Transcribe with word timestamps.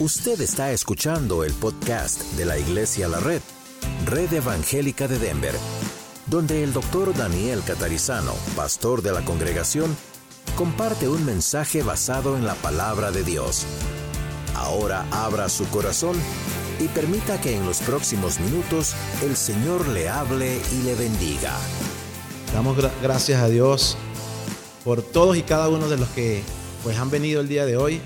Usted 0.00 0.40
está 0.40 0.72
escuchando 0.72 1.44
el 1.44 1.52
podcast 1.52 2.20
de 2.36 2.44
la 2.44 2.58
Iglesia 2.58 3.06
La 3.08 3.20
Red, 3.20 3.40
Red 4.06 4.32
Evangélica 4.32 5.06
de 5.06 5.18
Denver, 5.18 5.54
donde 6.26 6.64
el 6.64 6.72
doctor 6.72 7.14
Daniel 7.16 7.62
Catarizano, 7.64 8.32
pastor 8.56 9.02
de 9.02 9.12
la 9.12 9.24
congregación, 9.24 9.96
comparte 10.56 11.08
un 11.08 11.24
mensaje 11.24 11.82
basado 11.82 12.36
en 12.36 12.44
la 12.44 12.54
palabra 12.56 13.12
de 13.12 13.22
Dios. 13.22 13.64
Ahora 14.54 15.06
abra 15.12 15.48
su 15.48 15.64
corazón 15.68 16.16
y 16.80 16.88
permita 16.88 17.40
que 17.40 17.56
en 17.56 17.64
los 17.64 17.78
próximos 17.78 18.40
minutos 18.40 18.94
el 19.22 19.36
Señor 19.36 19.86
le 19.88 20.08
hable 20.08 20.60
y 20.72 20.82
le 20.82 20.94
bendiga. 20.96 21.52
Damos 22.52 22.76
gra- 22.76 22.92
gracias 23.02 23.40
a 23.40 23.48
Dios 23.48 23.96
por 24.84 25.02
todos 25.02 25.36
y 25.36 25.42
cada 25.42 25.68
uno 25.68 25.88
de 25.88 25.96
los 25.96 26.08
que 26.10 26.42
pues 26.82 26.98
han 26.98 27.10
venido 27.10 27.40
el 27.40 27.48
día 27.48 27.64
de 27.64 27.76
hoy. 27.76 28.00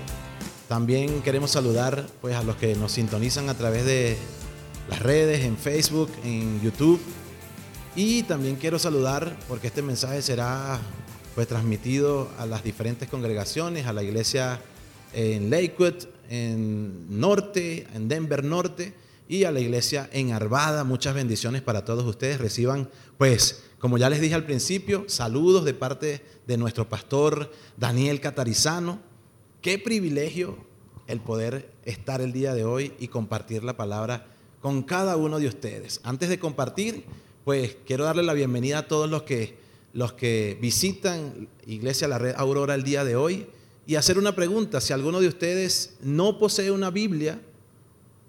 También 0.69 1.23
queremos 1.23 1.49
saludar 1.49 2.05
pues 2.21 2.35
a 2.35 2.43
los 2.43 2.55
que 2.55 2.75
nos 2.75 2.91
sintonizan 2.91 3.49
a 3.49 3.55
través 3.55 3.85
de 3.85 4.15
las 4.87 4.99
redes, 4.99 5.43
en 5.43 5.57
Facebook, 5.57 6.11
en 6.23 6.61
YouTube. 6.61 7.01
Y 7.95 8.21
también 8.21 8.55
quiero 8.55 8.77
saludar 8.77 9.35
porque 9.47 9.65
este 9.65 9.81
mensaje 9.81 10.21
será 10.21 10.79
pues 11.33 11.47
transmitido 11.47 12.29
a 12.37 12.45
las 12.45 12.63
diferentes 12.63 13.09
congregaciones, 13.09 13.87
a 13.87 13.93
la 13.93 14.03
iglesia 14.03 14.61
en 15.13 15.49
Lakewood, 15.49 16.03
en 16.29 17.19
Norte, 17.19 17.87
en 17.95 18.07
Denver 18.07 18.43
Norte 18.43 18.93
y 19.27 19.45
a 19.45 19.51
la 19.51 19.61
iglesia 19.61 20.07
en 20.13 20.33
Arvada. 20.33 20.83
Muchas 20.83 21.15
bendiciones 21.15 21.63
para 21.63 21.83
todos 21.83 22.05
ustedes. 22.05 22.39
Reciban 22.39 22.87
pues, 23.17 23.63
como 23.79 23.97
ya 23.97 24.07
les 24.07 24.21
dije 24.21 24.35
al 24.35 24.45
principio, 24.45 25.05
saludos 25.07 25.65
de 25.65 25.73
parte 25.73 26.23
de 26.45 26.57
nuestro 26.57 26.87
pastor 26.87 27.51
Daniel 27.75 28.21
Catarizano. 28.21 29.08
Qué 29.61 29.77
privilegio 29.77 30.55
el 31.07 31.19
poder 31.19 31.69
estar 31.83 32.21
el 32.21 32.31
día 32.31 32.53
de 32.53 32.63
hoy 32.63 32.93
y 32.97 33.09
compartir 33.09 33.61
la 33.61 33.75
palabra 33.75 34.25
con 34.61 34.83
cada 34.83 35.17
uno 35.17 35.37
de 35.37 35.47
ustedes. 35.47 35.99
Antes 36.03 36.29
de 36.29 36.39
compartir, 36.39 37.03
pues 37.43 37.75
quiero 37.85 38.05
darle 38.05 38.23
la 38.23 38.31
bienvenida 38.31 38.77
a 38.77 38.87
todos 38.87 39.09
los 39.09 39.23
que, 39.23 39.57
los 39.91 40.13
que 40.13 40.57
visitan 40.61 41.49
Iglesia 41.67 42.07
La 42.07 42.19
Red 42.19 42.35
Aurora 42.37 42.73
el 42.73 42.83
día 42.83 43.03
de 43.03 43.17
hoy 43.17 43.47
y 43.85 43.95
hacer 43.95 44.17
una 44.17 44.33
pregunta. 44.33 44.79
Si 44.79 44.93
alguno 44.93 45.19
de 45.19 45.27
ustedes 45.27 45.97
no 46.01 46.39
posee 46.39 46.71
una 46.71 46.89
Biblia, 46.89 47.41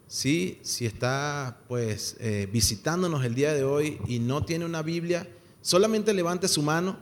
¿sí? 0.08 0.58
si 0.62 0.84
está 0.84 1.60
pues 1.68 2.16
eh, 2.18 2.48
visitándonos 2.52 3.24
el 3.24 3.36
día 3.36 3.54
de 3.54 3.62
hoy 3.62 4.00
y 4.08 4.18
no 4.18 4.44
tiene 4.44 4.64
una 4.64 4.82
Biblia, 4.82 5.28
solamente 5.62 6.12
levante 6.12 6.48
su 6.48 6.62
mano 6.62 6.98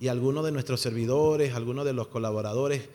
y 0.00 0.08
alguno 0.08 0.42
de 0.42 0.50
nuestros 0.50 0.80
servidores, 0.80 1.54
alguno 1.54 1.84
de 1.84 1.92
los 1.92 2.08
colaboradores 2.08 2.88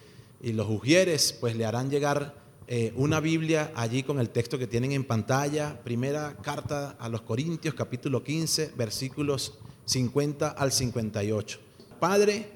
y 0.44 0.52
los 0.52 0.70
ujieres, 0.70 1.34
pues 1.40 1.56
le 1.56 1.66
harán 1.66 1.90
llegar 1.90 2.36
eh, 2.68 2.94
una 2.98 3.22
Biblia 3.22 3.72
allí 3.76 4.04
con 4.04 4.20
el 4.20 4.30
texto 4.30 4.60
que 4.60 4.68
tienen 4.68 4.92
en 4.92 5.06
pantalla. 5.06 5.82
Primera 5.84 6.36
carta 6.36 6.98
a 7.00 7.08
los 7.08 7.22
Corintios, 7.22 7.74
capítulo 7.74 8.22
15, 8.22 8.74
versículos 8.76 9.54
50 9.86 10.50
al 10.50 10.74
58. 10.74 11.60
Padre, 11.98 12.52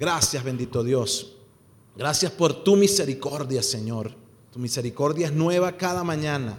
gracias 0.00 0.42
bendito 0.42 0.82
Dios. 0.82 1.36
Gracias 1.96 2.32
por 2.32 2.64
tu 2.64 2.74
misericordia, 2.74 3.62
Señor. 3.62 4.12
Tu 4.52 4.58
misericordia 4.58 5.28
es 5.28 5.32
nueva 5.32 5.76
cada 5.76 6.02
mañana. 6.02 6.58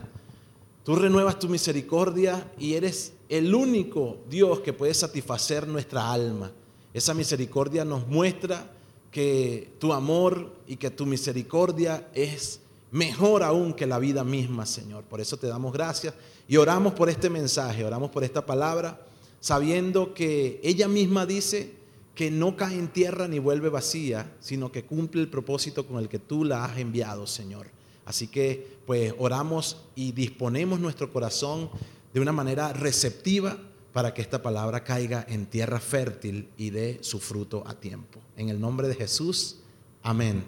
Tú 0.86 0.96
renuevas 0.96 1.40
tu 1.40 1.50
misericordia 1.50 2.52
y 2.58 2.76
eres 2.76 3.12
el 3.28 3.54
único 3.54 4.18
Dios 4.30 4.62
que 4.62 4.72
puede 4.72 4.94
satisfacer 4.94 5.68
nuestra 5.68 6.10
alma. 6.10 6.54
Esa 6.94 7.14
misericordia 7.14 7.84
nos 7.84 8.08
muestra 8.08 8.79
que 9.12 9.74
tu 9.80 9.94
amor 9.94 10.56
y 10.68 10.76
que 10.76 10.92
tu 10.92 11.06
misericordia 11.06 12.10
es 12.14 12.62
mejor 12.92 13.44
aún 13.44 13.74
que 13.74 13.86
la 13.86 14.00
vida 14.00 14.24
misma, 14.24 14.66
Señor. 14.66 15.04
Por 15.04 15.22
eso 15.22 15.38
te 15.38 15.48
damos 15.48 15.74
gracias 15.74 16.14
y 16.48 16.58
oramos 16.58 16.94
por 16.94 17.10
este 17.10 17.30
mensaje, 17.30 17.84
oramos 17.84 18.12
por 18.12 18.24
esta 18.24 18.46
palabra, 18.46 19.06
sabiendo 19.40 20.14
que 20.14 20.60
ella 20.64 20.88
misma 20.88 21.26
dice 21.26 21.74
que 22.16 22.32
no 22.32 22.58
cae 22.58 22.76
en 22.76 22.90
tierra 22.90 23.28
ni 23.28 23.40
vuelve 23.40 23.70
vacía, 23.70 24.36
sino 24.40 24.72
que 24.72 24.84
cumple 24.84 25.22
el 25.22 25.30
propósito 25.30 25.88
con 25.88 26.00
el 26.00 26.10
que 26.10 26.20
tú 26.20 26.44
la 26.44 26.66
has 26.66 26.78
enviado, 26.78 27.26
Señor. 27.28 27.68
Así 28.06 28.28
que 28.28 28.80
pues 28.86 29.14
oramos 29.20 29.78
y 29.96 30.12
disponemos 30.12 30.80
nuestro 30.80 31.14
corazón 31.14 31.70
de 32.14 32.20
una 32.20 32.32
manera 32.32 32.74
receptiva 32.74 33.58
para 33.94 34.14
que 34.14 34.22
esta 34.22 34.42
palabra 34.42 34.84
caiga 34.84 35.26
en 35.28 35.46
tierra 35.48 35.80
fértil 35.80 36.50
y 36.58 36.70
dé 36.70 37.00
su 37.02 37.20
fruto 37.20 37.64
a 37.66 37.74
tiempo. 37.74 38.20
En 38.38 38.50
el 38.50 38.60
nombre 38.60 38.88
de 38.88 38.96
Jesús, 38.96 39.58
amén. 40.04 40.44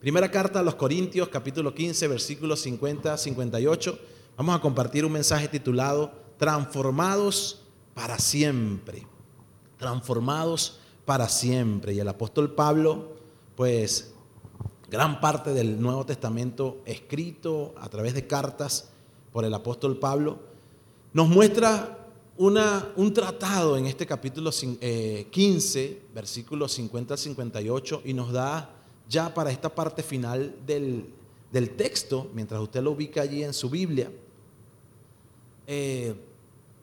Primera 0.00 0.30
carta 0.30 0.60
a 0.60 0.62
los 0.62 0.76
Corintios, 0.76 1.28
capítulo 1.28 1.74
15, 1.74 2.08
versículos 2.08 2.60
50 2.60 3.18
58. 3.18 3.98
Vamos 4.36 4.56
a 4.56 4.60
compartir 4.60 5.04
un 5.04 5.12
mensaje 5.12 5.48
titulado 5.48 6.12
Transformados 6.38 7.66
para 7.92 8.18
siempre. 8.18 9.06
Transformados 9.76 10.80
para 11.04 11.28
siempre. 11.28 11.92
Y 11.92 12.00
el 12.00 12.08
apóstol 12.08 12.54
Pablo, 12.54 13.16
pues, 13.56 14.14
gran 14.88 15.20
parte 15.20 15.52
del 15.52 15.78
Nuevo 15.78 16.06
Testamento 16.06 16.80
escrito 16.86 17.74
a 17.78 17.90
través 17.90 18.14
de 18.14 18.26
cartas 18.26 18.88
por 19.32 19.44
el 19.44 19.52
apóstol 19.52 19.98
Pablo, 19.98 20.38
nos 21.12 21.28
muestra 21.28 21.99
una, 22.36 22.92
un 22.96 23.12
tratado 23.12 23.76
en 23.76 23.86
este 23.86 24.06
capítulo 24.06 24.50
eh, 24.80 25.26
15, 25.30 26.02
versículos 26.14 26.72
50 26.72 27.14
al 27.14 27.18
58, 27.18 28.02
y 28.04 28.14
nos 28.14 28.32
da 28.32 28.70
ya 29.08 29.32
para 29.34 29.50
esta 29.50 29.74
parte 29.74 30.02
final 30.02 30.54
del, 30.66 31.06
del 31.52 31.70
texto, 31.70 32.30
mientras 32.34 32.60
usted 32.60 32.82
lo 32.82 32.92
ubica 32.92 33.22
allí 33.22 33.42
en 33.42 33.52
su 33.52 33.68
Biblia, 33.68 34.10
eh, 35.66 36.14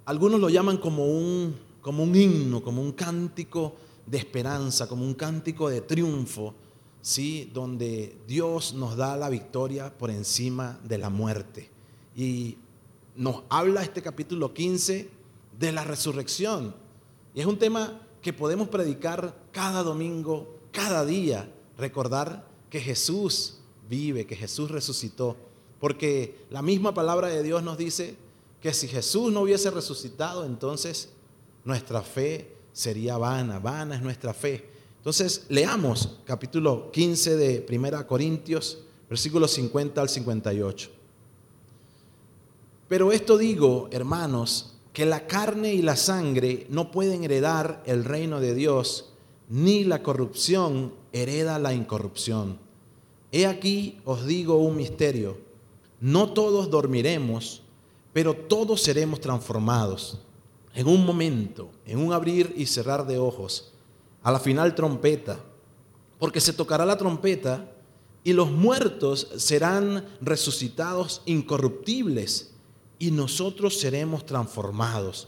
algunos 0.06 0.40
lo 0.40 0.50
llaman 0.50 0.78
como 0.78 1.06
un, 1.06 1.56
como 1.81 2.03
un 2.03 2.16
himno, 2.16 2.62
como 2.62 2.81
un 2.81 2.91
cántico 2.91 3.75
de 4.06 4.18
esperanza, 4.18 4.88
como 4.88 5.03
un 5.03 5.14
cántico 5.14 5.69
de 5.69 5.81
triunfo, 5.81 6.53
¿sí? 7.02 7.50
donde 7.53 8.16
Dios 8.28 8.74
nos 8.74 8.96
da 8.96 9.18
la 9.18 9.29
victoria 9.29 9.91
por 9.97 10.09
encima 10.09 10.79
de 10.84 10.97
la 10.97 11.09
muerte. 11.09 11.69
Y 12.16 12.58
nos 13.16 13.44
habla 13.50 13.84
este 13.84 14.02
capítulo 14.02 14.53
15 14.53 15.16
de 15.59 15.72
la 15.72 15.84
resurrección. 15.84 16.75
Y 17.34 17.41
es 17.41 17.45
un 17.45 17.59
tema 17.59 18.01
que 18.22 18.34
podemos 18.34 18.68
predicar 18.69 19.35
cada 19.51 19.84
domingo, 19.84 20.59
cada 20.72 21.06
día, 21.06 21.50
recordar 21.78 22.47
que 22.69 22.79
Jesús 22.79 23.59
vive, 23.90 24.25
que 24.25 24.35
Jesús 24.35 24.72
resucitó. 24.72 25.35
Porque 25.79 26.46
la 26.50 26.62
misma 26.62 26.94
palabra 26.94 27.28
de 27.28 27.44
Dios 27.44 27.63
nos 27.63 27.78
dice 27.78 28.16
que 28.62 28.73
si 28.73 28.88
Jesús 28.88 29.31
no 29.31 29.41
hubiese 29.41 29.69
resucitado, 29.69 30.46
entonces 30.46 31.09
nuestra 31.63 32.01
fe 32.01 32.53
sería 32.73 33.17
vana, 33.17 33.59
vana 33.59 33.96
es 33.96 34.01
nuestra 34.01 34.34
fe. 34.34 34.69
Entonces, 34.97 35.46
leamos 35.50 36.17
capítulo 36.25 36.91
15 36.91 37.38
de 37.38 37.62
Primera 37.62 38.06
Corintios, 38.06 38.79
versículos 39.09 39.51
50 39.51 40.01
al 40.01 40.09
58. 40.09 40.90
Pero 42.88 43.12
esto 43.12 43.38
digo, 43.38 43.88
hermanos, 43.91 44.76
que 44.97 45.06
la 45.06 45.28
carne 45.28 45.75
y 45.75 45.84
la 45.84 45.96
sangre 45.96 46.66
no 46.72 46.90
pueden 46.90 47.24
heredar 47.24 47.84
el 47.85 48.03
reino 48.03 48.40
de 48.40 48.56
Dios, 48.56 49.13
ni 49.47 49.84
la 49.84 50.02
corrupción 50.02 50.91
hereda 51.13 51.59
la 51.59 51.72
incorrupción. 51.75 52.58
He 53.31 53.46
aquí 53.46 54.00
os 54.06 54.25
digo 54.25 54.56
un 54.56 54.75
misterio, 54.75 55.38
no 56.02 56.34
todos 56.34 56.72
dormiremos, 56.72 57.62
pero 58.12 58.34
todos 58.35 58.81
seremos 58.81 59.22
transformados. 59.22 60.19
En 60.74 60.88
un 60.88 61.06
momento, 61.06 61.69
en 61.85 62.00
un 62.00 62.12
abrir 62.12 62.56
y 62.58 62.66
cerrar 62.66 63.06
de 63.06 63.19
ojos, 63.19 63.74
a 64.24 64.31
la 64.31 64.40
final 64.40 64.74
trompeta, 64.74 65.38
porque 66.18 66.41
se 66.41 66.53
tocará 66.53 66.88
la 66.88 66.97
trompeta 66.97 67.72
y 68.23 68.34
los 68.34 68.50
muertos 68.50 69.28
serán 69.38 70.08
resucitados 70.22 71.22
incorruptibles 71.28 72.56
y 72.99 73.11
nosotros 73.11 73.79
seremos 73.79 74.26
transformados. 74.26 75.28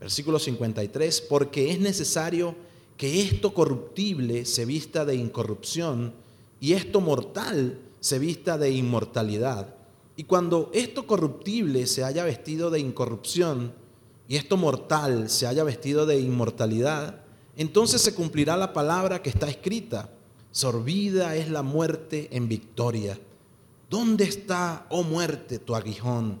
Versículo 0.00 0.38
53, 0.38 1.20
porque 1.22 1.70
es 1.70 1.80
necesario 1.80 2.54
que 2.96 3.22
esto 3.22 3.54
corruptible 3.54 4.44
se 4.44 4.64
vista 4.64 5.04
de 5.04 5.14
incorrupción 5.14 6.14
y 6.60 6.72
esto 6.72 7.00
mortal 7.00 7.78
se 8.00 8.18
vista 8.18 8.58
de 8.58 8.70
inmortalidad. 8.70 9.74
Y 10.16 10.24
cuando 10.24 10.70
esto 10.72 11.06
corruptible 11.06 11.86
se 11.86 12.04
haya 12.04 12.24
vestido 12.24 12.70
de 12.70 12.80
incorrupción 12.80 13.72
y 14.28 14.36
esto 14.36 14.56
mortal 14.56 15.28
se 15.28 15.46
haya 15.46 15.62
vestido 15.64 16.06
de 16.06 16.18
inmortalidad, 16.18 17.20
entonces 17.56 18.00
se 18.00 18.14
cumplirá 18.14 18.56
la 18.56 18.72
palabra 18.72 19.22
que 19.22 19.30
está 19.30 19.48
escrita, 19.48 20.10
sorbida 20.50 21.36
es 21.36 21.50
la 21.50 21.62
muerte 21.62 22.28
en 22.32 22.48
victoria. 22.48 23.18
¿Dónde 23.88 24.24
está, 24.24 24.86
oh 24.90 25.02
muerte, 25.02 25.58
tu 25.58 25.74
aguijón? 25.74 26.40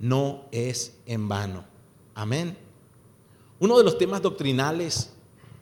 no 0.00 0.46
es 0.50 0.94
en 1.06 1.28
vano. 1.28 1.64
Amén. 2.14 2.56
Uno 3.60 3.78
de 3.78 3.84
los 3.84 3.98
temas 3.98 4.22
doctrinales, 4.22 5.10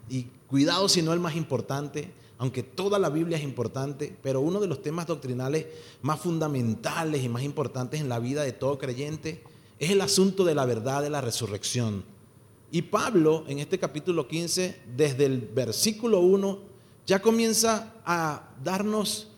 y 0.08 0.25
cuidado 0.46 0.88
si 0.88 1.02
no 1.02 1.12
el 1.12 1.20
más 1.20 1.37
importante, 1.37 2.12
aunque 2.38 2.62
toda 2.62 2.99
la 2.99 3.11
Biblia 3.11 3.37
es 3.37 3.43
importante, 3.43 4.17
pero 4.23 4.40
uno 4.40 4.61
de 4.61 4.69
los 4.69 4.81
temas 4.81 5.06
doctrinales 5.06 5.67
más 6.02 6.20
fundamentales 6.20 7.23
y 7.23 7.29
más 7.29 7.43
importantes 7.43 8.00
en 8.00 8.08
la 8.08 8.20
vida 8.20 8.43
de 8.43 8.52
todo 8.52 8.79
creyente 8.79 9.43
es 9.79 9.90
el 9.90 10.00
asunto 10.00 10.44
de 10.44 10.55
la 10.55 10.64
verdad 10.64 11.02
de 11.02 11.11
la 11.11 11.20
resurrección. 11.20 12.05
Y 12.70 12.82
Pablo 12.82 13.44
en 13.49 13.58
este 13.58 13.79
capítulo 13.79 14.29
15, 14.29 14.81
desde 14.96 15.25
el 15.25 15.41
versículo 15.41 16.20
1, 16.20 16.58
ya 17.06 17.20
comienza 17.20 17.94
a 18.05 18.50
darnos 18.62 19.29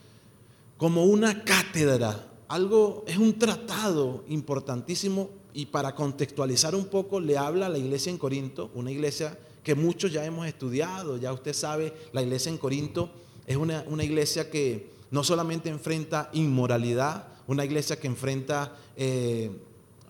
como 0.77 1.05
una 1.05 1.45
cátedra, 1.45 2.27
algo, 2.51 3.05
es 3.07 3.17
un 3.17 3.39
tratado 3.39 4.25
importantísimo 4.29 5.31
y 5.55 5.67
para 5.67 5.95
contextualizar 5.95 6.75
un 6.75 6.87
poco 6.87 7.21
le 7.21 7.39
habla 7.39 7.67
a 7.67 7.69
la 7.69 7.79
iglesia 7.79 8.11
en 8.11 8.19
Corinto, 8.19 8.71
una 8.75 8.91
iglesia 8.91 9.39
que 9.63 9.77
muchos 9.77 10.13
ya 10.13 10.25
hemos 10.25 10.47
estudiado, 10.47 11.17
ya 11.17 11.33
usted 11.33 11.53
sabe, 11.53 11.95
la 12.13 12.23
iglesia 12.23 12.51
en 12.51 12.59
Corinto 12.59 13.11
es 13.47 13.57
una, 13.57 14.05
iglesia 14.05 14.51
que 14.51 14.91
no 15.13 15.23
solamente 15.23 15.69
enfrenta 15.69 16.29
inmoralidad, 16.33 17.29
una 17.47 17.65
iglesia 17.65 18.01
que 18.01 18.09
enfrenta 18.09 18.77
eh, 18.97 19.51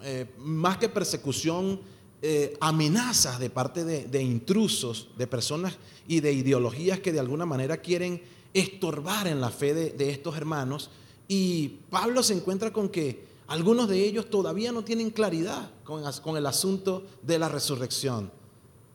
eh, 0.03 0.27
más 0.39 0.79
que 0.79 0.89
persecución, 0.89 1.81
eh, 2.23 2.57
amenazas 2.61 3.39
de 3.39 3.51
parte 3.51 3.85
de, 3.85 4.23
intrusos, 4.23 5.09
de 5.19 5.27
personas 5.27 5.77
y 6.09 6.21
de 6.21 6.33
ideologías 6.33 7.01
que 7.01 7.13
de 7.13 7.21
alguna 7.21 7.45
manera 7.45 7.79
quieren 7.79 8.23
estorbar 8.55 9.27
en 9.27 9.41
la 9.43 9.51
fe 9.51 9.75
de, 9.75 10.11
estos 10.11 10.37
hermanos. 10.37 10.91
Y 11.32 11.79
Pablo 11.91 12.25
se 12.25 12.35
encuentra 12.35 12.73
con 12.73 12.88
que 12.88 13.25
algunos 13.47 13.88
de 13.88 14.05
ellos 14.05 14.29
todavía 14.29 14.73
no 14.73 14.82
tienen 14.82 15.11
claridad 15.11 15.71
con, 15.85 16.37
el 16.37 16.44
asunto 16.44 17.06
de 17.23 17.38
la 17.38 17.49
resurrección. 17.49 18.32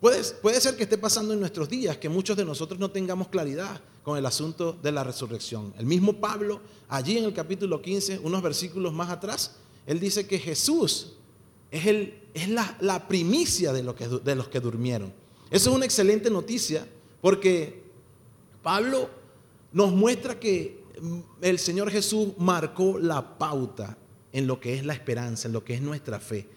Puede, 0.01 0.59
ser 0.59 0.75
que 0.75 0.83
esté 0.83 0.97
pasando 0.97 1.33
en 1.33 1.39
nuestros 1.39 1.69
días 1.69 1.95
que 1.95 2.09
muchos 2.09 2.35
de 2.35 2.43
nosotros 2.43 2.77
no 2.77 2.91
tengamos 2.91 3.29
claridad 3.29 3.79
con 4.03 4.17
el 4.17 4.25
asunto 4.25 4.77
de 4.83 4.91
la 4.91 5.05
resurrección. 5.05 5.73
El 5.77 5.85
mismo 5.85 6.11
Pablo, 6.19 6.59
allí 6.89 7.17
en 7.17 7.23
el 7.23 7.33
capítulo 7.33 7.81
15, 7.81 8.19
unos 8.19 8.43
versículos 8.43 8.91
más 8.91 9.09
atrás, 9.09 9.55
él 9.87 10.01
dice 10.01 10.27
que 10.27 10.37
Jesús 10.37 11.13
es, 11.71 12.49
la, 12.49 13.07
primicia 13.07 13.71
de, 13.71 13.81
de 13.81 14.35
los 14.35 14.49
que 14.49 14.59
durmieron. 14.59 15.13
Eso 15.49 15.69
es 15.69 15.75
una 15.77 15.85
excelente 15.85 16.29
noticia 16.29 16.85
porque 17.21 17.81
Pablo 18.61 19.09
nos 19.71 19.93
muestra 19.93 20.37
que 20.37 20.83
el 21.41 21.59
Señor 21.59 21.91
Jesús 21.91 22.29
marcó 22.37 22.99
la 22.99 23.37
pauta 23.37 23.97
en 24.31 24.47
lo 24.47 24.59
que 24.59 24.75
es 24.75 24.85
la 24.85 24.93
esperanza, 24.93 25.47
en 25.47 25.53
lo 25.53 25.63
que 25.63 25.75
es 25.75 25.81
nuestra 25.81 26.19
fe. 26.19 26.47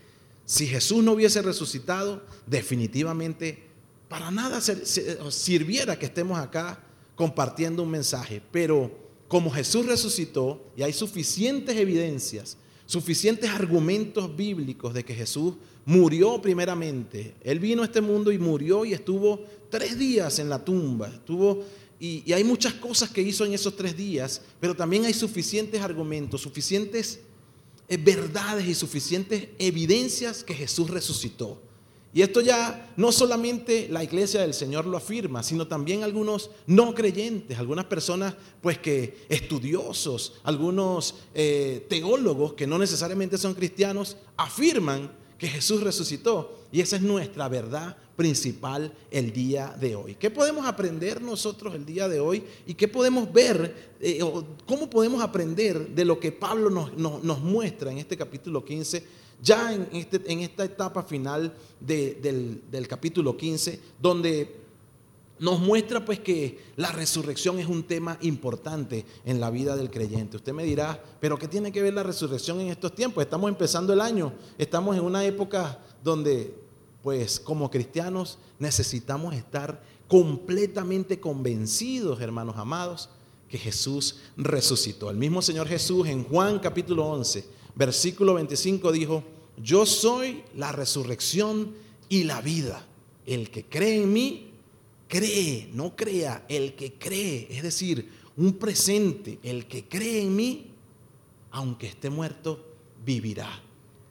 Si 0.44 0.66
Jesús 0.66 1.04
no 1.04 1.12
hubiese 1.12 1.42
resucitado, 1.42 2.22
definitivamente 2.46 3.68
para 4.08 4.30
nada 4.30 4.60
sirviera 4.60 5.98
que 5.98 6.06
estemos 6.06 6.38
acá 6.38 6.80
compartiendo 7.14 7.82
un 7.82 7.90
mensaje. 7.90 8.40
Pero 8.50 8.90
como 9.28 9.50
Jesús 9.50 9.86
resucitó 9.86 10.70
y 10.76 10.82
hay 10.82 10.92
suficientes 10.92 11.76
evidencias, 11.76 12.56
suficientes 12.86 13.50
argumentos 13.50 14.34
bíblicos 14.34 14.94
de 14.94 15.04
que 15.04 15.14
Jesús 15.14 15.54
murió 15.84 16.40
primeramente. 16.40 17.34
Él 17.42 17.58
vino 17.58 17.82
a 17.82 17.84
este 17.84 18.00
mundo 18.00 18.32
y 18.32 18.38
murió 18.38 18.84
y 18.86 18.94
estuvo 18.94 19.44
tres 19.68 19.98
días 19.98 20.38
en 20.38 20.48
la 20.48 20.64
tumba. 20.64 21.08
Estuvo, 21.08 21.62
y, 22.00 22.32
hay 22.32 22.44
muchas 22.44 22.74
cosas 22.74 23.10
que 23.10 23.22
hizo 23.22 23.44
en 23.44 23.54
esos 23.54 23.76
tres 23.76 23.96
días, 23.96 24.42
pero 24.60 24.74
también 24.74 25.04
hay 25.04 25.14
suficientes 25.14 25.80
argumentos, 25.80 26.40
suficientes 26.40 27.20
verdades 27.88 28.66
y 28.66 28.74
suficientes 28.74 29.48
evidencias 29.58 30.44
que 30.44 30.54
Jesús 30.54 30.90
resucitó. 30.90 31.60
Y 32.12 32.22
esto 32.22 32.40
ya 32.40 32.92
no 32.96 33.12
solamente 33.12 33.86
la 33.90 34.02
iglesia 34.02 34.40
del 34.40 34.54
Señor 34.54 34.86
lo 34.86 34.96
afirma, 34.96 35.42
sino 35.42 35.66
también 35.66 36.02
algunos 36.02 36.50
no 36.66 36.94
creyentes, 36.94 37.58
algunas 37.58 37.84
personas 37.84 38.34
pues 38.62 38.78
que 38.78 39.26
estudiosos, 39.28 40.34
algunos 40.42 41.16
eh, 41.34 41.86
teólogos 41.88 42.54
que 42.54 42.66
no 42.66 42.78
necesariamente 42.78 43.36
son 43.36 43.54
cristianos, 43.54 44.16
afirman 44.36 45.12
que 45.38 45.48
Jesús 45.48 45.82
resucitó. 45.82 46.58
Y 46.72 46.80
esa 46.80 46.96
es 46.96 47.02
nuestra 47.02 47.46
verdad 47.48 47.96
principal 48.18 48.92
el 49.12 49.32
día 49.32 49.76
de 49.80 49.94
hoy. 49.94 50.16
¿Qué 50.16 50.28
podemos 50.28 50.66
aprender 50.66 51.22
nosotros 51.22 51.72
el 51.76 51.86
día 51.86 52.08
de 52.08 52.18
hoy? 52.18 52.42
¿Y 52.66 52.74
qué 52.74 52.88
podemos 52.88 53.32
ver? 53.32 53.92
Eh, 54.00 54.18
¿Cómo 54.66 54.90
podemos 54.90 55.22
aprender 55.22 55.90
de 55.90 56.04
lo 56.04 56.18
que 56.18 56.32
Pablo 56.32 56.68
nos, 56.68 57.40
muestra 57.40 57.92
en 57.92 57.98
este 57.98 58.16
capítulo 58.16 58.64
15? 58.64 59.04
Ya 59.40 59.72
en, 59.72 59.88
este, 59.92 60.20
en 60.26 60.40
esta 60.40 60.64
etapa 60.64 61.04
final 61.04 61.54
del, 61.78 62.60
del 62.68 62.88
capítulo 62.88 63.36
15, 63.36 63.78
donde 64.02 64.52
nos 65.38 65.60
muestra 65.60 66.04
pues 66.04 66.18
que 66.18 66.58
la 66.74 66.90
resurrección 66.90 67.60
es 67.60 67.68
un 67.68 67.84
tema 67.84 68.18
importante 68.22 69.06
en 69.24 69.38
la 69.38 69.48
vida 69.48 69.76
del 69.76 69.92
creyente. 69.92 70.38
Usted 70.38 70.52
me 70.52 70.64
dirá, 70.64 71.00
pero 71.20 71.38
¿qué 71.38 71.46
tiene 71.46 71.70
que 71.70 71.82
ver 71.82 71.94
la 71.94 72.02
resurrección 72.02 72.60
en 72.60 72.66
estos 72.66 72.96
tiempos? 72.96 73.22
Estamos 73.22 73.48
empezando 73.48 73.92
el 73.92 74.00
año, 74.00 74.32
estamos 74.58 74.96
en 74.96 75.04
una 75.04 75.24
época 75.24 75.78
donde 76.02 76.66
pues 77.02 77.38
como 77.38 77.70
cristianos 77.70 78.38
necesitamos 78.58 79.34
estar 79.34 79.82
completamente 80.08 81.20
convencidos, 81.20 82.20
hermanos 82.20 82.56
amados, 82.56 83.10
que 83.48 83.58
Jesús 83.58 84.16
resucitó. 84.36 85.10
El 85.10 85.16
mismo 85.16 85.42
Señor 85.42 85.68
Jesús 85.68 86.06
en 86.08 86.24
Juan 86.24 86.58
capítulo 86.58 87.06
11, 87.06 87.44
versículo 87.74 88.34
25 88.34 88.92
dijo, 88.92 89.24
yo 89.56 89.86
soy 89.86 90.44
la 90.54 90.72
resurrección 90.72 91.74
y 92.08 92.24
la 92.24 92.40
vida. 92.40 92.84
El 93.26 93.50
que 93.50 93.64
cree 93.64 94.02
en 94.02 94.12
mí, 94.12 94.50
cree, 95.08 95.68
no 95.72 95.96
crea, 95.96 96.44
el 96.48 96.74
que 96.74 96.94
cree, 96.94 97.48
es 97.50 97.62
decir, 97.62 98.10
un 98.36 98.54
presente, 98.54 99.38
el 99.42 99.66
que 99.66 99.88
cree 99.88 100.22
en 100.22 100.36
mí, 100.36 100.70
aunque 101.50 101.88
esté 101.88 102.08
muerto, 102.10 102.64
vivirá. 103.04 103.62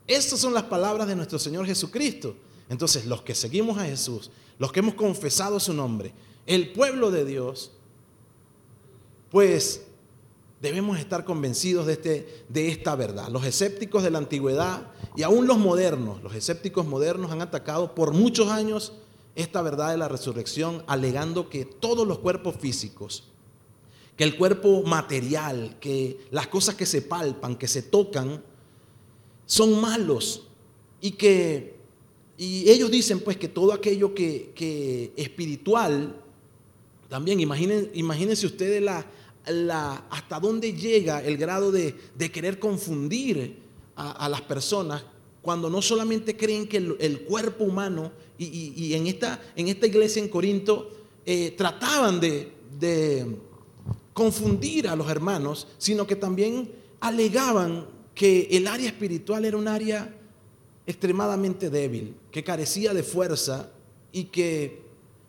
Estas 0.06 0.40
son 0.40 0.54
las 0.54 0.64
palabras 0.64 1.06
de 1.06 1.16
nuestro 1.16 1.38
Señor 1.38 1.66
Jesucristo. 1.66 2.36
Entonces, 2.68 3.06
los 3.06 3.22
que 3.22 3.34
seguimos 3.34 3.78
a 3.78 3.84
Jesús, 3.84 4.30
los 4.58 4.72
que 4.72 4.80
hemos 4.80 4.94
confesado 4.94 5.58
su 5.60 5.72
nombre, 5.72 6.12
el 6.46 6.72
pueblo 6.72 7.10
de 7.10 7.24
Dios, 7.24 7.72
pues 9.30 9.86
debemos 10.60 10.98
estar 10.98 11.24
convencidos 11.24 11.86
de, 11.86 11.92
este, 11.94 12.44
de 12.48 12.68
esta 12.68 12.96
verdad. 12.96 13.28
Los 13.28 13.44
escépticos 13.44 14.02
de 14.02 14.10
la 14.10 14.18
antigüedad 14.18 14.90
y 15.16 15.22
aún 15.22 15.46
los 15.46 15.58
modernos, 15.58 16.22
los 16.22 16.34
escépticos 16.34 16.86
modernos 16.86 17.30
han 17.30 17.42
atacado 17.42 17.94
por 17.94 18.12
muchos 18.12 18.48
años 18.48 18.92
esta 19.34 19.62
verdad 19.62 19.90
de 19.90 19.98
la 19.98 20.08
resurrección, 20.08 20.82
alegando 20.88 21.48
que 21.48 21.64
todos 21.64 22.06
los 22.06 22.18
cuerpos 22.18 22.56
físicos, 22.58 23.28
que 24.16 24.24
el 24.24 24.36
cuerpo 24.36 24.82
material, 24.82 25.76
que 25.78 26.26
las 26.32 26.48
cosas 26.48 26.74
que 26.74 26.86
se 26.86 27.02
palpan, 27.02 27.56
que 27.56 27.68
se 27.68 27.82
tocan, 27.82 28.42
son 29.46 29.80
malos 29.80 30.48
y 31.00 31.12
que 31.12 31.77
y 32.38 32.70
ellos 32.70 32.88
dicen 32.88 33.18
pues 33.18 33.36
que 33.36 33.48
todo 33.48 33.72
aquello 33.72 34.14
que, 34.14 35.12
espiritual, 35.16 36.14
también 37.08 37.40
imaginen, 37.40 37.90
imagínense 37.94 38.46
ustedes 38.46 38.80
la, 38.80 39.04
hasta 40.08 40.38
dónde 40.38 40.72
llega 40.72 41.20
el 41.20 41.36
grado 41.36 41.72
de, 41.72 41.96
querer 42.32 42.60
confundir 42.60 43.56
a, 43.96 44.28
las 44.28 44.42
personas 44.42 45.02
cuando 45.42 45.68
no 45.68 45.82
solamente 45.82 46.36
creen 46.36 46.68
que 46.68 46.76
el, 46.76 47.22
cuerpo 47.22 47.64
humano, 47.64 48.12
y, 48.38 48.94
en, 48.94 49.08
esta, 49.08 49.42
en, 49.56 49.66
esta, 49.66 49.88
iglesia 49.88 50.22
en 50.22 50.28
Corinto 50.28 50.90
eh, 51.26 51.54
trataban 51.58 52.20
de, 52.20 52.52
de 52.78 53.36
confundir 54.12 54.86
a 54.86 54.94
los 54.94 55.10
hermanos, 55.10 55.66
sino 55.76 56.06
que 56.06 56.14
también 56.14 56.70
alegaban 57.00 57.86
que 58.14 58.46
el 58.52 58.68
área 58.68 58.86
espiritual 58.86 59.44
era 59.44 59.56
un 59.56 59.66
área 59.66 60.14
extremadamente 60.88 61.68
débil, 61.68 62.16
que 62.32 62.42
carecía 62.42 62.94
de 62.94 63.02
fuerza 63.02 63.68
y 64.10 64.24
que 64.24 64.80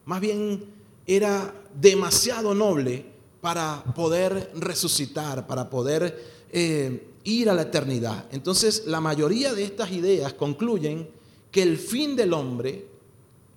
más 0.05 0.21
bien 0.21 0.63
era 1.05 1.53
demasiado 1.75 2.55
noble 2.55 3.05
para 3.41 3.83
poder 3.93 4.51
resucitar, 4.55 5.47
para 5.47 5.69
poder 5.69 6.47
eh, 6.53 7.07
ir 7.25 7.49
a 7.49 7.53
la 7.53 7.63
eternidad. 7.63 8.27
Entonces, 8.31 8.83
la 8.87 9.01
mayoría 9.01 9.53
de 9.53 9.65
estas 9.65 9.91
ideas 9.91 10.33
concluyen 10.33 11.09
que 11.51 11.61
el 11.61 11.77
fin 11.77 12.15
del 12.15 12.31
hombre, 12.31 12.87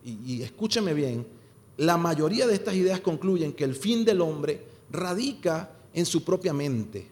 y, 0.04 0.18
y 0.26 0.42
escúcheme 0.42 0.94
bien, 0.94 1.24
la 1.76 1.96
mayoría 1.96 2.48
de 2.48 2.54
estas 2.54 2.74
ideas 2.74 2.98
concluyen 2.98 3.52
que 3.52 3.62
el 3.62 3.76
fin 3.76 4.04
del 4.04 4.22
hombre 4.22 4.60
radica 4.90 5.70
en 5.94 6.04
su 6.04 6.24
propia 6.24 6.52
mente. 6.52 7.06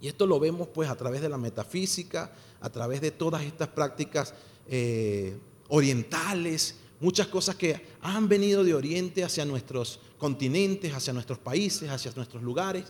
Y 0.00 0.06
esto 0.06 0.24
lo 0.24 0.38
vemos 0.38 0.68
pues 0.72 0.88
a 0.88 0.94
través 0.94 1.20
de 1.20 1.28
la 1.28 1.36
metafísica, 1.36 2.30
a 2.60 2.70
través 2.70 3.00
de 3.00 3.10
todas 3.10 3.42
estas 3.42 3.68
prácticas 3.68 4.34
eh, 4.68 5.36
orientales, 5.68 6.76
muchas 7.00 7.28
cosas 7.28 7.54
que 7.54 7.80
han 8.02 8.28
venido 8.28 8.64
de 8.64 8.74
Oriente 8.74 9.24
hacia 9.24 9.44
nuestros 9.44 10.00
continentes, 10.18 10.92
hacia 10.92 11.12
nuestros 11.12 11.38
países, 11.38 11.88
hacia 11.90 12.12
nuestros 12.16 12.42
lugares. 12.42 12.84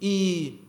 Y 0.00 0.60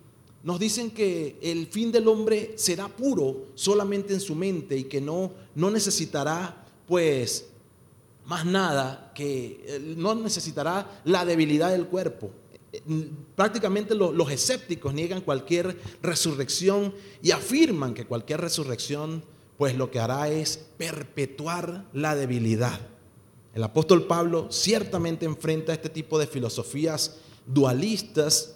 nos 0.44 0.60
dicen 0.60 0.92
que 0.92 1.40
el 1.42 1.68
fin 1.68 1.92
del 1.92 2.08
hombre 2.08 2.54
será 2.58 2.88
puro 2.88 3.48
solamente 3.56 4.14
en 4.14 4.20
su 4.20 4.36
mente 4.36 4.78
y 4.78 4.84
que 4.84 5.02
no, 5.02 5.32
no 5.56 5.72
necesitará 5.72 6.66
pues 6.88 7.48
más 8.26 8.46
nada, 8.46 9.12
que 9.16 9.64
eh, 9.66 9.96
no 9.98 10.16
necesitará 10.16 11.02
la 11.06 11.26
debilidad 11.26 11.72
del 11.72 11.88
cuerpo. 11.88 12.32
Prácticamente 13.36 13.94
los 13.94 14.32
escépticos 14.32 14.94
niegan 14.94 15.22
cualquier 15.22 15.78
resurrección 16.02 16.94
y 17.22 17.32
afirman 17.32 17.94
que 17.94 18.06
cualquier 18.06 18.42
resurrección 18.42 19.24
pues 19.58 19.78
lo 19.78 19.92
que 19.92 20.00
hará 20.00 20.30
es 20.30 20.58
perpetuar 20.78 21.86
la 21.94 22.16
debilidad. 22.16 22.80
El 23.54 23.64
apóstol 23.64 24.08
Pablo 24.08 24.48
ciertamente 24.52 25.26
enfrenta 25.26 25.74
este 25.74 25.90
tipo 25.90 26.18
de 26.18 26.26
filosofías 26.26 27.18
dualistas 27.46 28.56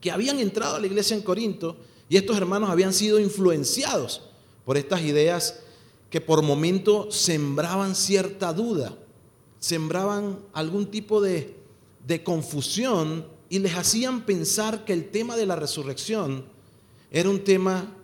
que 0.00 0.10
habían 0.10 0.40
entrado 0.40 0.76
a 0.76 0.80
la 0.80 0.86
iglesia 0.86 1.16
en 1.16 1.22
Corinto 1.22 1.76
y 2.08 2.16
estos 2.16 2.36
hermanos 2.36 2.70
habían 2.70 2.92
sido 2.92 3.20
influenciados 3.20 4.22
por 4.64 4.76
estas 4.76 5.02
ideas 5.02 5.60
que 6.10 6.20
por 6.20 6.42
momento 6.42 7.10
sembraban 7.10 7.94
cierta 7.94 8.52
duda, 8.52 8.96
sembraban 9.60 10.40
algún 10.52 10.90
tipo 10.90 11.20
de, 11.20 11.56
de 12.06 12.22
confusión 12.22 13.26
y 13.48 13.58
les 13.58 13.74
hacían 13.74 14.24
pensar 14.24 14.84
que 14.84 14.92
el 14.92 15.10
tema 15.10 15.36
de 15.36 15.46
la 15.46 15.56
resurrección 15.56 16.44
era 17.10 17.28
un 17.28 17.44
tema 17.44 17.94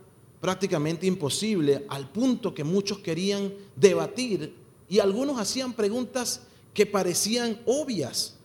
prácticamente 0.40 1.06
imposible, 1.06 1.84
al 1.88 2.10
punto 2.10 2.54
que 2.54 2.64
muchos 2.64 2.98
querían 2.98 3.52
debatir 3.74 4.54
y 4.88 4.98
algunos 4.98 5.40
hacían 5.40 5.72
preguntas 5.72 6.42
que 6.74 6.86
parecían 6.86 7.60
obvias. 7.66 8.36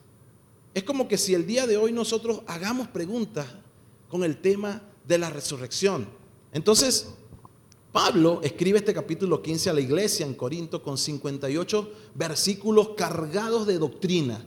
Es 0.72 0.82
como 0.82 1.06
que 1.06 1.18
si 1.18 1.34
el 1.34 1.46
día 1.46 1.66
de 1.66 1.76
hoy 1.76 1.92
nosotros 1.92 2.40
hagamos 2.46 2.88
preguntas 2.88 3.46
con 4.08 4.24
el 4.24 4.40
tema 4.40 4.82
de 5.06 5.18
la 5.18 5.30
resurrección. 5.30 6.08
Entonces, 6.52 7.08
Pablo 7.92 8.40
escribe 8.42 8.78
este 8.78 8.92
capítulo 8.92 9.40
15 9.40 9.70
a 9.70 9.72
la 9.72 9.80
iglesia 9.80 10.26
en 10.26 10.34
Corinto 10.34 10.82
con 10.82 10.98
58 10.98 11.92
versículos 12.14 12.90
cargados 12.96 13.66
de 13.66 13.78
doctrina. 13.78 14.44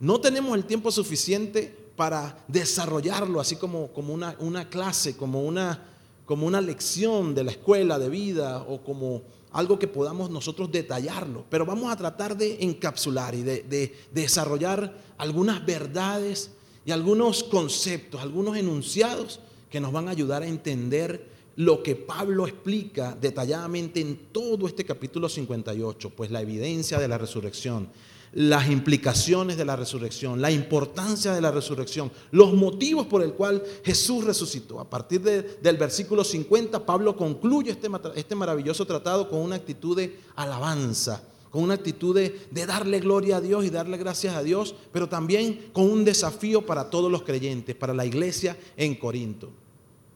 No 0.00 0.20
tenemos 0.20 0.56
el 0.56 0.64
tiempo 0.64 0.90
suficiente 0.90 1.74
para 1.96 2.44
desarrollarlo 2.46 3.40
así 3.40 3.56
como, 3.56 3.88
como 3.88 4.14
una, 4.14 4.36
una 4.38 4.68
clase, 4.68 5.16
como 5.16 5.42
una, 5.42 5.86
como 6.24 6.46
una 6.46 6.60
lección 6.60 7.34
de 7.34 7.44
la 7.44 7.50
escuela 7.50 7.98
de 7.98 8.08
vida 8.08 8.62
o 8.62 8.82
como 8.82 9.22
algo 9.52 9.78
que 9.78 9.88
podamos 9.88 10.30
nosotros 10.30 10.70
detallarlo, 10.70 11.44
pero 11.48 11.64
vamos 11.64 11.90
a 11.90 11.96
tratar 11.96 12.36
de 12.36 12.58
encapsular 12.60 13.34
y 13.34 13.42
de, 13.42 13.94
desarrollar 14.12 14.94
algunas 15.16 15.64
verdades 15.64 16.50
y 16.84 16.90
algunos 16.90 17.42
conceptos, 17.42 18.20
algunos 18.20 18.56
enunciados 18.56 19.40
que 19.70 19.80
nos 19.80 19.92
van 19.92 20.08
a 20.08 20.12
ayudar 20.12 20.42
a 20.42 20.46
entender 20.46 21.28
lo 21.56 21.82
que 21.82 21.96
Pablo 21.96 22.46
explica 22.46 23.16
detalladamente 23.20 24.00
en 24.00 24.16
todo 24.30 24.68
este 24.68 24.84
capítulo 24.84 25.28
58, 25.28 26.10
pues 26.10 26.30
la 26.30 26.40
evidencia 26.40 27.00
de 27.00 27.08
la 27.08 27.18
resurrección, 27.18 27.88
las 28.32 28.68
implicaciones 28.68 29.56
de 29.56 29.64
la 29.64 29.76
resurrección, 29.76 30.40
la 30.40 30.50
importancia 30.50 31.32
de 31.32 31.40
la 31.40 31.50
resurrección, 31.50 32.10
los 32.30 32.52
motivos 32.52 33.06
por 33.06 33.22
el 33.22 33.32
cual 33.32 33.62
Jesús 33.84 34.24
resucitó. 34.24 34.80
A 34.80 34.88
partir 34.88 35.20
del 35.20 35.76
versículo 35.76 36.24
50, 36.24 36.84
Pablo 36.84 37.16
concluye 37.16 37.70
este, 37.70 37.88
este, 38.14 38.34
maravilloso 38.34 38.86
tratado 38.86 39.28
con 39.28 39.40
una 39.40 39.56
actitud 39.56 39.96
de 39.96 40.18
alabanza, 40.36 41.22
con 41.50 41.62
una 41.62 41.74
actitud 41.74 42.14
de, 42.14 42.46
de 42.50 42.66
darle 42.66 43.00
gloria 43.00 43.38
a 43.38 43.40
Dios 43.40 43.64
y 43.64 43.70
darle 43.70 43.96
gracias 43.96 44.34
a 44.34 44.42
Dios, 44.42 44.74
pero 44.92 45.08
también 45.08 45.70
con 45.72 45.90
un 45.90 46.04
desafío 46.04 46.66
para 46.66 46.90
todos 46.90 47.10
los 47.10 47.22
creyentes, 47.22 47.74
para 47.74 47.94
la 47.94 48.04
iglesia 48.04 48.56
en 48.76 48.94
Corinto. 48.96 49.50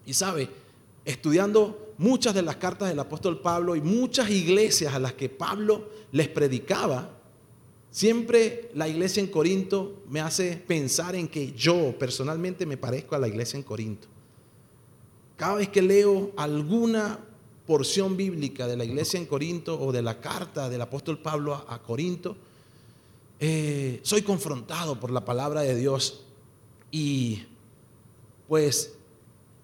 Y 0.04 0.14
sabe, 0.14 0.50
estudiando 1.04 1.95
muchas 1.99 2.35
de 2.35 2.42
las 2.42 2.57
cartas 2.57 2.88
del 2.88 2.99
apóstol 2.99 3.40
Pablo 3.40 3.76
y 3.76 3.81
muchas 3.81 4.28
iglesias 4.31 4.95
a 4.95 4.99
las 4.99 5.14
que 5.14 5.28
Pablo 5.28 5.88
les 6.11 6.28
predicaba, 6.28 7.22
Siempre 7.93 8.71
la 8.73 8.89
iglesia 8.89 9.23
en 9.23 9.27
Corinto 9.27 10.03
me 10.09 10.23
hace 10.23 10.57
pensar 10.57 11.15
en 11.15 11.29
que 11.29 11.53
yo 11.53 11.97
personalmente 11.99 12.65
me 12.65 12.79
parezco 12.79 13.15
a 13.15 13.19
la 13.19 13.29
iglesia 13.29 13.59
en 13.59 13.63
Corinto. 13.63 14.09
Cada 15.37 15.57
vez 15.57 15.69
que 15.69 15.83
leo 15.83 16.33
alguna 16.39 17.19
porción 17.67 18.17
bíblica 18.17 18.67
de 18.67 18.79
la 18.79 18.85
iglesia 18.87 19.21
en 19.21 19.27
Corinto 19.27 19.79
o 19.79 19.93
de 19.93 20.01
la 20.01 20.23
carta 20.23 20.71
del 20.71 20.81
apóstol 20.81 21.19
Pablo 21.19 21.55
a, 21.55 21.83
Corinto, 21.83 22.35
eh, 23.39 24.01
soy 24.03 24.23
confrontado 24.23 24.99
por 24.99 25.11
la 25.11 25.27
palabra 25.27 25.61
de 25.61 25.77
Dios 25.77 26.25
y 26.91 27.43
pues 28.49 28.95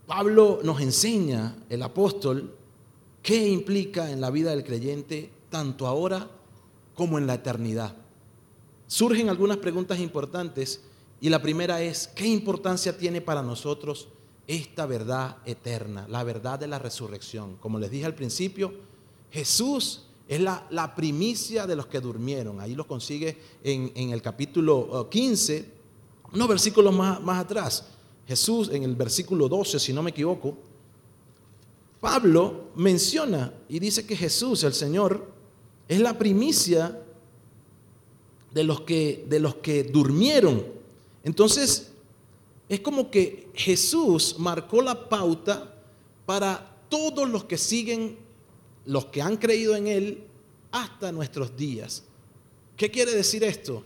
Pablo 0.07 0.61
nos 0.63 0.83
enseña, 0.83 1.57
el 1.71 1.83
apóstol, 1.83 2.55
qué 3.23 3.49
implica 3.49 4.11
en 4.11 4.21
la 4.21 4.31
vida 4.31 4.51
del 4.51 4.65
creyente 4.65 5.31
tanto 5.49 5.87
ahora 5.87 6.29
como 6.95 7.17
en 7.17 7.27
la 7.27 7.35
eternidad 7.35 7.97
surgen 8.88 9.28
algunas 9.28 9.59
preguntas 9.59 10.00
importantes 10.00 10.80
y 11.21 11.28
la 11.28 11.40
primera 11.40 11.80
es, 11.83 12.09
¿qué 12.09 12.26
importancia 12.26 12.97
tiene 12.97 13.21
para 13.21 13.42
nosotros 13.42 14.09
esta 14.47 14.87
verdad 14.87 15.37
eterna, 15.45 16.07
la 16.09 16.25
verdad 16.25 16.59
de 16.59 16.66
la 16.66 16.78
resurrección? 16.78 17.57
Como 17.57 17.78
les 17.78 17.90
dije 17.90 18.07
al 18.07 18.14
principio, 18.14 18.73
Jesús 19.30 20.07
es 20.26 20.40
la, 20.40 20.95
primicia 20.97 21.66
de 21.66 21.76
los 21.76 21.87
que 21.87 22.00
durmieron. 22.00 22.61
Ahí 22.61 22.75
lo 22.75 22.87
consigue 22.87 23.37
en, 23.62 24.11
el 24.11 24.23
capítulo 24.23 25.09
15, 25.11 25.71
unos 26.33 26.49
versículos 26.49 26.95
más, 26.95 27.21
más 27.23 27.40
atrás. 27.45 27.85
Jesús 28.26 28.71
en 28.73 28.83
el 28.83 28.95
versículo 28.95 29.49
12, 29.49 29.78
si 29.78 29.92
no 29.92 30.02
me 30.02 30.11
equivoco, 30.11 30.57
Pablo 32.00 32.68
menciona 32.76 33.52
y 33.68 33.78
dice 33.78 34.07
que 34.07 34.16
Jesús, 34.16 34.62
el 34.64 34.75
Señor, 34.75 35.26
es 35.88 35.99
la 36.00 36.16
primicia 36.16 37.02
de 38.59 38.65
los 38.65 38.81
que, 38.81 39.25
de 39.29 39.38
los 39.38 39.55
que 39.55 39.85
durmieron. 39.85 40.67
Entonces, 41.23 41.93
es 42.69 42.81
como 42.81 43.09
que 43.09 43.47
Jesús 43.55 44.35
marcó 44.37 44.83
la 44.83 45.09
pauta 45.09 45.77
para 46.27 46.77
todos 46.88 47.31
los 47.31 47.45
que 47.45 47.57
siguen, 47.57 48.19
los 48.85 49.05
que 49.05 49.23
han 49.23 49.37
creído 49.37 49.77
en 49.77 49.87
Él, 49.87 50.25
hasta 50.73 51.12
nuestros 51.12 51.57
días. 51.57 52.03
¿Qué 52.77 52.91
quiere 52.91 53.12
decir 53.15 53.45
esto? 53.45 53.85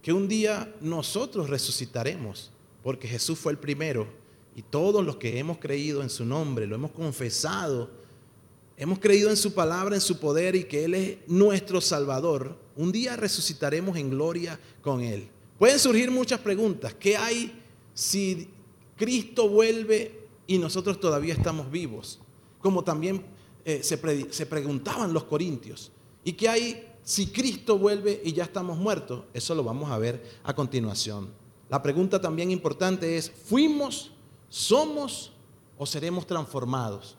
Que 0.00 0.12
un 0.12 0.28
día 0.28 0.72
nosotros 0.80 1.50
resucitaremos, 1.50 2.52
porque 2.84 3.08
Jesús 3.08 3.36
fue 3.36 3.50
el 3.50 3.58
primero, 3.58 4.06
y 4.54 4.62
todos 4.62 5.04
los 5.04 5.16
que 5.16 5.40
hemos 5.40 5.58
creído 5.58 6.02
en 6.02 6.08
su 6.08 6.24
nombre, 6.24 6.68
lo 6.68 6.76
hemos 6.76 6.92
confesado, 6.92 7.90
hemos 8.76 9.00
creído 9.00 9.28
en 9.28 9.36
su 9.36 9.54
palabra, 9.54 9.96
en 9.96 10.00
su 10.00 10.20
poder 10.20 10.54
y 10.54 10.62
que 10.62 10.84
Él 10.84 10.94
es 10.94 11.18
nuestro 11.26 11.80
Salvador, 11.80 12.67
un 12.78 12.92
día 12.92 13.16
resucitaremos 13.16 13.96
en 13.96 14.08
gloria 14.08 14.58
con 14.80 15.00
Él. 15.00 15.28
Pueden 15.58 15.80
surgir 15.80 16.12
muchas 16.12 16.38
preguntas. 16.38 16.94
¿Qué 16.94 17.16
hay 17.16 17.60
si 17.92 18.48
Cristo 18.96 19.48
vuelve 19.48 20.28
y 20.46 20.58
nosotros 20.58 21.00
todavía 21.00 21.34
estamos 21.34 21.68
vivos? 21.72 22.20
Como 22.60 22.84
también 22.84 23.24
eh, 23.64 23.82
se, 23.82 24.32
se 24.32 24.46
preguntaban 24.46 25.12
los 25.12 25.24
corintios. 25.24 25.90
¿Y 26.22 26.34
qué 26.34 26.48
hay 26.48 26.86
si 27.02 27.26
Cristo 27.26 27.78
vuelve 27.78 28.22
y 28.24 28.32
ya 28.32 28.44
estamos 28.44 28.78
muertos? 28.78 29.24
Eso 29.34 29.56
lo 29.56 29.64
vamos 29.64 29.90
a 29.90 29.98
ver 29.98 30.38
a 30.44 30.54
continuación. 30.54 31.32
La 31.68 31.82
pregunta 31.82 32.20
también 32.20 32.52
importante 32.52 33.16
es, 33.16 33.28
¿fuimos, 33.28 34.12
somos 34.48 35.32
o 35.76 35.84
seremos 35.84 36.28
transformados? 36.28 37.16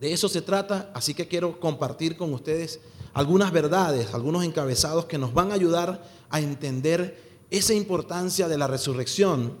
De 0.00 0.12
eso 0.12 0.28
se 0.28 0.40
trata, 0.40 0.92
así 0.94 1.12
que 1.12 1.26
quiero 1.26 1.58
compartir 1.58 2.16
con 2.16 2.32
ustedes 2.32 2.80
algunas 3.12 3.52
verdades, 3.52 4.14
algunos 4.14 4.44
encabezados 4.44 5.06
que 5.06 5.18
nos 5.18 5.34
van 5.34 5.50
a 5.50 5.54
ayudar 5.54 6.02
a 6.28 6.40
entender 6.40 7.30
esa 7.50 7.74
importancia 7.74 8.48
de 8.48 8.58
la 8.58 8.66
resurrección 8.66 9.58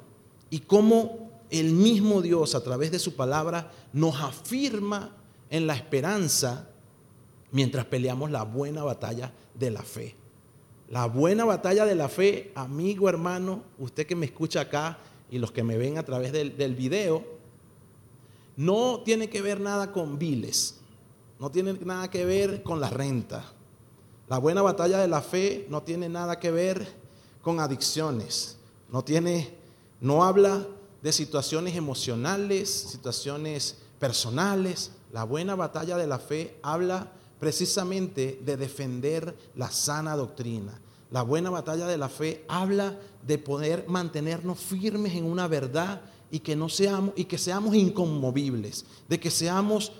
y 0.50 0.60
cómo 0.60 1.30
el 1.50 1.72
mismo 1.72 2.22
Dios 2.22 2.54
a 2.54 2.62
través 2.62 2.92
de 2.92 2.98
su 2.98 3.16
palabra 3.16 3.72
nos 3.92 4.20
afirma 4.20 5.16
en 5.50 5.66
la 5.66 5.74
esperanza 5.74 6.68
mientras 7.50 7.84
peleamos 7.86 8.30
la 8.30 8.44
buena 8.44 8.84
batalla 8.84 9.32
de 9.54 9.70
la 9.70 9.82
fe. 9.82 10.14
La 10.88 11.06
buena 11.06 11.44
batalla 11.44 11.84
de 11.84 11.94
la 11.94 12.08
fe, 12.08 12.52
amigo, 12.54 13.08
hermano, 13.08 13.62
usted 13.78 14.06
que 14.06 14.16
me 14.16 14.26
escucha 14.26 14.62
acá 14.62 14.98
y 15.30 15.38
los 15.38 15.52
que 15.52 15.62
me 15.62 15.76
ven 15.76 15.98
a 15.98 16.04
través 16.04 16.32
del, 16.32 16.56
del 16.56 16.74
video, 16.74 17.24
no 18.56 19.00
tiene 19.04 19.28
que 19.28 19.42
ver 19.42 19.60
nada 19.60 19.92
con 19.92 20.18
viles, 20.18 20.79
no 21.40 21.50
tiene 21.50 21.72
nada 21.72 22.10
que 22.10 22.26
ver 22.26 22.62
con 22.62 22.80
la 22.80 22.90
renta. 22.90 23.42
La 24.28 24.36
buena 24.36 24.60
batalla 24.60 24.98
de 24.98 25.08
la 25.08 25.22
fe 25.22 25.66
no 25.70 25.82
tiene 25.82 26.08
nada 26.08 26.38
que 26.38 26.50
ver 26.50 26.86
con 27.40 27.60
adicciones. 27.60 28.58
No 28.92 29.02
tiene, 29.02 29.54
no 30.02 30.22
habla 30.22 30.66
de 31.02 31.12
situaciones 31.12 31.74
emocionales, 31.76 32.68
situaciones 32.68 33.78
personales. 33.98 34.92
La 35.12 35.24
buena 35.24 35.54
batalla 35.54 35.96
de 35.96 36.06
la 36.06 36.18
fe 36.18 36.58
habla 36.62 37.10
precisamente 37.40 38.38
de 38.44 38.58
defender 38.58 39.34
la 39.56 39.70
sana 39.70 40.14
doctrina. 40.16 40.78
La 41.10 41.22
buena 41.22 41.48
batalla 41.48 41.86
de 41.86 41.96
la 41.96 42.10
fe 42.10 42.44
habla 42.48 42.98
de 43.26 43.38
poder 43.38 43.86
mantenernos 43.88 44.58
firmes 44.58 45.14
en 45.14 45.24
una 45.24 45.48
verdad 45.48 46.02
y 46.30 46.40
que 46.40 46.54
no 46.54 46.68
seamos 46.68 47.14
y 47.16 47.24
que 47.24 47.38
seamos 47.38 47.74
inconmovibles, 47.74 48.84
de 49.08 49.18
que 49.18 49.30
seamos 49.30 49.90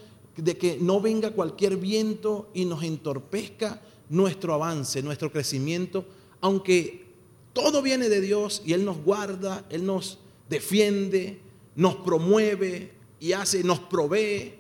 de 0.42 0.56
que 0.56 0.78
no 0.80 1.00
venga 1.00 1.32
cualquier 1.32 1.76
viento 1.76 2.50
y 2.54 2.64
nos 2.64 2.82
entorpezca 2.82 3.80
nuestro 4.08 4.54
avance, 4.54 5.02
nuestro 5.02 5.30
crecimiento, 5.30 6.04
aunque 6.40 7.06
todo 7.52 7.82
viene 7.82 8.08
de 8.08 8.20
Dios 8.20 8.62
y 8.64 8.72
él 8.72 8.84
nos 8.84 8.98
guarda, 9.02 9.64
él 9.70 9.84
nos 9.84 10.18
defiende, 10.48 11.40
nos 11.76 11.96
promueve 11.96 12.92
y 13.18 13.32
hace 13.32 13.62
nos 13.62 13.80
provee. 13.80 14.54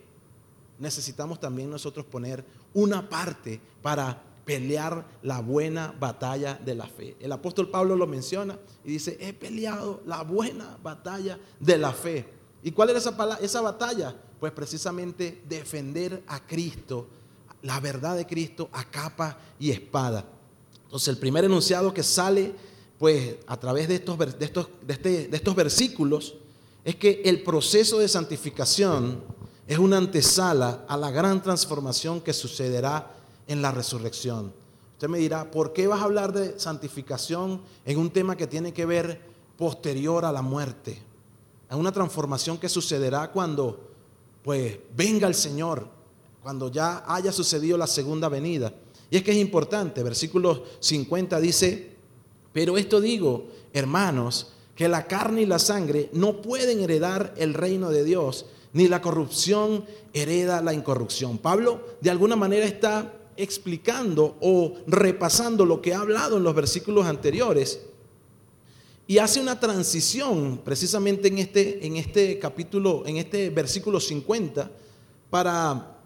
Necesitamos 0.78 1.40
también 1.40 1.70
nosotros 1.70 2.06
poner 2.06 2.44
una 2.74 3.08
parte 3.08 3.60
para 3.82 4.22
pelear 4.44 5.06
la 5.22 5.40
buena 5.40 5.94
batalla 5.98 6.54
de 6.54 6.74
la 6.74 6.86
fe. 6.86 7.16
El 7.20 7.32
apóstol 7.32 7.70
Pablo 7.70 7.96
lo 7.96 8.06
menciona 8.06 8.58
y 8.84 8.92
dice, 8.92 9.16
he 9.20 9.32
peleado 9.32 10.02
la 10.06 10.22
buena 10.22 10.78
batalla 10.82 11.38
de 11.58 11.78
la 11.78 11.92
fe. 11.92 12.26
¿Y 12.62 12.72
cuál 12.72 12.90
era 12.90 12.98
esa, 12.98 13.38
esa 13.40 13.60
batalla? 13.60 14.14
Pues 14.40 14.52
precisamente 14.52 15.42
defender 15.48 16.24
a 16.26 16.40
Cristo, 16.40 17.06
la 17.62 17.78
verdad 17.78 18.16
de 18.16 18.26
Cristo 18.26 18.70
a 18.72 18.84
capa 18.84 19.38
y 19.58 19.70
espada. 19.70 20.24
Entonces 20.84 21.08
el 21.08 21.18
primer 21.18 21.44
enunciado 21.44 21.94
que 21.94 22.02
sale 22.02 22.54
pues 22.98 23.36
a 23.46 23.58
través 23.58 23.88
de 23.88 23.96
estos, 23.96 24.18
de 24.18 24.44
estos, 24.44 24.68
de 24.86 24.92
este, 24.94 25.28
de 25.28 25.36
estos 25.36 25.54
versículos 25.54 26.34
es 26.84 26.96
que 26.96 27.22
el 27.24 27.42
proceso 27.42 27.98
de 27.98 28.08
santificación 28.08 29.22
es 29.66 29.78
una 29.78 29.98
antesala 29.98 30.84
a 30.88 30.96
la 30.96 31.10
gran 31.10 31.42
transformación 31.42 32.20
que 32.20 32.32
sucederá 32.32 33.14
en 33.46 33.62
la 33.62 33.70
resurrección. 33.70 34.52
Usted 34.94 35.08
me 35.08 35.18
dirá, 35.18 35.50
¿por 35.50 35.72
qué 35.72 35.86
vas 35.86 36.00
a 36.00 36.04
hablar 36.04 36.32
de 36.32 36.58
santificación 36.58 37.62
en 37.84 37.98
un 37.98 38.10
tema 38.10 38.36
que 38.36 38.46
tiene 38.46 38.72
que 38.72 38.84
ver 38.84 39.20
posterior 39.56 40.24
a 40.24 40.32
la 40.32 40.42
muerte? 40.42 41.02
Es 41.70 41.76
una 41.76 41.92
transformación 41.92 42.58
que 42.58 42.68
sucederá 42.68 43.30
cuando 43.30 43.89
pues 44.42 44.78
venga 44.96 45.28
el 45.28 45.34
Señor, 45.34 45.86
cuando 46.42 46.70
ya 46.70 47.04
haya 47.06 47.32
sucedido 47.32 47.76
la 47.76 47.86
segunda 47.86 48.28
venida. 48.28 48.72
Y 49.10 49.16
es 49.16 49.22
que 49.22 49.32
es 49.32 49.38
importante, 49.38 50.02
versículo 50.02 50.64
50 50.78 51.40
dice, 51.40 51.90
pero 52.52 52.78
esto 52.78 53.00
digo, 53.00 53.48
hermanos, 53.72 54.52
que 54.74 54.88
la 54.88 55.06
carne 55.06 55.42
y 55.42 55.46
la 55.46 55.58
sangre 55.58 56.08
no 56.12 56.40
pueden 56.40 56.80
heredar 56.80 57.34
el 57.36 57.54
reino 57.54 57.90
de 57.90 58.04
Dios, 58.04 58.46
ni 58.72 58.88
la 58.88 59.02
corrupción 59.02 59.84
hereda 60.12 60.62
la 60.62 60.72
incorrupción. 60.72 61.38
Pablo 61.38 61.82
de 62.00 62.10
alguna 62.10 62.36
manera 62.36 62.64
está 62.64 63.12
explicando 63.36 64.36
o 64.40 64.74
repasando 64.86 65.64
lo 65.64 65.82
que 65.82 65.94
ha 65.94 66.00
hablado 66.00 66.36
en 66.36 66.44
los 66.44 66.54
versículos 66.54 67.06
anteriores 67.06 67.80
y 69.10 69.18
hace 69.18 69.40
una 69.40 69.58
transición 69.58 70.60
precisamente 70.64 71.26
en 71.26 71.38
este, 71.38 71.84
en 71.84 71.96
este 71.96 72.38
capítulo, 72.38 73.02
en 73.06 73.16
este 73.16 73.50
versículo 73.50 73.98
50, 73.98 74.70
para 75.28 75.96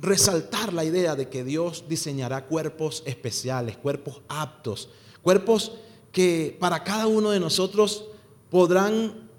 resaltar 0.00 0.72
la 0.72 0.84
idea 0.84 1.14
de 1.14 1.28
que 1.28 1.44
Dios 1.44 1.84
diseñará 1.88 2.46
cuerpos 2.46 3.04
especiales, 3.06 3.76
cuerpos 3.76 4.22
aptos, 4.26 4.88
cuerpos 5.22 5.74
que 6.10 6.56
para 6.58 6.82
cada 6.82 7.06
uno 7.06 7.30
de 7.30 7.38
nosotros 7.38 8.06
podrán 8.50 9.30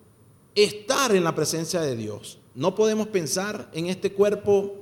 estar 0.56 1.14
en 1.14 1.26
la 1.26 1.36
presencia 1.36 1.82
de 1.82 1.98
Dios. 1.98 2.38
No 2.56 2.74
podemos 2.74 3.08
pensar 3.08 3.70
en 3.74 3.88
este 3.88 4.14
cuerpo 4.14 4.76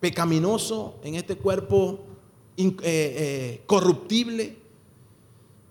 pecaminoso, 0.00 0.98
en 1.04 1.16
este 1.16 1.36
cuerpo 1.36 2.00
eh, 2.56 2.74
eh, 2.80 3.62
corruptible, 3.66 4.63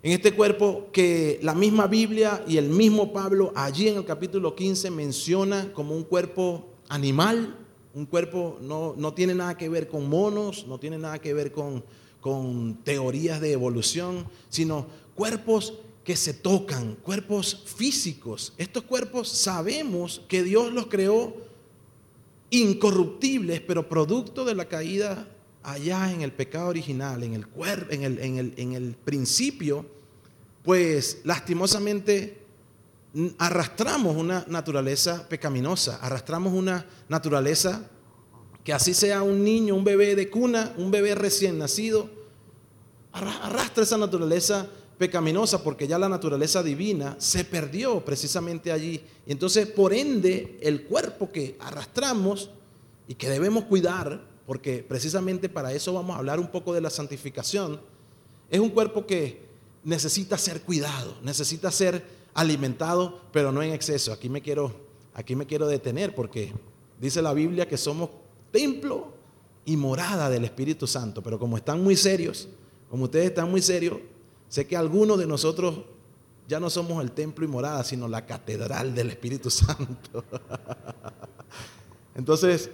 en 0.04 0.12
este 0.12 0.34
cuerpo 0.34 0.90
que 0.92 1.40
la 1.42 1.56
misma 1.56 1.88
Biblia 1.88 2.44
y 2.46 2.58
el 2.58 2.68
mismo 2.68 3.14
Pablo 3.14 3.54
allí 3.56 3.88
en 3.88 3.96
el 3.96 4.06
capítulo 4.06 4.54
15 4.54 4.92
menciona 4.92 5.72
como 5.72 5.96
un 5.96 6.04
cuerpo 6.04 6.68
animal, 6.90 7.58
un 7.94 8.06
cuerpo 8.06 8.58
no, 8.62 8.96
no 8.98 9.14
tiene 9.14 9.34
nada 9.34 9.58
que 9.58 9.70
ver 9.70 9.88
con 9.88 10.10
monos, 10.10 10.68
no 10.68 10.78
tiene 10.78 10.98
nada 10.98 11.20
que 11.20 11.34
ver 11.34 11.54
con, 11.54 11.86
con 12.20 12.76
teorías 12.84 13.40
de 13.40 13.54
evolución, 13.54 14.28
sino 14.50 14.88
cuerpos 15.16 15.76
que 16.04 16.18
se 16.18 16.34
tocan, 16.34 16.96
cuerpos 16.96 17.64
físicos. 17.66 18.52
Estos 18.58 18.84
cuerpos 18.84 19.30
sabemos 19.30 20.22
que 20.28 20.44
Dios 20.44 20.74
los 20.74 20.88
creó 20.88 21.34
incorruptibles, 22.50 23.62
pero 23.62 23.88
producto 23.88 24.44
de 24.44 24.54
la 24.54 24.66
caída 24.66 25.30
allá 25.64 26.12
en 26.12 26.22
el 26.22 26.32
pecado 26.32 26.68
original, 26.68 27.24
en 27.24 27.34
el, 27.34 27.48
en 27.90 28.04
el, 28.04 28.20
en 28.20 28.38
el, 28.38 28.54
en 28.58 28.74
el 28.74 28.96
principio, 28.96 29.86
pues 30.64 31.20
lastimosamente 31.24 32.44
arrastramos 33.38 34.16
una 34.16 34.44
naturaleza 34.48 35.28
pecaminosa, 35.30 36.00
arrastramos 36.02 36.54
una 36.54 36.86
naturaleza 37.10 37.88
que 38.64 38.74
así 38.74 38.94
sea 38.94 39.24
un 39.24 39.44
niño, 39.44 39.76
un 39.76 39.84
bebé 39.84 40.16
de 40.16 40.30
cuna, 40.30 40.74
un 40.78 40.90
bebé 40.90 41.16
recién 41.16 41.60
nacido, 41.60 42.10
arrastra 43.12 43.84
esa 43.84 43.98
naturaleza 43.98 44.68
pecaminosa 44.98 45.62
porque 45.64 45.88
ya 45.88 46.00
la 46.00 46.10
naturaleza 46.10 46.64
divina 46.64 47.16
se 47.20 47.44
perdió 47.44 48.04
precisamente 48.04 48.72
allí. 48.72 49.04
Y 49.26 49.32
entonces, 49.32 49.68
por 49.68 49.94
ende, 49.94 50.58
el 50.62 50.84
cuerpo 50.84 51.32
que 51.32 51.58
arrastramos 51.60 52.50
y 53.08 53.16
que 53.16 53.30
debemos 53.30 53.66
cuidar, 53.66 54.33
porque 54.46 54.84
precisamente 54.84 55.50
para 55.50 55.74
eso 55.74 55.94
vamos 55.94 56.16
a 56.16 56.20
hablar 56.20 56.40
un 56.40 56.48
poco 56.48 56.74
de 56.74 56.82
la 56.82 56.90
santificación, 56.90 57.80
es 58.50 58.60
un 58.60 58.70
cuerpo 58.70 59.06
que 59.06 59.42
necesita 59.84 60.38
ser 60.38 60.62
cuidado, 60.62 61.16
necesita 61.24 61.72
ser 61.72 62.04
alimentado, 62.34 63.22
pero 63.32 63.52
no 63.52 63.62
en 63.62 63.74
exceso. 63.74 64.12
Aquí 64.14 64.30
me 64.30 64.42
quiero, 64.42 64.74
aquí 65.14 65.36
me 65.36 65.46
quiero 65.46 65.68
detener 65.68 66.14
porque 66.14 66.54
dice 67.00 67.22
la 67.22 67.34
Biblia 67.34 67.68
que 67.68 67.78
somos 67.78 68.10
templo 68.52 69.14
y 69.66 69.78
morada 69.78 70.30
del 70.30 70.46
Espíritu 70.46 70.88
Santo, 70.88 71.24
pero 71.24 71.40
como 71.40 71.58
están 71.58 71.82
muy 71.84 71.96
serios, 71.96 72.48
como 72.90 73.06
ustedes 73.06 73.28
están 73.28 73.50
muy 73.50 73.62
serios, 73.62 73.98
Sé 74.54 74.68
que 74.68 74.78
algunos 74.78 75.18
de 75.18 75.26
nosotros 75.26 75.80
ya 76.48 76.60
no 76.60 76.70
somos 76.70 77.04
el 77.04 77.12
templo 77.12 77.44
y 77.44 77.48
morada, 77.48 77.84
sino 77.84 78.08
la 78.08 78.28
catedral 78.28 78.94
del 78.94 79.10
Espíritu 79.10 79.50
Santo. 79.50 80.24
Entonces, 82.16 82.70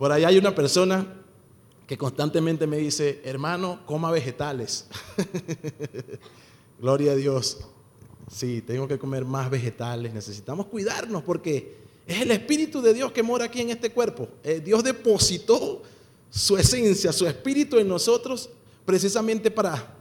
por 0.00 0.12
ahí 0.12 0.24
hay 0.24 0.38
una 0.38 0.54
persona 0.54 1.06
que 1.86 1.98
constantemente 1.98 2.66
me 2.66 2.78
dice, 2.78 3.20
hermano, 3.22 3.80
coma 3.84 4.10
vegetales. 4.10 4.86
Gloria 6.80 7.12
a 7.12 7.16
Dios. 7.16 7.58
Sí, 8.32 8.62
tengo 8.62 8.88
que 8.88 8.98
comer 8.98 9.26
más 9.26 9.50
vegetales. 9.50 10.14
Necesitamos 10.14 10.68
cuidarnos 10.68 11.22
porque 11.22 11.76
es 12.06 12.22
el 12.22 12.30
Espíritu 12.30 12.80
de 12.80 12.94
Dios 12.94 13.12
que 13.12 13.22
mora 13.22 13.44
aquí 13.44 13.60
en 13.60 13.68
este 13.68 13.92
cuerpo. 13.92 14.26
Eh, 14.42 14.62
Dios 14.64 14.82
depositó 14.82 15.82
su 16.30 16.56
esencia, 16.56 17.12
su 17.12 17.26
espíritu 17.26 17.76
en 17.76 17.86
nosotros 17.86 18.48
precisamente 18.86 19.50
para, 19.50 19.96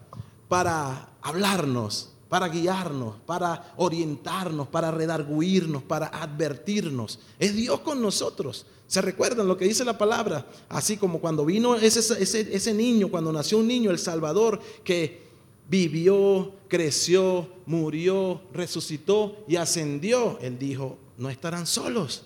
para 0.48 1.10
hablarnos, 1.22 2.14
para 2.30 2.48
guiarnos, 2.48 3.16
para 3.26 3.74
orientarnos, 3.78 4.68
para 4.68 4.92
redarguirnos, 4.92 5.82
para 5.84 6.08
advertirnos. 6.08 7.20
Es 7.40 7.56
Dios 7.56 7.80
con 7.80 8.02
nosotros. 8.02 8.68
¿Se 8.88 9.02
recuerdan 9.02 9.48
lo 9.48 9.58
que 9.58 9.66
dice 9.66 9.84
la 9.84 9.98
palabra? 9.98 10.48
Así 10.70 10.96
como 10.96 11.20
cuando 11.20 11.44
vino 11.44 11.76
ese, 11.76 12.00
ese, 12.00 12.56
ese 12.56 12.74
niño, 12.74 13.10
cuando 13.10 13.32
nació 13.34 13.58
un 13.58 13.68
niño, 13.68 13.90
el 13.90 14.00
Salvador, 14.00 14.60
que 14.84 15.28
vivió, 15.68 16.54
creció, 16.68 17.48
murió, 17.66 18.42
resucitó 18.54 19.44
y 19.48 19.56
ascendió. 19.56 20.38
Él 20.40 20.58
dijo, 20.60 20.98
no 21.18 21.30
estarán 21.30 21.66
solos. 21.66 22.26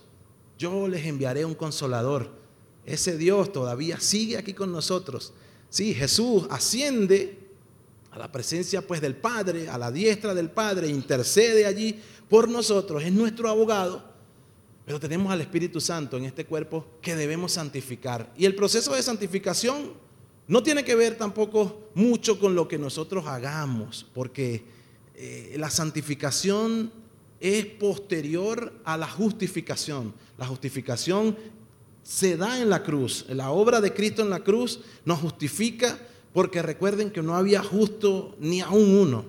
Yo 0.57 0.87
les 0.87 1.05
enviaré 1.05 1.45
un 1.45 1.55
consolador. 1.55 2.29
Ese 2.85 3.17
Dios 3.17 3.53
todavía 3.53 3.99
sigue 4.01 4.37
aquí 4.37 4.53
con 4.53 4.71
nosotros. 4.71 5.33
Sí, 5.69 5.93
Jesús 5.93 6.45
asciende 6.49 7.42
a 8.13 8.19
la 8.19 8.31
presencia 8.31 8.85
pues 8.85 9.01
del 9.01 9.15
Padre, 9.15 9.67
a 9.67 9.77
la 9.77 9.91
diestra 9.91 10.35
del 10.35 10.51
Padre, 10.51 10.87
intercede 10.87 11.65
allí 11.65 11.99
por 12.29 12.47
nosotros, 12.47 13.03
es 13.03 13.11
nuestro 13.11 13.49
abogado, 13.49 14.03
pero 14.85 14.99
tenemos 14.99 15.31
al 15.31 15.41
Espíritu 15.41 15.81
Santo 15.81 16.17
en 16.17 16.25
este 16.25 16.45
cuerpo 16.45 16.85
que 17.01 17.15
debemos 17.15 17.53
santificar. 17.53 18.31
Y 18.37 18.45
el 18.45 18.53
proceso 18.53 18.93
de 18.93 19.01
santificación 19.01 19.93
no 20.47 20.61
tiene 20.61 20.83
que 20.83 20.93
ver 20.93 21.17
tampoco 21.17 21.89
mucho 21.95 22.39
con 22.39 22.53
lo 22.53 22.67
que 22.67 22.77
nosotros 22.77 23.25
hagamos, 23.25 24.05
porque 24.13 24.63
eh, 25.15 25.55
la 25.57 25.71
santificación 25.71 26.91
es 27.39 27.65
posterior 27.65 28.73
a 28.83 28.95
la 28.95 29.07
justificación. 29.07 30.13
La 30.37 30.45
justificación 30.45 31.35
se 32.03 32.37
da 32.37 32.61
en 32.61 32.69
la 32.69 32.83
cruz. 32.83 33.25
La 33.29 33.49
obra 33.49 33.81
de 33.81 33.93
Cristo 33.93 34.21
en 34.21 34.29
la 34.29 34.43
cruz 34.43 34.81
nos 35.03 35.19
justifica 35.19 35.97
porque 36.33 36.61
recuerden 36.61 37.11
que 37.11 37.21
no 37.21 37.35
había 37.35 37.63
justo 37.63 38.35
ni 38.39 38.61
aún 38.61 38.95
uno. 38.95 39.25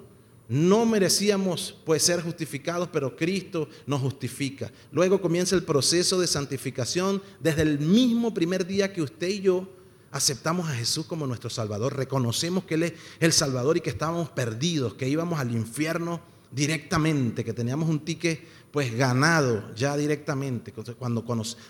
No 0.49 0.85
merecíamos 0.85 1.77
pues 1.85 2.03
ser 2.03 2.23
justificados, 2.23 2.89
pero 2.93 3.17
Cristo 3.17 3.69
nos 3.87 4.01
justifica. 4.01 4.71
Luego 4.93 5.21
comienza 5.21 5.55
el 5.57 5.63
proceso 5.63 6.21
de 6.21 6.27
santificación 6.27 7.23
desde 7.41 7.63
el 7.63 7.79
mismo 7.79 8.35
primer 8.35 8.67
día 8.67 8.93
que 8.93 9.03
usted 9.03 9.29
y 9.29 9.41
yo 9.41 9.69
aceptamos 10.11 10.69
a 10.69 10.75
Jesús 10.75 11.07
como 11.07 11.27
nuestro 11.27 11.51
Salvador, 11.51 11.97
reconocemos 11.97 12.65
que 12.65 12.75
Él 12.75 12.85
es 12.85 12.93
el 13.19 13.33
Salvador 13.33 13.77
y 13.77 13.81
que 13.81 13.91
estábamos 13.91 14.31
perdidos, 14.31 14.95
que 14.95 15.09
íbamos 15.09 15.41
al 15.41 15.51
infierno 15.51 16.21
directamente, 16.53 17.43
que 17.45 17.53
teníamos 17.53 17.89
un 17.89 18.05
ticket 18.05 18.41
pues 18.71 18.97
ganado 18.97 19.75
ya 19.75 19.97
directamente. 19.97 20.73
Cuando 20.73 21.25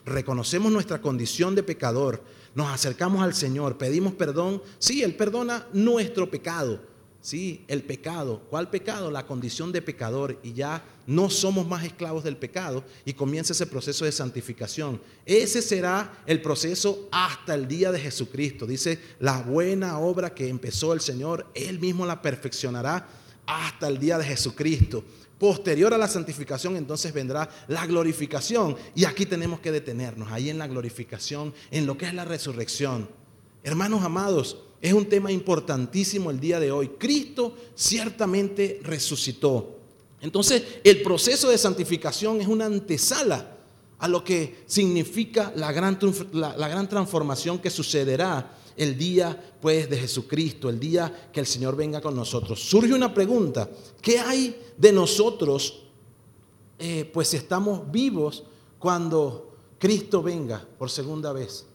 reconocemos 0.05 0.71
nuestra 0.71 1.01
condición 1.01 1.55
de 1.55 1.63
pecador, 1.63 2.23
nos 2.55 2.73
acercamos 2.73 3.23
al 3.23 3.35
Señor, 3.35 3.79
pedimos 3.79 4.15
perdón, 4.15 4.63
sí, 4.79 5.03
Él 5.03 5.17
perdona 5.17 5.67
nuestro 5.73 6.31
pecado, 6.31 6.81
sí, 7.21 7.65
el 7.69 7.83
pecado. 7.83 8.43
¿Cuál 8.51 8.71
pecado? 8.71 9.11
La 9.11 9.27
condición 9.27 9.73
de 9.73 9.83
pecador 9.83 10.39
y 10.43 10.53
ya 10.53 10.85
no 11.07 11.31
somos 11.31 11.67
más 11.67 11.85
esclavos 11.85 12.23
del 12.23 12.37
pecado 12.37 12.85
y 13.05 13.15
comienza 13.15 13.53
ese 13.53 13.67
proceso 13.67 14.05
de 14.05 14.13
santificación. 14.13 15.01
Ese 15.27 15.63
será 15.63 16.23
el 16.27 16.41
proceso 16.43 17.09
hasta 17.11 17.55
el 17.55 17.67
día 17.67 17.91
de 17.91 17.99
Jesucristo. 17.99 18.67
Dice, 18.67 19.01
la 19.21 19.43
buena 19.43 19.99
obra 19.99 20.35
que 20.35 20.49
empezó 20.49 20.93
el 20.93 21.01
Señor, 21.01 21.47
Él 21.55 21.81
mismo 21.81 22.07
la 22.07 22.23
perfeccionará 22.23 23.09
hasta 23.47 23.89
el 23.89 23.99
día 23.99 24.19
de 24.19 24.25
Jesucristo. 24.25 25.05
Posterior 25.45 25.93
a 25.93 25.99
la 25.99 26.09
santificación 26.09 26.75
entonces 26.75 27.13
vendrá 27.13 27.51
la 27.69 27.85
glorificación. 27.85 28.77
Y 28.95 29.05
aquí 29.05 29.27
tenemos 29.27 29.61
que 29.61 29.71
detenernos, 29.71 30.33
ahí 30.33 30.49
en 30.49 30.57
la 30.57 30.67
glorificación, 30.67 31.53
en 31.71 31.85
lo 31.85 31.99
que 31.99 32.07
es 32.07 32.15
la 32.15 32.25
resurrección. 32.25 33.11
Hermanos 33.63 34.03
amados, 34.03 34.57
es 34.81 34.95
un 34.95 35.05
tema 35.05 35.31
importantísimo 35.31 36.31
el 36.31 36.41
día 36.41 36.59
de 36.61 36.73
hoy. 36.73 36.93
Cristo 36.99 37.59
ciertamente 37.75 38.81
resucitó. 38.85 39.81
Entonces, 40.23 40.63
el 40.83 41.03
proceso 41.03 41.51
de 41.51 41.59
santificación 41.59 42.41
es 42.41 42.47
una 42.47 42.65
antesala 42.65 43.55
a 43.99 44.09
lo 44.09 44.25
que 44.25 44.63
significa 44.65 45.53
la 45.57 45.73
gran, 45.73 45.99
la, 46.33 46.69
gran 46.69 46.89
transformación 46.89 47.59
que 47.59 47.69
sucederá 47.69 48.51
el 48.77 48.97
día 48.97 49.55
pues 49.61 49.89
de 49.89 49.97
Jesucristo, 49.97 50.69
el 50.69 50.81
día 50.81 51.31
que 51.33 51.41
el 51.41 51.47
Señor 51.47 51.77
venga 51.77 52.01
con 52.01 52.15
nosotros. 52.15 52.61
Surge 52.61 52.93
una 52.93 53.13
pregunta, 53.13 53.69
¿qué 54.01 54.19
hay 54.19 54.61
de 54.77 54.93
nosotros 54.93 55.83
eh, 56.79 57.09
pues 57.13 57.29
si 57.29 57.37
estamos 57.37 57.91
vivos 57.91 58.45
cuando 58.79 59.57
Cristo 59.79 60.23
venga 60.23 60.67
por 60.79 60.91
segunda 60.91 61.33
vez? 61.33 61.67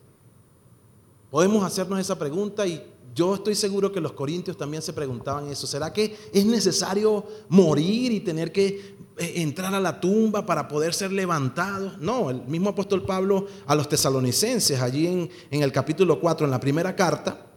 Podemos 1.31 1.63
hacernos 1.63 1.99
esa 1.99 2.17
pregunta 2.17 2.65
y 2.65 2.83
yo 3.13 3.35
estoy 3.35 3.55
seguro 3.55 3.91
que 3.91 4.01
los 4.01 4.13
corintios 4.13 4.57
también 4.57 4.81
se 4.81 4.93
preguntaban 4.93 5.47
eso. 5.47 5.67
¿Será 5.67 5.91
que 5.91 6.15
es 6.33 6.45
necesario 6.45 7.25
morir 7.49 8.11
y 8.11 8.19
tener 8.19 8.51
que 8.51 8.95
eh, 9.17 9.33
entrar 9.37 9.73
a 9.73 9.79
la 9.79 9.99
tumba 9.99 10.45
para 10.45 10.67
poder 10.67 10.93
ser 10.93 11.11
levantados? 11.11 11.97
No, 11.99 12.29
el 12.29 12.41
mismo 12.43 12.69
apóstol 12.69 13.03
Pablo 13.05 13.47
a 13.65 13.75
los 13.75 13.89
tesalonicenses, 13.89 14.79
allí 14.81 15.07
en, 15.07 15.29
en 15.51 15.63
el 15.63 15.71
capítulo 15.71 16.19
4, 16.19 16.45
en 16.45 16.51
la 16.51 16.59
primera 16.59 16.95
carta, 16.95 17.47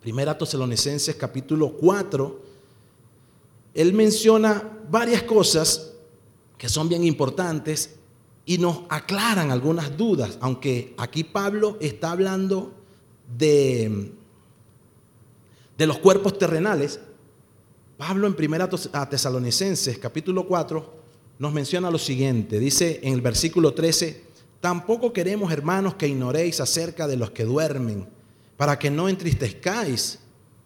primera 0.00 0.36
tesalonicenses 0.36 1.14
capítulo 1.16 1.72
4, 1.72 2.40
él 3.74 3.92
menciona 3.92 4.78
varias 4.90 5.22
cosas 5.22 5.92
que 6.58 6.68
son 6.68 6.88
bien 6.88 7.04
importantes 7.04 7.96
y 8.44 8.58
nos 8.58 8.80
aclaran 8.88 9.50
algunas 9.50 9.96
dudas, 9.96 10.38
aunque 10.40 10.94
aquí 10.98 11.24
Pablo 11.24 11.78
está 11.80 12.10
hablando 12.10 12.72
de 13.38 14.12
de 15.80 15.86
los 15.86 15.98
cuerpos 15.98 16.36
terrenales, 16.36 17.00
Pablo 17.96 18.26
en 18.26 18.34
primera 18.34 18.68
a 18.92 19.08
Tesalonicenses 19.08 19.96
capítulo 19.96 20.46
4 20.46 21.00
nos 21.38 21.54
menciona 21.54 21.90
lo 21.90 21.96
siguiente, 21.96 22.58
dice 22.58 23.00
en 23.02 23.14
el 23.14 23.22
versículo 23.22 23.72
13, 23.72 24.24
tampoco 24.60 25.14
queremos 25.14 25.50
hermanos 25.50 25.94
que 25.94 26.06
ignoréis 26.06 26.60
acerca 26.60 27.08
de 27.08 27.16
los 27.16 27.30
que 27.30 27.46
duermen, 27.46 28.06
para 28.58 28.78
que 28.78 28.90
no 28.90 29.08
entristezcáis 29.08 30.18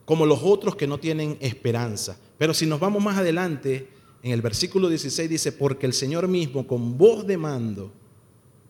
como 0.05 0.27
los 0.27 0.41
otros 0.43 0.75
que 0.75 0.89
no 0.89 0.99
tienen 0.99 1.39
esperanza. 1.39 2.19
Pero 2.37 2.53
si 2.53 2.67
nos 2.67 2.81
vamos 2.81 3.01
más 3.01 3.17
adelante, 3.17 3.89
en 4.21 4.33
el 4.33 4.43
versículo 4.43 4.89
16 4.89 5.31
dice, 5.31 5.53
porque 5.53 5.87
el 5.87 5.93
Señor 5.93 6.27
mismo 6.27 6.67
con 6.67 6.99
voz 6.99 7.25
de 7.25 7.37
mando, 7.37 7.93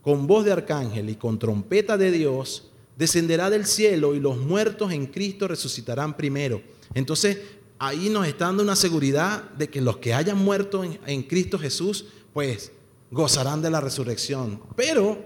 con 0.02 0.26
voz 0.26 0.44
de 0.44 0.52
arcángel 0.52 1.08
y 1.08 1.14
con 1.14 1.38
trompeta 1.38 1.96
de 1.96 2.10
Dios, 2.10 2.70
descenderá 2.96 3.50
del 3.50 3.66
cielo 3.66 4.14
y 4.14 4.20
los 4.20 4.38
muertos 4.38 4.92
en 4.92 5.06
Cristo 5.06 5.48
resucitarán 5.48 6.16
primero. 6.16 6.62
Entonces, 6.94 7.38
ahí 7.78 8.08
nos 8.08 8.26
está 8.26 8.46
dando 8.46 8.62
una 8.62 8.76
seguridad 8.76 9.50
de 9.50 9.68
que 9.68 9.80
los 9.80 9.98
que 9.98 10.14
hayan 10.14 10.38
muerto 10.38 10.84
en, 10.84 11.22
Cristo 11.24 11.58
Jesús, 11.58 12.06
pues 12.32 12.72
gozarán 13.10 13.62
de 13.62 13.70
la 13.70 13.80
resurrección. 13.80 14.60
Pero 14.76 15.18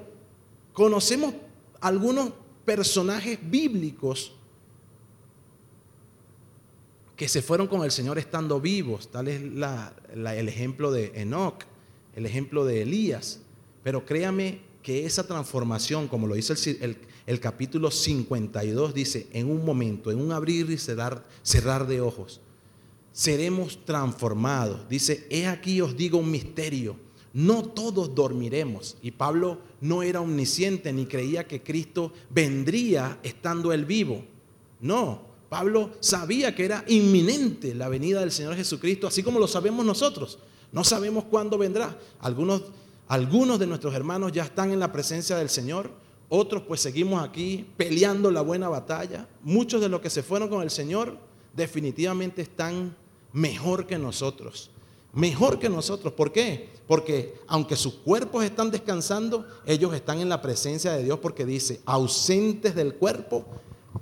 conocemos 0.72 1.34
algunos 1.80 2.32
personajes 2.64 3.38
bíblicos 3.42 4.34
que 7.16 7.28
se 7.28 7.42
fueron 7.42 7.66
con 7.66 7.82
el 7.82 7.90
Señor 7.90 8.18
estando 8.18 8.60
vivos. 8.60 9.10
Tal 9.10 9.28
es 9.28 9.40
el 9.42 10.48
ejemplo 10.48 10.92
de 10.92 11.12
Enoch, 11.16 11.64
el 12.14 12.26
ejemplo 12.26 12.64
de 12.64 12.82
Elías. 12.82 13.40
Pero 13.82 14.04
créame 14.04 14.60
que 14.88 15.04
esa 15.04 15.26
transformación, 15.26 16.08
como 16.08 16.26
lo 16.26 16.34
dice 16.34 16.78
el, 17.26 17.40
capítulo 17.40 17.90
52 17.90 18.94
dice, 18.94 19.26
en 19.34 19.50
un 19.50 19.62
momento, 19.62 20.10
en 20.10 20.18
un 20.18 20.32
abrir 20.32 20.70
y 20.70 20.78
cerrar, 20.78 21.26
cerrar 21.42 21.86
de 21.86 22.00
ojos, 22.00 22.40
seremos 23.12 23.84
transformados. 23.84 24.88
Dice, 24.88 25.26
he 25.28 25.46
aquí 25.46 25.82
os 25.82 25.94
digo 25.94 26.16
un 26.16 26.30
misterio, 26.30 26.96
no 27.34 27.64
todos 27.64 28.14
dormiremos. 28.14 28.96
Y 29.02 29.10
Pablo 29.10 29.58
no 29.82 30.02
era 30.02 30.22
omnisciente 30.22 30.90
ni 30.90 31.04
creía 31.04 31.46
que 31.46 31.62
Cristo 31.62 32.14
vendría 32.30 33.20
estando 33.22 33.74
él 33.74 33.84
vivo. 33.84 34.24
No, 34.80 35.20
Pablo 35.50 35.90
sabía 36.00 36.54
que 36.54 36.64
era 36.64 36.82
inminente 36.88 37.74
la 37.74 37.90
venida 37.90 38.20
del 38.20 38.32
Señor 38.32 38.56
Jesucristo, 38.56 39.06
así 39.06 39.22
como 39.22 39.38
lo 39.38 39.48
sabemos 39.48 39.84
nosotros. 39.84 40.38
No 40.72 40.82
sabemos 40.82 41.24
cuándo 41.24 41.58
vendrá. 41.58 41.98
Algunos, 42.20 42.62
algunos 43.08 43.58
de 43.58 43.66
nuestros 43.66 43.94
hermanos 43.94 44.32
ya 44.32 44.44
están 44.44 44.70
en 44.70 44.80
la 44.80 44.92
presencia 44.92 45.36
del 45.36 45.48
Señor, 45.48 45.90
otros 46.28 46.62
pues 46.62 46.80
seguimos 46.80 47.26
aquí 47.26 47.66
peleando 47.76 48.30
la 48.30 48.42
buena 48.42 48.68
batalla. 48.68 49.26
Muchos 49.42 49.80
de 49.80 49.88
los 49.88 50.00
que 50.00 50.10
se 50.10 50.22
fueron 50.22 50.48
con 50.48 50.62
el 50.62 50.70
Señor 50.70 51.16
definitivamente 51.54 52.42
están 52.42 52.94
mejor 53.32 53.86
que 53.86 53.98
nosotros. 53.98 54.70
Mejor 55.14 55.58
que 55.58 55.70
nosotros. 55.70 56.12
¿Por 56.12 56.32
qué? 56.32 56.68
Porque 56.86 57.34
aunque 57.46 57.76
sus 57.76 57.94
cuerpos 57.94 58.44
están 58.44 58.70
descansando, 58.70 59.46
ellos 59.64 59.94
están 59.94 60.20
en 60.20 60.28
la 60.28 60.42
presencia 60.42 60.92
de 60.92 61.02
Dios 61.02 61.18
porque 61.18 61.46
dice, 61.46 61.80
ausentes 61.86 62.74
del 62.74 62.94
cuerpo, 62.94 63.46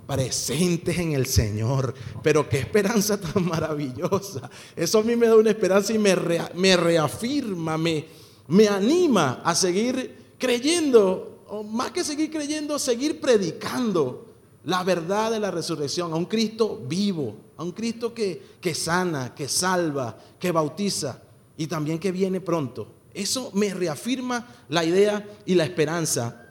presentes 0.05 0.97
en 0.99 1.13
el 1.13 1.27
Señor. 1.27 1.93
Pero 2.21 2.49
qué 2.49 2.59
esperanza 2.59 3.19
tan 3.19 3.45
maravillosa. 3.45 4.49
Eso 4.75 4.99
a 4.99 5.03
mí 5.03 5.15
me 5.15 5.27
da 5.27 5.37
una 5.37 5.51
esperanza 5.51 5.93
y 5.93 5.97
me, 5.97 6.13
me 6.55 6.75
reafirma, 6.75 7.77
me, 7.77 8.05
me 8.47 8.67
anima 8.67 9.41
a 9.43 9.53
seguir 9.55 10.15
creyendo 10.37 11.43
o 11.49 11.63
más 11.63 11.91
que 11.91 12.03
seguir 12.03 12.31
creyendo, 12.31 12.77
seguir 12.77 13.19
predicando 13.19 14.25
la 14.65 14.83
verdad 14.83 15.31
de 15.31 15.39
la 15.39 15.49
resurrección 15.51 16.11
a 16.11 16.15
un 16.15 16.25
Cristo 16.25 16.81
vivo, 16.87 17.37
a 17.55 17.63
un 17.63 17.71
Cristo 17.71 18.13
que, 18.13 18.57
que 18.59 18.75
sana, 18.75 19.33
que 19.33 19.47
salva, 19.47 20.17
que 20.39 20.51
bautiza 20.51 21.21
y 21.57 21.67
también 21.67 21.99
que 21.99 22.11
viene 22.11 22.41
pronto. 22.41 22.87
Eso 23.13 23.49
me 23.53 23.73
reafirma 23.73 24.45
la 24.69 24.83
idea 24.83 25.25
y 25.45 25.55
la 25.55 25.63
esperanza 25.63 26.45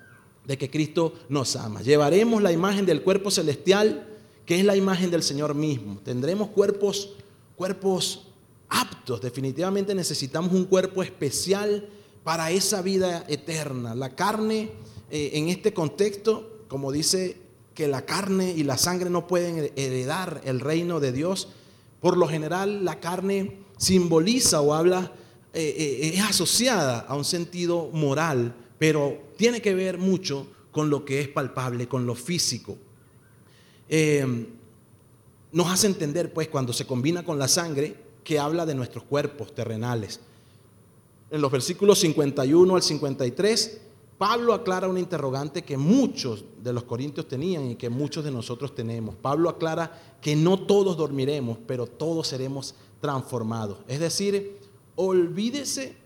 de 0.46 0.56
que 0.56 0.70
Cristo 0.70 1.14
nos 1.28 1.56
ama. 1.56 1.82
Llevaremos 1.82 2.42
la 2.42 2.52
imagen 2.52 2.86
del 2.86 3.02
cuerpo 3.02 3.30
celestial, 3.30 4.08
que 4.44 4.58
es 4.58 4.64
la 4.64 4.76
imagen 4.76 5.10
del 5.10 5.22
Señor 5.22 5.54
mismo. 5.54 6.00
Tendremos 6.02 6.48
cuerpos, 6.48 7.10
cuerpos 7.54 8.25
aptos. 8.68 9.20
Definitivamente 9.20 9.94
necesitamos 9.94 10.52
un 10.52 10.64
cuerpo 10.64 11.02
especial 11.02 11.88
para 12.26 12.50
esa 12.50 12.82
vida 12.82 13.24
eterna. 13.28 13.94
La 13.94 14.16
carne 14.16 14.70
eh, 15.10 15.30
en 15.34 15.48
este 15.48 15.72
contexto, 15.72 16.64
como 16.68 16.90
dice 16.90 17.36
que 17.74 17.86
la 17.86 18.04
carne 18.04 18.50
y 18.50 18.64
la 18.64 18.78
sangre 18.78 19.10
no 19.10 19.28
pueden 19.28 19.70
heredar 19.76 20.40
el 20.44 20.60
reino 20.60 20.98
de 20.98 21.12
Dios, 21.12 21.48
por 22.00 22.16
lo 22.16 22.26
general 22.26 22.84
la 22.84 22.98
carne 22.98 23.58
simboliza 23.76 24.60
o 24.60 24.74
habla, 24.74 25.12
eh, 25.54 25.74
eh, 25.78 26.10
es 26.14 26.22
asociada 26.22 27.00
a 27.00 27.14
un 27.14 27.24
sentido 27.24 27.90
moral, 27.92 28.56
pero 28.78 29.22
tiene 29.36 29.62
que 29.62 29.74
ver 29.74 29.98
mucho 29.98 30.48
con 30.72 30.90
lo 30.90 31.04
que 31.04 31.20
es 31.20 31.28
palpable, 31.28 31.86
con 31.86 32.06
lo 32.06 32.14
físico. 32.14 32.76
nos 35.52 35.68
hace 35.68 35.86
entender, 35.86 36.32
pues, 36.32 36.48
cuando 36.48 36.72
se 36.72 36.86
combina 36.86 37.24
con 37.24 37.38
la 37.38 37.46
sangre, 37.46 38.05
que 38.26 38.40
habla 38.40 38.66
de 38.66 38.74
nuestros 38.74 39.04
cuerpos 39.04 39.54
terrenales. 39.54 40.18
En 41.30 41.40
los 41.40 41.50
versículos 41.50 42.00
51 42.00 42.74
al 42.74 42.82
53 42.82 43.80
Pablo 44.18 44.54
aclara 44.54 44.88
una 44.88 45.00
interrogante 45.00 45.62
que 45.62 45.76
muchos 45.76 46.44
de 46.62 46.72
los 46.72 46.84
corintios 46.84 47.28
tenían 47.28 47.70
y 47.70 47.76
que 47.76 47.90
muchos 47.90 48.24
de 48.24 48.30
nosotros 48.30 48.74
tenemos. 48.74 49.14
Pablo 49.14 49.50
aclara 49.50 50.16
que 50.22 50.34
no 50.34 50.58
todos 50.58 50.96
dormiremos, 50.96 51.58
pero 51.66 51.86
todos 51.86 52.28
seremos 52.28 52.74
transformados. 53.00 53.78
Es 53.86 54.00
decir, 54.00 54.58
olvídese 54.94 55.96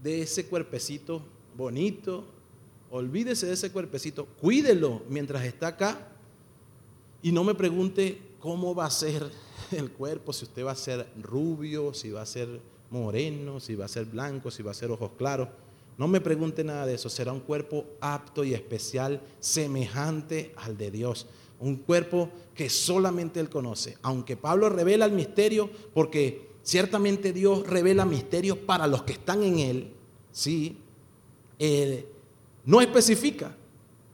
de 0.00 0.22
ese 0.22 0.46
cuerpecito 0.46 1.22
bonito, 1.56 2.24
olvídese 2.92 3.46
de 3.46 3.54
ese 3.54 3.72
cuerpecito, 3.72 4.26
cuídelo 4.40 5.02
mientras 5.08 5.44
está 5.44 5.68
acá 5.68 6.08
y 7.20 7.32
no 7.32 7.42
me 7.42 7.54
pregunte 7.54 8.22
cómo 8.38 8.76
va 8.76 8.86
a 8.86 8.90
ser 8.90 9.28
el 9.76 9.90
cuerpo, 9.90 10.32
si 10.32 10.44
usted 10.44 10.64
va 10.64 10.72
a 10.72 10.76
ser 10.76 11.06
rubio, 11.20 11.94
si 11.94 12.10
va 12.10 12.22
a 12.22 12.26
ser 12.26 12.60
moreno, 12.90 13.60
si 13.60 13.74
va 13.74 13.84
a 13.84 13.88
ser 13.88 14.06
blanco, 14.06 14.50
si 14.50 14.62
va 14.62 14.72
a 14.72 14.74
ser 14.74 14.90
ojos 14.90 15.12
claros. 15.16 15.48
No 15.96 16.08
me 16.08 16.20
pregunte 16.20 16.64
nada 16.64 16.86
de 16.86 16.94
eso, 16.94 17.08
será 17.08 17.32
un 17.32 17.40
cuerpo 17.40 17.84
apto 18.00 18.42
y 18.42 18.54
especial, 18.54 19.20
semejante 19.38 20.52
al 20.56 20.76
de 20.76 20.90
Dios. 20.90 21.26
Un 21.58 21.76
cuerpo 21.76 22.30
que 22.54 22.70
solamente 22.70 23.38
Él 23.38 23.50
conoce. 23.50 23.98
Aunque 24.02 24.36
Pablo 24.36 24.70
revela 24.70 25.04
el 25.04 25.12
misterio, 25.12 25.68
porque 25.92 26.48
ciertamente 26.62 27.32
Dios 27.32 27.66
revela 27.66 28.06
misterios 28.06 28.56
para 28.56 28.86
los 28.86 29.02
que 29.02 29.12
están 29.12 29.42
en 29.42 29.58
Él, 29.58 29.92
¿sí? 30.32 30.78
No 32.64 32.80
especifica 32.80 33.54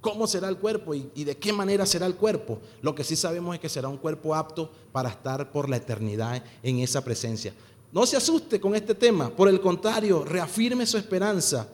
cómo 0.07 0.29
será 0.29 0.49
el 0.49 0.59
cuerpo 0.59 0.95
y, 0.95 1.25
de 1.25 1.37
qué 1.37 1.53
manera 1.53 1.85
será 1.85 2.07
el 2.07 2.14
cuerpo. 2.14 2.61
Lo 2.81 2.95
que 2.95 3.03
sí 3.03 3.16
sabemos 3.16 3.57
es 3.57 3.61
que 3.61 3.69
será 3.69 3.88
un 3.88 3.97
cuerpo 3.97 4.37
apto 4.37 4.71
para 4.92 5.09
estar 5.09 5.51
por 5.51 5.69
la 5.69 5.79
eternidad 5.79 6.45
en 6.62 6.79
esa 6.79 7.03
presencia. 7.03 7.53
No 7.90 8.07
se 8.07 8.16
asuste 8.16 8.61
con 8.61 8.77
este 8.77 8.95
tema, 8.95 9.31
por 9.31 9.49
el 9.49 9.61
contrario, 9.61 10.25
reafirme 10.25 10.87
su 10.87 10.97
esperanza 10.97 11.69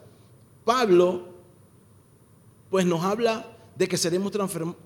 Pablo, 0.65 1.29
pues 2.71 2.87
nos 2.87 3.05
habla 3.05 3.55
de 3.77 3.87
que 3.87 3.99
seremos 3.99 4.33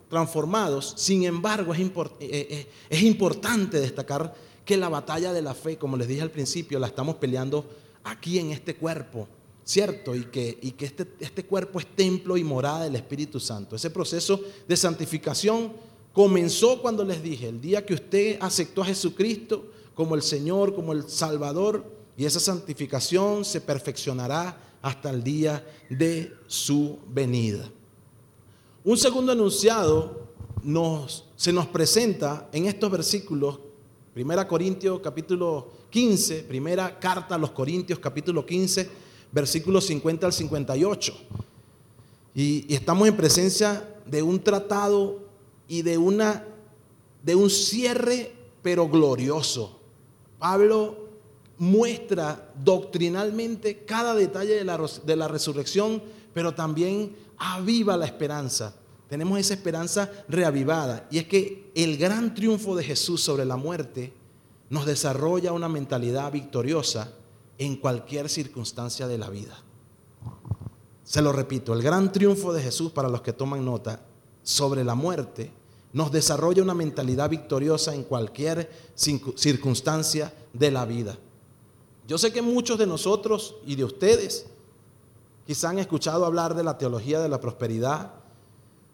transformados, 0.09 0.95
sin 0.97 1.25
embargo 1.25 1.73
es, 1.73 1.81
eh, 1.81 1.93
eh, 2.21 2.67
es, 2.91 3.03
importante 3.03 3.79
destacar 3.79 4.35
que 4.65 4.77
la 4.77 4.89
batalla 4.89 5.33
de 5.33 5.43
la 5.43 5.55
fe, 5.55 5.77
como 5.77 5.97
les 5.97 6.09
dije 6.09 6.23
al 6.23 6.33
principio, 6.33 6.81
la 6.81 6.89
estamos 6.89 7.15
peleando 7.17 7.65
aquí 8.03 8.41
en 8.41 8.51
este 8.51 8.75
cuerpo, 8.75 9.29
¿cierto? 9.67 10.15
Y 10.15 10.27
que, 10.27 10.59
y 10.63 10.71
que 10.71 10.87
este, 10.87 11.09
este 11.19 11.45
cuerpo 11.45 11.81
es 11.81 11.87
templo 11.95 12.37
y 12.37 12.45
morada 12.45 12.85
del 12.85 12.95
Espíritu 12.95 13.41
Santo. 13.41 13.75
Ese 13.75 13.91
proceso 13.91 14.41
de 14.67 14.77
santificación 14.77 15.73
comenzó 16.13 16.81
cuando 16.81 17.05
les 17.05 17.21
dije, 17.23 17.49
el 17.49 17.61
día 17.61 17.85
que 17.85 17.95
usted 17.95 18.39
aceptó 18.41 18.83
a 18.83 18.87
Jesucristo 18.87 19.67
como 19.95 20.15
el 20.15 20.23
Señor, 20.23 20.75
como 20.75 20.93
el 20.93 21.09
Salvador, 21.09 21.85
y 22.17 22.25
esa 22.25 22.39
santificación 22.39 23.45
se 23.45 23.61
perfeccionará 23.61 24.57
hasta 24.81 25.11
el 25.11 25.23
día 25.23 25.67
de 25.91 26.33
su 26.47 26.99
venida. 27.09 27.69
Un 28.85 28.97
segundo 28.97 29.33
enunciado 29.33 30.29
nos, 30.63 31.25
se 31.35 31.53
nos 31.53 31.67
presenta 31.67 32.49
en 32.53 32.67
estos 32.67 32.91
versículos, 32.91 33.59
Primera 34.15 34.47
Corintios 34.49 35.01
capítulo 35.01 35.73
15, 35.91 36.45
primera 36.45 36.99
carta 36.99 37.35
a 37.35 37.39
los 37.39 37.51
Corintios 37.51 37.99
capítulo 37.99 38.47
15, 38.47 39.06
versículos 39.37 39.85
50 39.85 40.27
al 40.27 40.33
58. 40.33 41.15
Y, 42.35 42.65
y 42.73 42.75
estamos 42.75 43.07
en 43.07 43.17
presencia 43.19 43.87
de 44.07 44.23
un 44.23 44.43
tratado 44.43 45.21
y 45.69 45.83
de, 45.83 45.99
una, 45.99 46.43
de 47.23 47.35
un 47.35 47.51
cierre, 47.51 48.33
pero 48.63 48.89
glorioso. 48.89 49.79
Pablo 50.39 51.07
muestra 51.59 52.51
doctrinalmente 52.65 53.85
cada 53.85 54.15
detalle 54.15 54.55
de 54.55 54.65
la, 54.65 54.81
de 55.05 55.17
la 55.17 55.29
resurrección, 55.29 56.03
pero 56.33 56.55
también 56.55 57.15
aviva 57.37 57.95
la 57.99 58.07
esperanza. 58.07 58.75
Tenemos 59.07 59.39
esa 59.39 59.53
esperanza 59.53 60.11
reavivada. 60.29 61.07
Y 61.11 61.19
es 61.19 61.27
que 61.27 61.71
el 61.75 61.99
gran 61.99 62.35
triunfo 62.35 62.75
de 62.75 62.85
Jesús 62.85 63.21
sobre 63.23 63.45
la 63.45 63.57
muerte 63.57 64.15
nos 64.71 64.87
desarrolla 64.87 65.53
una 65.53 65.69
mentalidad 65.69 66.33
victoriosa 66.33 67.13
en 67.59 67.77
cualquier 67.77 68.29
circunstancia 68.29 69.07
de 69.07 69.19
la 69.19 69.31
vida. 69.31 69.57
Se 71.05 71.23
lo 71.23 71.33
repito, 71.33 71.73
el 71.73 71.83
gran 71.83 72.13
triunfo 72.13 72.53
de 72.53 72.63
Jesús 72.63 72.93
para 72.93 73.09
los 73.09 73.23
que 73.23 73.33
toman 73.33 73.65
nota 73.65 74.03
sobre 74.43 74.85
la 74.85 74.95
muerte 74.95 75.53
nos 75.93 76.13
desarrolla 76.13 76.63
una 76.63 76.75
mentalidad 76.75 77.31
victoriosa 77.31 77.95
en 77.95 78.03
cualquier 78.03 78.71
circunstancia 78.95 80.33
de 80.53 80.71
la 80.71 80.85
vida. 80.85 81.17
Yo 82.07 82.19
sé 82.19 82.33
que 82.33 82.43
muchos 82.43 82.79
de 82.79 82.87
nosotros 82.87 83.57
y 83.65 83.77
de 83.77 83.85
ustedes 83.85 84.47
quizá 85.47 85.71
han 85.71 85.79
escuchado 85.79 86.27
hablar 86.27 86.55
de 86.55 86.65
la 86.65 86.77
teología 86.77 87.21
de 87.21 87.29
la 87.29 87.41
prosperidad 87.41 88.13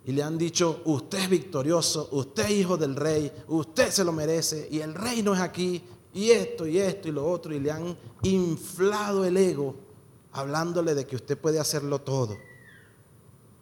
y 0.04 0.12
le 0.12 0.22
han 0.22 0.36
dicho, 0.36 0.82
usted 0.84 1.18
es 1.18 1.28
victorioso, 1.28 2.08
usted 2.12 2.44
es 2.44 2.50
hijo 2.52 2.76
del 2.76 2.96
rey, 2.96 3.32
usted 3.48 3.90
se 3.90 4.04
lo 4.04 4.12
merece 4.12 4.68
y 4.70 4.80
el 4.80 4.94
rey 4.94 5.22
no 5.22 5.34
es 5.34 5.40
aquí 5.40 5.82
y 6.14 6.30
esto 6.30 6.66
y 6.66 6.78
esto 6.78 7.08
y 7.08 7.12
lo 7.12 7.30
otro 7.30 7.54
y 7.54 7.60
le 7.60 7.70
han 7.70 7.96
inflado 8.22 9.24
el 9.24 9.36
ego 9.36 9.74
hablándole 10.32 10.94
de 10.94 11.06
que 11.06 11.16
usted 11.16 11.38
puede 11.38 11.58
hacerlo 11.58 12.00
todo. 12.00 12.36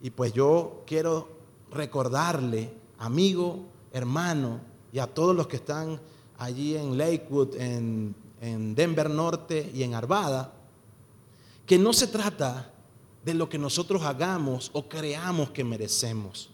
Y 0.03 0.11
pues 0.11 0.33
yo 0.33 0.83
quiero 0.87 1.29
recordarle, 1.71 2.73
amigo, 2.99 3.67
hermano, 3.93 4.61
y 4.93 4.99
a 4.99 5.07
todos 5.07 5.35
los 5.37 5.47
que 5.47 5.57
están 5.57 6.01
allí 6.39 6.77
en 6.77 6.97
Lakewood, 6.97 7.57
en 7.57 8.15
en 8.41 8.75
Denver 8.75 9.11
Norte 9.11 9.71
y 9.75 9.83
en 9.83 9.95
Arvada, 9.95 10.53
que 11.67 11.79
no 11.79 11.93
se 11.93 12.07
trata 12.07 12.73
de 13.25 13.35
lo 13.35 13.49
que 13.49 13.59
nosotros 13.59 14.03
hagamos 14.03 14.71
o 14.73 14.89
creamos 14.89 15.51
que 15.51 15.63
merecemos. 15.63 16.51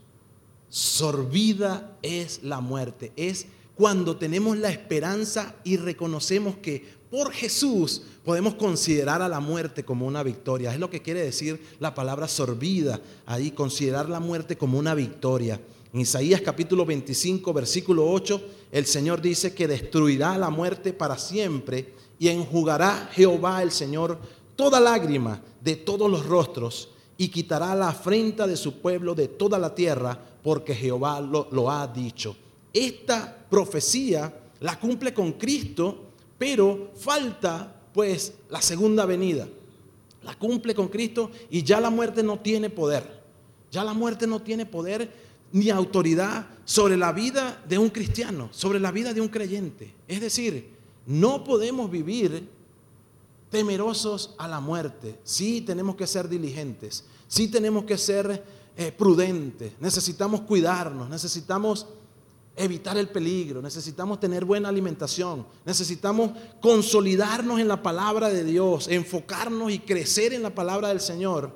Sorbida 0.68 1.96
es 2.02 2.42
la 2.42 2.60
muerte, 2.60 3.12
es 3.14 3.46
cuando 3.76 4.16
tenemos 4.16 4.56
la 4.56 4.70
esperanza 4.70 5.54
y 5.62 5.76
reconocemos 5.76 6.56
que 6.56 6.96
por 7.10 7.30
Jesús 7.30 8.02
podemos 8.24 8.54
considerar 8.54 9.22
a 9.22 9.28
la 9.28 9.38
muerte 9.38 9.84
como 9.84 10.06
una 10.06 10.22
victoria. 10.22 10.72
Es 10.72 10.80
lo 10.80 10.90
que 10.90 11.02
quiere 11.02 11.22
decir 11.22 11.60
la 11.78 11.94
palabra 11.94 12.26
sorbida, 12.26 13.00
ahí 13.26 13.50
considerar 13.50 14.08
la 14.08 14.18
muerte 14.18 14.56
como 14.56 14.78
una 14.78 14.94
victoria. 14.94 15.60
En 15.92 16.00
Isaías 16.00 16.40
capítulo 16.40 16.84
25, 16.84 17.52
versículo 17.52 18.10
8, 18.10 18.42
el 18.72 18.86
Señor 18.86 19.20
dice 19.20 19.54
que 19.54 19.68
destruirá 19.68 20.36
la 20.36 20.50
muerte 20.50 20.92
para 20.92 21.18
siempre 21.18 21.94
y 22.18 22.28
enjugará 22.28 23.10
Jehová 23.12 23.62
el 23.62 23.70
Señor 23.70 24.18
toda 24.56 24.80
lágrima 24.80 25.42
de 25.60 25.76
todos 25.76 26.10
los 26.10 26.24
rostros 26.24 26.88
y 27.18 27.28
quitará 27.28 27.74
la 27.74 27.90
afrenta 27.90 28.46
de 28.46 28.56
su 28.56 28.80
pueblo 28.80 29.14
de 29.14 29.28
toda 29.28 29.58
la 29.58 29.74
tierra, 29.74 30.18
porque 30.42 30.74
Jehová 30.74 31.20
lo, 31.20 31.48
lo 31.50 31.70
ha 31.70 31.86
dicho. 31.86 32.36
Esta 32.72 33.35
profecía 33.48 34.32
la 34.60 34.78
cumple 34.78 35.12
con 35.12 35.32
Cristo, 35.32 36.04
pero 36.38 36.92
falta 36.96 37.80
pues 37.92 38.34
la 38.50 38.60
segunda 38.60 39.06
venida. 39.06 39.48
La 40.22 40.34
cumple 40.34 40.74
con 40.74 40.88
Cristo 40.88 41.30
y 41.50 41.62
ya 41.62 41.80
la 41.80 41.90
muerte 41.90 42.22
no 42.22 42.38
tiene 42.40 42.70
poder. 42.70 43.22
Ya 43.70 43.84
la 43.84 43.94
muerte 43.94 44.26
no 44.26 44.40
tiene 44.40 44.66
poder 44.66 45.10
ni 45.52 45.70
autoridad 45.70 46.46
sobre 46.64 46.96
la 46.96 47.12
vida 47.12 47.62
de 47.68 47.78
un 47.78 47.90
cristiano, 47.90 48.48
sobre 48.52 48.80
la 48.80 48.90
vida 48.90 49.14
de 49.14 49.20
un 49.20 49.28
creyente. 49.28 49.94
Es 50.08 50.20
decir, 50.20 50.74
no 51.06 51.44
podemos 51.44 51.90
vivir 51.90 52.48
temerosos 53.50 54.34
a 54.38 54.48
la 54.48 54.60
muerte. 54.60 55.18
Sí 55.22 55.60
tenemos 55.60 55.96
que 55.96 56.06
ser 56.06 56.28
diligentes, 56.28 57.04
sí 57.28 57.48
tenemos 57.48 57.84
que 57.84 57.96
ser 57.96 58.44
eh, 58.76 58.92
prudentes, 58.92 59.72
necesitamos 59.80 60.42
cuidarnos, 60.42 61.08
necesitamos 61.08 61.86
evitar 62.56 62.96
el 62.96 63.08
peligro, 63.08 63.60
necesitamos 63.60 64.18
tener 64.18 64.44
buena 64.44 64.70
alimentación, 64.70 65.46
necesitamos 65.64 66.30
consolidarnos 66.60 67.60
en 67.60 67.68
la 67.68 67.82
palabra 67.82 68.30
de 68.30 68.44
Dios, 68.44 68.88
enfocarnos 68.88 69.70
y 69.70 69.78
crecer 69.80 70.32
en 70.32 70.42
la 70.42 70.54
palabra 70.54 70.88
del 70.88 71.00
Señor, 71.00 71.52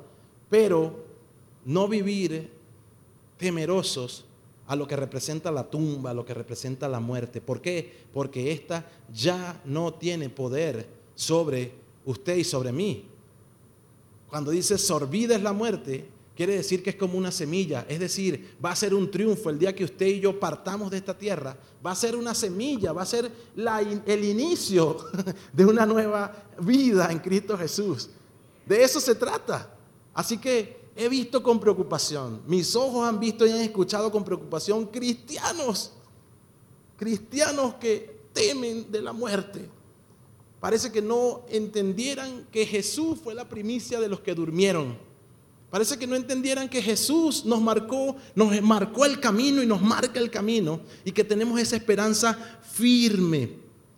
pero 0.50 1.04
no 1.64 1.88
vivir 1.88 2.50
temerosos 3.38 4.26
a 4.66 4.76
lo 4.76 4.86
que 4.86 4.94
representa 4.94 5.50
la 5.50 5.68
tumba, 5.68 6.10
a 6.10 6.14
lo 6.14 6.24
que 6.24 6.34
representa 6.34 6.88
la 6.88 7.00
muerte. 7.00 7.40
¿Por 7.40 7.60
qué? 7.60 8.04
Porque 8.12 8.52
esta 8.52 8.86
ya 9.12 9.60
no 9.64 9.94
tiene 9.94 10.28
poder 10.28 10.86
sobre 11.14 11.72
usted 12.04 12.36
y 12.36 12.44
sobre 12.44 12.70
mí. 12.72 13.06
Cuando 14.28 14.52
dice 14.52 14.78
sorbida 14.78 15.34
es 15.34 15.42
la 15.42 15.52
muerte, 15.52 16.08
quiere 16.40 16.56
decir 16.56 16.82
que 16.82 16.88
es 16.88 16.96
como 16.96 17.18
una 17.18 17.30
semilla, 17.30 17.84
es 17.86 18.00
decir, 18.00 18.56
va 18.64 18.70
a 18.70 18.74
ser 18.74 18.94
un 18.94 19.10
triunfo 19.10 19.50
el 19.50 19.58
día 19.58 19.74
que 19.74 19.84
usted 19.84 20.06
y 20.06 20.20
yo 20.20 20.40
partamos 20.40 20.90
de 20.90 20.96
esta 20.96 21.12
tierra, 21.12 21.54
va 21.84 21.90
a 21.90 21.94
ser 21.94 22.16
una 22.16 22.34
semilla, 22.34 22.94
va 22.94 23.02
a 23.02 23.04
ser 23.04 23.30
el 24.06 24.24
inicio 24.24 24.96
de 25.52 25.66
una 25.66 25.84
nueva 25.84 26.34
vida 26.58 27.12
en 27.12 27.18
Cristo 27.18 27.58
Jesús. 27.58 28.08
De 28.64 28.82
eso 28.82 29.00
se 29.00 29.16
trata. 29.16 29.68
Así 30.14 30.38
que 30.38 30.80
he 30.96 31.10
visto 31.10 31.42
con 31.42 31.60
preocupación, 31.60 32.40
mis 32.46 32.74
ojos 32.74 33.06
han 33.06 33.20
visto 33.20 33.46
y 33.46 33.50
han 33.50 33.60
escuchado 33.60 34.10
con 34.10 34.24
preocupación 34.24 34.86
cristianos, 34.86 35.92
cristianos 36.96 37.74
que 37.74 38.18
temen 38.32 38.90
de 38.90 39.02
la 39.02 39.12
muerte. 39.12 39.68
Parece 40.58 40.90
que 40.90 41.02
no 41.02 41.42
entendieran 41.50 42.46
que 42.50 42.64
Jesús 42.64 43.18
fue 43.22 43.34
la 43.34 43.46
primicia 43.46 44.00
de 44.00 44.08
los 44.08 44.20
que 44.20 44.34
durmieron. 44.34 45.09
Parece 45.70 45.96
que 45.96 46.06
no 46.06 46.16
entendieran 46.16 46.68
que 46.68 46.82
Jesús 46.82 47.44
nos 47.44 47.60
marcó, 47.60 48.16
nos 48.34 48.60
marcó 48.60 49.04
el 49.04 49.20
camino 49.20 49.62
y 49.62 49.66
nos 49.66 49.80
marca 49.80 50.18
el 50.18 50.30
camino 50.30 50.80
y 51.04 51.12
que 51.12 51.22
tenemos 51.22 51.60
esa 51.60 51.76
esperanza 51.76 52.36
firme. 52.72 53.52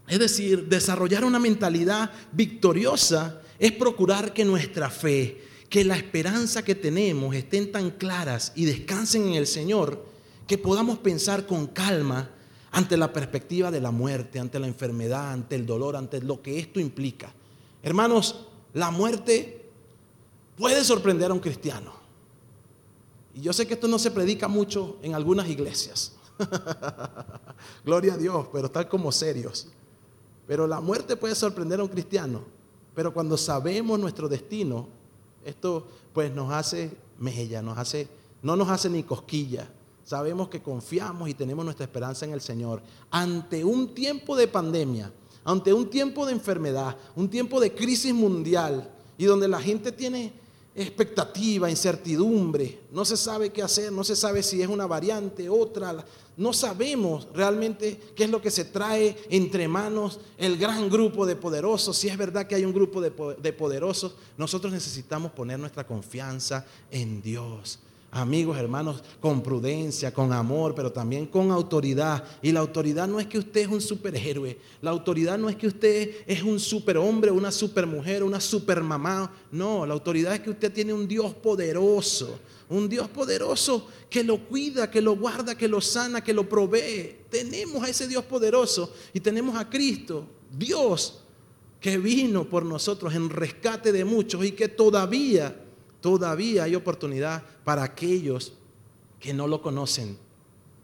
Es 0.06 0.18
decir, 0.18 0.68
desarrollar 0.68 1.24
una 1.24 1.38
mentalidad 1.38 2.10
victoriosa 2.32 3.40
es 3.58 3.72
procurar 3.72 4.34
que 4.34 4.44
nuestra 4.44 4.90
fe, 4.90 5.40
que 5.70 5.84
la 5.84 5.96
esperanza 5.96 6.62
que 6.62 6.74
tenemos 6.74 7.34
estén 7.34 7.72
tan 7.72 7.90
claras 7.90 8.52
y 8.54 8.66
descansen 8.66 9.28
en 9.28 9.34
el 9.34 9.46
Señor, 9.46 10.04
que 10.46 10.58
podamos 10.58 10.98
pensar 10.98 11.46
con 11.46 11.68
calma 11.68 12.28
ante 12.72 12.98
la 12.98 13.12
perspectiva 13.12 13.70
de 13.70 13.80
la 13.80 13.90
muerte, 13.90 14.38
ante 14.38 14.58
la 14.58 14.66
enfermedad, 14.66 15.32
ante 15.32 15.56
el 15.56 15.64
dolor, 15.64 15.96
ante 15.96 16.20
lo 16.20 16.42
que 16.42 16.58
esto 16.58 16.80
implica. 16.80 17.32
Hermanos, 17.82 18.48
la 18.74 18.90
muerte 18.90 19.61
puede 20.56 20.84
sorprender 20.84 21.30
a 21.30 21.34
un 21.34 21.40
cristiano. 21.40 21.92
Y 23.34 23.40
yo 23.40 23.52
sé 23.52 23.66
que 23.66 23.74
esto 23.74 23.88
no 23.88 23.98
se 23.98 24.10
predica 24.10 24.48
mucho 24.48 24.98
en 25.02 25.14
algunas 25.14 25.48
iglesias. 25.48 26.12
Gloria 27.84 28.14
a 28.14 28.16
Dios, 28.18 28.46
pero 28.52 28.66
están 28.66 28.86
como 28.86 29.10
serios. 29.10 29.68
Pero 30.46 30.66
la 30.66 30.80
muerte 30.80 31.16
puede 31.16 31.34
sorprender 31.34 31.80
a 31.80 31.84
un 31.84 31.88
cristiano. 31.88 32.42
Pero 32.94 33.14
cuando 33.14 33.36
sabemos 33.36 33.98
nuestro 33.98 34.28
destino, 34.28 34.88
esto 35.44 35.86
pues 36.12 36.32
nos 36.32 36.52
hace 36.52 36.90
mella, 37.18 37.62
nos 37.62 37.78
hace, 37.78 38.08
no 38.42 38.54
nos 38.56 38.68
hace 38.68 38.90
ni 38.90 39.02
cosquilla. 39.02 39.66
Sabemos 40.04 40.48
que 40.48 40.60
confiamos 40.60 41.28
y 41.28 41.34
tenemos 41.34 41.64
nuestra 41.64 41.84
esperanza 41.84 42.26
en 42.26 42.32
el 42.32 42.40
Señor. 42.40 42.82
Ante 43.10 43.64
un 43.64 43.94
tiempo 43.94 44.36
de 44.36 44.48
pandemia, 44.48 45.10
ante 45.44 45.72
un 45.72 45.88
tiempo 45.88 46.26
de 46.26 46.32
enfermedad, 46.32 46.96
un 47.16 47.28
tiempo 47.28 47.60
de 47.60 47.72
crisis 47.72 48.12
mundial 48.12 48.90
y 49.16 49.24
donde 49.24 49.48
la 49.48 49.60
gente 49.60 49.90
tiene 49.92 50.32
expectativa, 50.74 51.68
incertidumbre, 51.68 52.80
no 52.90 53.04
se 53.04 53.16
sabe 53.16 53.50
qué 53.50 53.62
hacer, 53.62 53.92
no 53.92 54.04
se 54.04 54.16
sabe 54.16 54.42
si 54.42 54.62
es 54.62 54.68
una 54.68 54.86
variante, 54.86 55.48
otra, 55.48 56.04
no 56.36 56.52
sabemos 56.52 57.28
realmente 57.34 57.98
qué 58.16 58.24
es 58.24 58.30
lo 58.30 58.40
que 58.40 58.50
se 58.50 58.64
trae 58.64 59.16
entre 59.28 59.68
manos 59.68 60.18
el 60.38 60.56
gran 60.56 60.88
grupo 60.88 61.26
de 61.26 61.36
poderosos, 61.36 61.98
si 61.98 62.08
es 62.08 62.16
verdad 62.16 62.46
que 62.46 62.54
hay 62.54 62.64
un 62.64 62.72
grupo 62.72 63.00
de, 63.02 63.10
poderosos, 63.52 64.14
nosotros 64.38 64.72
necesitamos 64.72 65.32
poner 65.32 65.58
nuestra 65.58 65.86
confianza 65.86 66.64
en 66.90 67.20
Dios 67.20 67.78
amigos, 68.12 68.58
hermanos, 68.58 69.02
con 69.20 69.42
prudencia, 69.42 70.12
con 70.12 70.32
amor, 70.32 70.74
pero 70.74 70.92
también 70.92 71.26
con 71.26 71.50
autoridad. 71.50 72.22
Y 72.42 72.52
la 72.52 72.60
autoridad 72.60 73.08
no 73.08 73.18
es 73.18 73.26
que 73.26 73.38
usted 73.38 73.62
es 73.62 73.68
un 73.68 73.80
superhéroe, 73.80 74.58
la 74.82 74.90
autoridad 74.90 75.38
no 75.38 75.48
es 75.48 75.56
que 75.56 75.66
usted 75.66 76.16
es 76.26 76.42
un 76.42 76.60
superhombre, 76.60 77.30
una 77.30 77.50
supermujer, 77.50 78.22
una 78.22 78.40
supermamá. 78.40 79.34
No, 79.50 79.86
la 79.86 79.94
autoridad 79.94 80.34
es 80.34 80.40
que 80.40 80.50
usted 80.50 80.70
tiene 80.70 80.92
un 80.92 81.08
Dios 81.08 81.32
poderoso, 81.34 82.38
un 82.68 82.86
Dios 82.86 83.08
poderoso 83.08 83.88
que 84.10 84.22
lo 84.22 84.38
cuida, 84.46 84.90
que 84.90 85.00
lo 85.00 85.16
guarda, 85.16 85.56
que 85.56 85.66
lo 85.66 85.80
sana, 85.80 86.22
que 86.22 86.34
lo 86.34 86.46
provee. 86.46 87.16
Tenemos 87.30 87.82
a 87.82 87.88
ese 87.88 88.06
Dios 88.06 88.24
poderoso 88.24 88.92
y 89.14 89.20
tenemos 89.20 89.56
a 89.56 89.70
Cristo, 89.70 90.26
Dios 90.50 91.18
que 91.80 91.98
vino 91.98 92.44
por 92.44 92.64
nosotros 92.64 93.14
en 93.14 93.30
rescate 93.30 93.90
de 93.90 94.04
muchos 94.04 94.44
y 94.44 94.52
que 94.52 94.68
todavía 94.68 95.61
todavía 96.02 96.64
hay 96.64 96.74
oportunidad 96.74 97.42
para 97.64 97.84
aquellos 97.84 98.52
que 99.18 99.32
no 99.32 99.46
lo 99.46 99.62
conocen. 99.62 100.18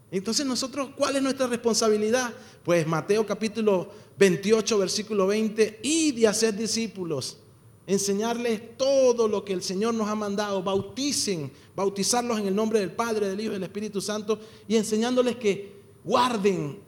Entonces 0.09 0.45
nosotros, 0.45 0.89
¿cuál 0.95 1.17
es 1.17 1.21
nuestra 1.21 1.45
responsabilidad? 1.45 2.33
Pues 2.63 2.87
Mateo 2.87 3.23
capítulo 3.27 3.89
28, 4.17 4.79
versículo 4.79 5.27
20, 5.27 5.81
y 5.83 6.13
de 6.13 6.27
hacer 6.27 6.55
discípulos, 6.55 7.37
enseñarles 7.85 8.75
todo 8.77 9.27
lo 9.27 9.45
que 9.45 9.53
el 9.53 9.61
Señor 9.61 9.93
nos 9.93 10.07
ha 10.09 10.15
mandado, 10.15 10.63
bauticen, 10.63 11.51
bautizarlos 11.75 12.39
en 12.39 12.47
el 12.47 12.55
nombre 12.55 12.79
del 12.79 12.91
Padre, 12.91 13.27
del 13.27 13.39
Hijo 13.39 13.51
y 13.51 13.53
del 13.53 13.63
Espíritu 13.63 14.01
Santo, 14.01 14.39
y 14.67 14.77
enseñándoles 14.77 15.35
que 15.35 15.79
guarden 16.03 16.79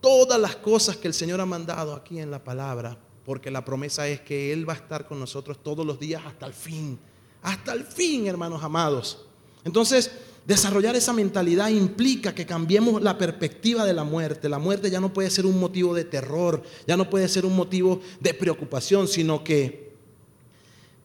todas 0.00 0.38
las 0.38 0.56
cosas 0.56 0.96
que 0.96 1.08
el 1.08 1.14
Señor 1.14 1.40
ha 1.40 1.46
mandado 1.46 1.94
aquí 1.94 2.18
en 2.18 2.30
la 2.30 2.42
palabra, 2.42 2.98
porque 3.24 3.50
la 3.50 3.64
promesa 3.64 4.06
es 4.06 4.20
que 4.20 4.52
Él 4.52 4.68
va 4.68 4.74
a 4.74 4.76
estar 4.76 5.06
con 5.06 5.18
nosotros 5.18 5.62
todos 5.62 5.86
los 5.86 5.98
días 5.98 6.22
hasta 6.26 6.46
el 6.46 6.52
fin 6.52 6.98
hasta 7.46 7.74
el 7.74 7.84
fin, 7.84 8.26
hermanos 8.26 8.64
amados. 8.64 9.24
Entonces, 9.64 10.10
desarrollar 10.46 10.96
esa 10.96 11.12
mentalidad 11.12 11.68
implica 11.68 12.34
que 12.34 12.44
cambiemos 12.44 13.00
la 13.00 13.16
perspectiva 13.16 13.84
de 13.84 13.92
la 13.92 14.02
muerte. 14.02 14.48
La 14.48 14.58
muerte 14.58 14.90
ya 14.90 14.98
no 14.98 15.12
puede 15.12 15.30
ser 15.30 15.46
un 15.46 15.60
motivo 15.60 15.94
de 15.94 16.04
terror, 16.04 16.64
ya 16.88 16.96
no 16.96 17.08
puede 17.08 17.28
ser 17.28 17.46
un 17.46 17.54
motivo 17.54 18.00
de 18.18 18.34
preocupación, 18.34 19.06
sino 19.06 19.44
que, 19.44 19.92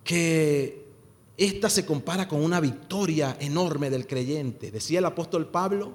que 0.03 0.83
esta 1.37 1.69
se 1.69 1.85
compara 1.85 2.27
con 2.27 2.43
una 2.43 2.59
victoria 2.59 3.37
enorme 3.39 3.91
del 3.91 4.07
creyente. 4.07 4.71
Decía 4.71 4.97
el 4.97 5.05
apóstol 5.05 5.47
Pablo, 5.47 5.93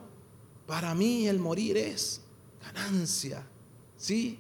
para 0.65 0.95
mí 0.95 1.27
el 1.27 1.41
morir 1.41 1.77
es 1.77 2.21
ganancia. 2.63 3.45
¿Sí? 3.97 4.39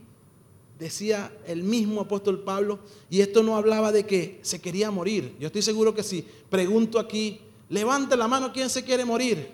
Decía 0.78 1.32
el 1.46 1.62
mismo 1.62 2.02
apóstol 2.02 2.42
Pablo, 2.42 2.78
y 3.08 3.20
esto 3.20 3.42
no 3.42 3.56
hablaba 3.56 3.92
de 3.92 4.04
que 4.04 4.38
se 4.42 4.60
quería 4.60 4.90
morir. 4.90 5.36
Yo 5.40 5.46
estoy 5.46 5.62
seguro 5.62 5.94
que 5.94 6.02
si 6.02 6.26
pregunto 6.50 6.98
aquí, 6.98 7.40
levante 7.68 8.16
la 8.16 8.28
mano, 8.28 8.52
¿quién 8.52 8.68
se 8.68 8.84
quiere 8.84 9.04
morir? 9.04 9.50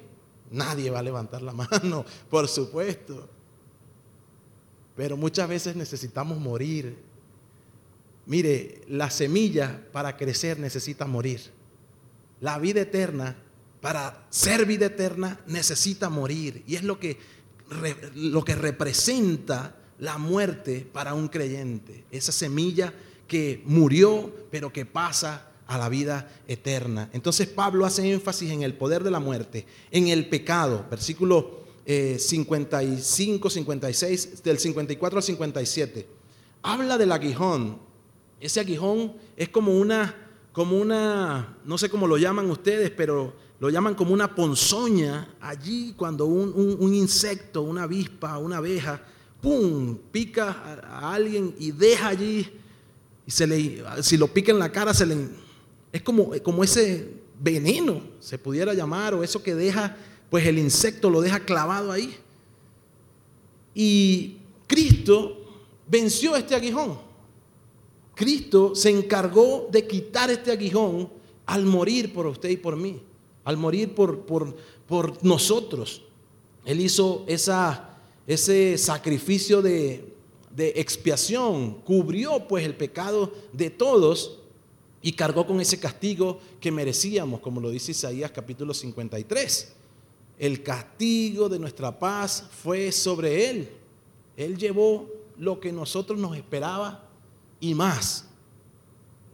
Nadie 0.50 0.90
va 0.90 0.98
a 0.98 1.02
levantar 1.02 1.42
la 1.42 1.52
mano, 1.52 2.04
por 2.28 2.48
supuesto. 2.48 3.28
Pero 4.96 5.16
muchas 5.16 5.48
veces 5.48 5.76
necesitamos 5.76 6.38
morir. 6.38 6.96
Mire, 8.26 8.82
la 8.88 9.10
semilla 9.10 9.82
para 9.92 10.16
crecer 10.16 10.58
necesita 10.58 11.06
morir. 11.06 11.40
La 12.40 12.58
vida 12.58 12.82
eterna, 12.82 13.36
para 13.80 14.26
ser 14.30 14.66
vida 14.66 14.86
eterna, 14.86 15.40
necesita 15.46 16.10
morir. 16.10 16.62
Y 16.66 16.74
es 16.74 16.82
lo 16.82 16.98
que, 16.98 17.18
lo 18.14 18.44
que 18.44 18.54
representa 18.54 19.76
la 20.02 20.18
muerte 20.18 20.84
para 20.92 21.14
un 21.14 21.28
creyente, 21.28 22.04
esa 22.10 22.32
semilla 22.32 22.92
que 23.28 23.62
murió 23.64 24.34
pero 24.50 24.72
que 24.72 24.84
pasa 24.84 25.48
a 25.68 25.78
la 25.78 25.88
vida 25.88 26.28
eterna. 26.48 27.08
Entonces 27.12 27.46
Pablo 27.46 27.86
hace 27.86 28.12
énfasis 28.12 28.50
en 28.50 28.64
el 28.64 28.74
poder 28.74 29.04
de 29.04 29.12
la 29.12 29.20
muerte, 29.20 29.64
en 29.92 30.08
el 30.08 30.28
pecado, 30.28 30.84
versículo 30.90 31.62
55, 31.86 33.48
56, 33.48 34.42
del 34.42 34.58
54 34.58 35.18
al 35.18 35.22
57. 35.22 36.08
Habla 36.62 36.98
del 36.98 37.12
aguijón. 37.12 37.78
Ese 38.40 38.58
aguijón 38.58 39.12
es 39.36 39.50
como 39.50 39.78
una, 39.78 40.16
como 40.52 40.78
una, 40.78 41.58
no 41.64 41.78
sé 41.78 41.88
cómo 41.88 42.08
lo 42.08 42.18
llaman 42.18 42.50
ustedes, 42.50 42.90
pero 42.90 43.34
lo 43.60 43.70
llaman 43.70 43.94
como 43.94 44.12
una 44.12 44.34
ponzoña 44.34 45.36
allí 45.40 45.94
cuando 45.96 46.26
un, 46.26 46.76
un 46.80 46.92
insecto, 46.92 47.62
una 47.62 47.84
avispa, 47.84 48.38
una 48.38 48.56
abeja, 48.56 49.00
¡pum!, 49.42 49.98
pica 50.10 50.50
a, 50.88 51.12
alguien 51.12 51.54
y 51.58 51.72
deja 51.72 52.08
allí, 52.08 52.48
y 53.26 53.30
se 53.30 53.46
le, 53.46 53.82
si 54.02 54.16
lo 54.16 54.28
pica 54.28 54.52
en 54.52 54.58
la 54.58 54.70
cara, 54.70 54.94
se 54.94 55.04
le, 55.04 55.16
es 55.92 56.00
como, 56.00 56.30
como 56.42 56.64
ese 56.64 57.10
veneno, 57.38 58.00
se 58.20 58.38
pudiera 58.38 58.72
llamar, 58.72 59.14
o 59.14 59.24
eso 59.24 59.42
que 59.42 59.54
deja, 59.54 59.96
pues 60.30 60.46
el 60.46 60.58
insecto 60.58 61.10
lo 61.10 61.20
deja 61.20 61.40
clavado 61.40 61.90
ahí. 61.90 62.16
Y 63.74 64.36
Cristo 64.66 65.38
venció 65.88 66.36
este 66.36 66.54
aguijón. 66.54 66.98
Cristo 68.14 68.74
se 68.74 68.90
encargó 68.90 69.68
de 69.72 69.86
quitar 69.86 70.30
este 70.30 70.52
aguijón 70.52 71.10
al 71.46 71.64
morir 71.64 72.12
por 72.12 72.26
usted 72.26 72.50
y 72.50 72.56
por 72.56 72.76
mí, 72.76 73.02
al 73.44 73.56
morir 73.56 73.94
por, 73.94 74.20
por, 74.20 74.54
por 74.86 75.24
nosotros. 75.24 76.02
Él 76.64 76.80
hizo 76.80 77.24
esa 77.26 77.91
ese 78.26 78.78
sacrificio 78.78 79.62
de, 79.62 80.10
expiación 80.56 81.80
cubrió 81.80 82.46
pues 82.46 82.64
el 82.64 82.76
pecado 82.76 83.32
de 83.52 83.70
todos 83.70 84.38
y 85.00 85.12
cargó 85.12 85.46
con 85.46 85.60
ese 85.60 85.80
castigo 85.80 86.38
que 86.60 86.70
merecíamos, 86.70 87.40
como 87.40 87.60
lo 87.60 87.70
dice 87.70 87.92
Isaías 87.92 88.30
capítulo 88.30 88.74
53. 88.74 89.72
El 90.38 90.62
castigo 90.62 91.48
de 91.48 91.58
nuestra 91.58 91.98
paz 91.98 92.48
fue 92.62 92.92
sobre 92.92 93.50
él. 93.50 93.70
Él 94.36 94.56
llevó 94.56 95.08
lo 95.38 95.58
que 95.58 95.72
nosotros 95.72 96.18
nos 96.18 96.36
esperaba 96.36 97.08
y 97.58 97.74
más. 97.74 98.26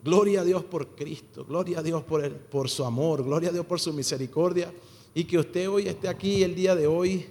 Gloria 0.04 0.42
a 0.42 0.44
Dios 0.44 0.64
por 0.64 0.94
Cristo, 0.94 1.44
gloria 1.44 1.80
a 1.80 1.82
Dios 1.82 2.04
por, 2.04 2.32
por 2.32 2.70
su 2.70 2.84
amor, 2.84 3.24
gloria 3.24 3.50
a 3.50 3.52
Dios 3.52 3.66
por 3.66 3.80
su 3.80 3.92
misericordia. 3.92 4.72
Y 5.14 5.24
que 5.24 5.38
usted 5.38 5.68
hoy 5.68 5.88
esté 5.88 6.08
aquí 6.08 6.44
el 6.44 6.54
día 6.54 6.76
de 6.76 6.86
hoy 6.86 7.26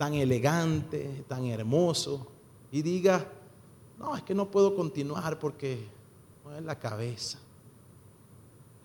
tan 0.00 0.14
elegante, 0.14 1.26
tan 1.28 1.44
hermoso, 1.44 2.26
y 2.72 2.80
diga, 2.80 3.30
no, 3.98 4.16
es 4.16 4.22
que 4.22 4.34
no 4.34 4.50
puedo 4.50 4.74
continuar 4.74 5.38
porque 5.38 5.86
no 6.42 6.56
es 6.56 6.64
la 6.64 6.78
cabeza. 6.78 7.38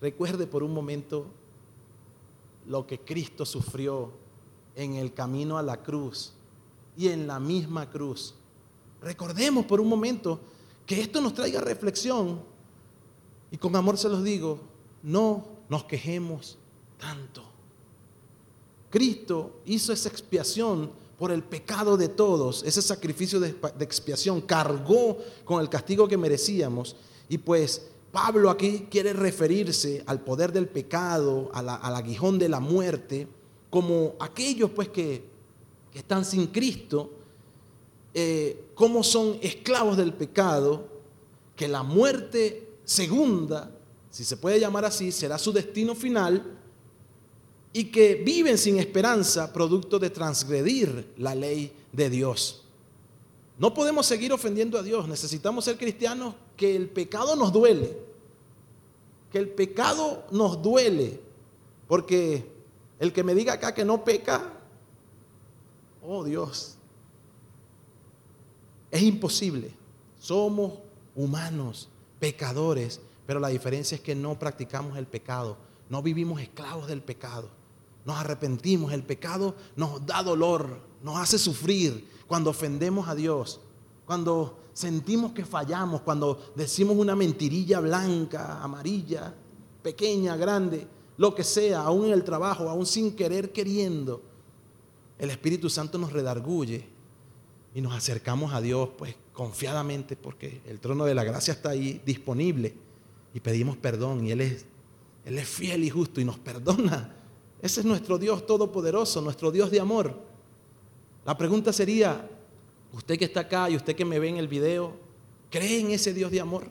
Recuerde 0.02 0.46
por 0.46 0.62
un 0.62 0.74
momento 0.74 1.28
lo 2.68 2.86
que 2.86 3.00
Cristo 3.00 3.46
sufrió 3.46 4.12
en 4.76 4.96
el 4.96 5.14
camino 5.14 5.58
a 5.58 5.64
la 5.64 5.82
cruz 5.82 6.34
y 6.98 7.08
en 7.08 7.28
la 7.28 7.40
misma 7.40 7.90
cruz. 7.90 8.36
Recordemos 9.02 9.64
por 9.64 9.80
un 9.80 9.88
momento 9.88 10.42
que 10.86 11.00
esto 11.00 11.22
nos 11.22 11.34
traiga 11.34 11.62
reflexión 11.62 12.42
y 13.52 13.58
con 13.58 13.74
amor 13.78 13.98
se 13.98 14.10
los 14.10 14.22
digo, 14.22 14.60
no 15.02 15.46
nos 15.70 15.86
quejemos 15.86 16.58
tanto. 17.00 17.42
Cristo 18.90 19.62
hizo 19.66 19.94
esa 19.94 20.10
expiación 20.10 21.05
por 21.18 21.32
el 21.32 21.44
pecado 21.44 21.98
de 21.98 22.10
todos, 22.10 22.64
ese 22.64 22.82
sacrificio 22.82 23.40
de, 23.40 23.56
expiación, 23.80 24.42
cargó 24.42 25.18
con 25.46 25.62
el 25.62 25.70
castigo 25.70 26.08
que 26.08 26.18
merecíamos. 26.18 26.96
Y 27.30 27.38
pues 27.38 27.88
Pablo 28.12 28.50
aquí 28.50 28.88
quiere 28.90 29.14
referirse 29.14 30.04
al 30.08 30.22
poder 30.22 30.52
del 30.52 30.68
pecado, 30.68 31.50
al 31.54 31.96
aguijón 31.96 32.38
de 32.38 32.50
la 32.50 32.60
muerte, 32.60 33.28
como 33.70 34.16
aquellos 34.20 34.72
pues 34.72 34.90
que, 34.90 35.34
están 35.94 36.26
sin 36.26 36.48
Cristo, 36.48 37.10
eh, 38.14 38.66
como 38.76 39.02
son 39.02 39.38
esclavos 39.42 39.96
del 39.96 40.14
pecado, 40.14 40.90
que 41.56 41.70
la 41.70 41.84
muerte 41.84 42.68
segunda, 42.84 43.72
si 44.12 44.26
se 44.26 44.36
puede 44.36 44.60
llamar 44.60 44.84
así, 44.84 45.14
será 45.14 45.38
su 45.38 45.54
destino 45.54 45.96
final, 45.96 46.44
y 47.78 47.92
que 47.92 48.16
viven 48.16 48.58
sin 48.58 48.80
esperanza 48.80 49.52
producto 49.52 50.00
de 50.00 50.10
transgredir 50.10 51.14
la 51.18 51.36
ley 51.36 51.74
de 51.92 52.10
Dios. 52.10 52.64
No 53.58 53.74
podemos 53.74 54.06
seguir 54.06 54.32
ofendiendo 54.32 54.80
a 54.80 54.82
Dios, 54.82 55.10
necesitamos 55.10 55.66
ser 55.66 55.78
cristianos 55.78 56.36
que 56.56 56.74
el 56.74 56.88
pecado 56.88 57.36
nos 57.36 57.52
duele, 57.52 58.00
que 59.30 59.40
el 59.40 59.50
pecado 59.50 60.26
nos 60.32 60.62
duele, 60.62 61.20
porque 61.86 62.50
el 62.98 63.12
que 63.12 63.26
me 63.26 63.36
diga 63.36 63.52
acá 63.52 63.74
que 63.74 63.84
no 63.84 64.06
peca, 64.06 64.54
oh 66.02 66.24
Dios, 66.24 66.78
es 68.90 69.02
imposible. 69.02 69.74
Somos 70.18 70.76
humanos, 71.14 71.90
pecadores, 72.22 73.02
pero 73.28 73.42
la 73.42 73.50
diferencia 73.50 73.96
es 73.96 74.02
que 74.02 74.16
no 74.16 74.40
practicamos 74.40 74.98
el 74.98 75.08
pecado, 75.08 75.58
no 75.90 76.02
vivimos 76.02 76.40
esclavos 76.40 76.88
del 76.88 77.02
pecado 77.02 77.50
nos 78.06 78.18
arrepentimos, 78.18 78.94
el 78.94 79.04
pecado 79.04 79.56
nos 79.76 80.06
da 80.06 80.22
dolor, 80.22 80.80
nos 81.02 81.18
hace 81.18 81.38
sufrir. 81.40 82.08
Cuando 82.28 82.52
ofendemos 82.52 83.08
a 83.08 83.16
Dios, 83.16 83.60
cuando 84.06 84.60
sentimos 84.74 85.34
que 85.34 85.44
fallamos, 85.44 86.02
cuando 86.02 86.54
decimos 86.56 86.96
una 86.98 87.16
mentirilla 87.16 87.80
blanca, 87.80 88.64
amarilla, 88.64 89.34
pequeña, 89.82 90.36
grande, 90.36 90.88
lo 91.18 91.34
que 91.34 91.44
sea, 91.44 91.82
aún 91.82 92.06
en 92.06 92.14
el 92.14 92.24
trabajo, 92.24 92.70
aún 92.70 92.86
sin 92.86 93.16
querer 93.16 93.52
queriendo, 93.52 94.22
el 95.18 95.30
Espíritu 95.30 95.70
Santo 95.70 95.98
nos 95.98 96.12
redarguye 96.12 96.88
y 97.74 97.82
nos 97.82 97.94
acercamos 97.94 98.54
a 98.54 98.62
Dios 98.62 98.90
pues 98.98 99.16
confiadamente 99.34 100.16
porque 100.16 100.62
el 100.68 100.80
trono 100.80 101.06
de 101.06 101.16
la 101.16 101.24
gracia 101.24 101.54
está 101.54 101.70
ahí 101.70 102.02
disponible 102.06 102.74
y 103.34 103.40
pedimos 103.40 103.78
perdón 103.78 104.26
y 104.26 104.32
Él 104.32 104.42
es, 104.42 104.66
Él 105.26 105.38
es 105.38 105.48
fiel 105.48 105.84
y 105.84 105.90
justo 105.90 106.20
y 106.20 106.26
nos 106.26 106.38
perdona 106.38 107.14
ese 107.66 107.80
es 107.80 107.86
nuestro 107.88 108.20
Dios 108.20 108.46
todopoderoso, 108.46 109.22
nuestro 109.22 109.50
Dios 109.50 109.72
de 109.72 109.80
amor. 109.80 110.16
La 111.26 111.36
pregunta 111.36 111.74
sería, 111.74 112.30
usted 112.94 113.18
que 113.18 113.26
está 113.26 113.40
acá 113.40 113.72
y 113.72 113.76
usted 113.76 113.96
que 113.96 114.06
me 114.06 114.20
ve 114.20 114.30
en 114.30 114.38
el 114.38 114.48
video, 114.48 114.94
¿cree 115.50 115.80
en 115.80 115.90
ese 115.90 116.14
Dios 116.14 116.30
de 116.30 116.40
amor? 116.40 116.70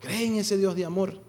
¿Cree 0.00 0.24
en 0.24 0.36
ese 0.36 0.56
Dios 0.56 0.74
de 0.74 0.86
amor? 0.86 1.20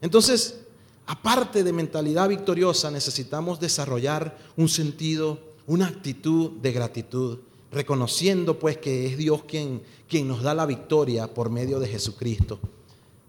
Entonces, 0.00 0.62
aparte 1.06 1.62
de 1.62 1.72
mentalidad 1.72 2.28
victoriosa, 2.28 2.90
necesitamos 2.90 3.60
desarrollar 3.60 4.36
un 4.56 4.68
sentido, 4.68 5.38
una 5.68 5.86
actitud 5.86 6.50
de 6.50 6.72
gratitud, 6.72 7.38
reconociendo 7.70 8.58
pues 8.58 8.76
que 8.78 9.06
es 9.06 9.16
Dios 9.16 9.44
quien, 9.44 9.84
quien 10.08 10.26
nos 10.26 10.42
da 10.42 10.52
la 10.52 10.66
victoria 10.66 11.32
por 11.32 11.48
medio 11.48 11.78
de 11.78 11.86
Jesucristo. 11.86 12.58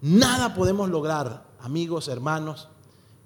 Nada 0.00 0.56
podemos 0.56 0.90
lograr, 0.90 1.46
amigos, 1.60 2.08
hermanos, 2.08 2.66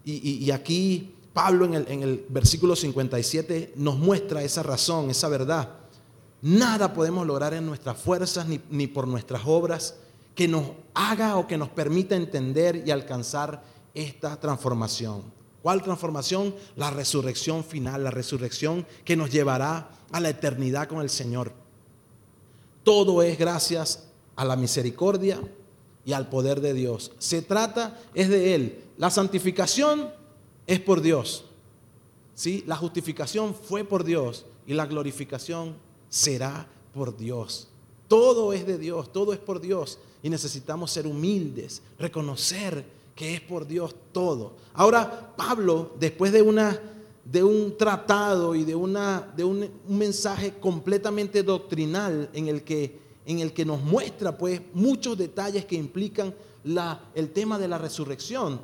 y 0.04 0.52
aquí 0.52 1.15
Pablo 1.36 1.66
en 1.66 2.02
el, 2.02 2.24
versículo 2.30 2.74
57 2.74 3.74
nos 3.76 3.98
muestra 3.98 4.42
esa 4.42 4.62
razón, 4.62 5.10
esa 5.10 5.28
verdad. 5.28 5.68
Nada 6.40 6.94
podemos 6.94 7.26
lograr 7.26 7.52
en 7.52 7.66
nuestras 7.66 7.98
fuerzas 7.98 8.48
ni, 8.48 8.58
ni 8.70 8.86
por 8.86 9.06
nuestras 9.06 9.42
obras 9.44 9.96
que 10.34 10.48
nos 10.48 10.64
haga 10.94 11.36
o 11.36 11.46
que 11.46 11.58
nos 11.58 11.68
permita 11.68 12.16
entender 12.16 12.84
y 12.86 12.90
alcanzar 12.90 13.62
esta 13.92 14.40
transformación. 14.40 15.24
¿Cuál 15.60 15.82
transformación? 15.82 16.54
La 16.74 16.90
resurrección 16.90 17.62
final, 17.62 18.02
la 18.04 18.10
resurrección 18.10 18.86
que 19.04 19.14
nos 19.14 19.30
llevará 19.30 19.90
a 20.12 20.20
la 20.20 20.30
eternidad 20.30 20.88
con 20.88 21.02
el 21.02 21.10
Señor. 21.10 21.52
Todo 22.82 23.22
es 23.22 23.36
gracias 23.38 24.04
a 24.36 24.44
la 24.46 24.56
misericordia 24.56 25.38
y 26.02 26.14
al 26.14 26.30
poder 26.30 26.62
de 26.62 26.72
Dios. 26.72 27.12
Se 27.18 27.42
trata 27.42 28.00
es 28.14 28.30
de 28.30 28.54
Él. 28.54 28.84
La 28.96 29.10
santificación 29.10 30.16
es 30.66 30.80
por 30.80 31.00
Dios. 31.00 31.44
¿sí? 32.34 32.64
La 32.66 32.76
justificación 32.76 33.54
fue 33.54 33.84
por 33.84 34.04
Dios 34.04 34.46
y 34.66 34.74
la 34.74 34.86
glorificación 34.86 35.76
será 36.08 36.68
por 36.92 37.16
Dios. 37.16 37.68
Todo 38.08 38.52
es 38.52 38.66
de 38.66 38.78
Dios, 38.78 39.12
todo 39.12 39.32
es 39.32 39.38
por 39.38 39.60
Dios 39.60 39.98
y 40.22 40.30
necesitamos 40.30 40.90
ser 40.90 41.06
humildes, 41.06 41.82
reconocer 41.98 42.84
que 43.14 43.34
es 43.34 43.40
por 43.40 43.66
Dios 43.66 43.94
todo. 44.12 44.52
Ahora, 44.74 45.34
Pablo, 45.36 45.92
después 45.98 46.32
de, 46.32 46.42
una, 46.42 46.78
de 47.24 47.42
un 47.42 47.76
tratado 47.76 48.54
y 48.54 48.64
de, 48.64 48.74
una, 48.74 49.32
de 49.36 49.42
un, 49.42 49.68
mensaje 49.88 50.54
completamente 50.60 51.42
doctrinal 51.42 52.28
en 52.32 52.48
el, 52.48 52.62
que, 52.62 52.98
en 53.24 53.40
el 53.40 53.52
que 53.52 53.64
nos 53.64 53.80
muestra 53.82 54.36
pues, 54.36 54.60
muchos 54.74 55.16
detalles 55.16 55.64
que 55.64 55.76
implican 55.76 56.34
la, 56.62 57.08
el 57.14 57.30
tema 57.30 57.58
de 57.58 57.68
la 57.68 57.78
resurrección, 57.78 58.60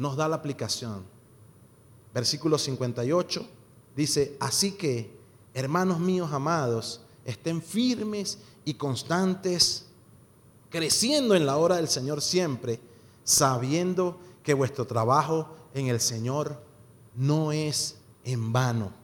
nos 0.00 0.16
da 0.16 0.26
la 0.26 0.36
aplicación. 0.36 1.04
Versículo 2.14 2.56
58 2.56 3.46
dice, 3.94 4.34
así 4.40 4.72
que, 4.72 5.14
hermanos 5.52 6.00
míos 6.00 6.32
amados, 6.32 7.02
estén 7.26 7.60
firmes 7.60 8.38
y 8.64 8.74
constantes, 8.74 9.84
creciendo 10.70 11.34
en 11.34 11.44
la 11.44 11.58
hora 11.58 11.76
del 11.76 11.88
Señor 11.88 12.22
siempre, 12.22 12.80
sabiendo 13.24 14.18
que 14.42 14.54
vuestro 14.54 14.86
trabajo 14.86 15.54
en 15.74 15.88
el 15.88 16.00
Señor 16.00 16.62
no 17.14 17.52
es 17.52 17.96
en 18.24 18.54
vano. 18.54 18.94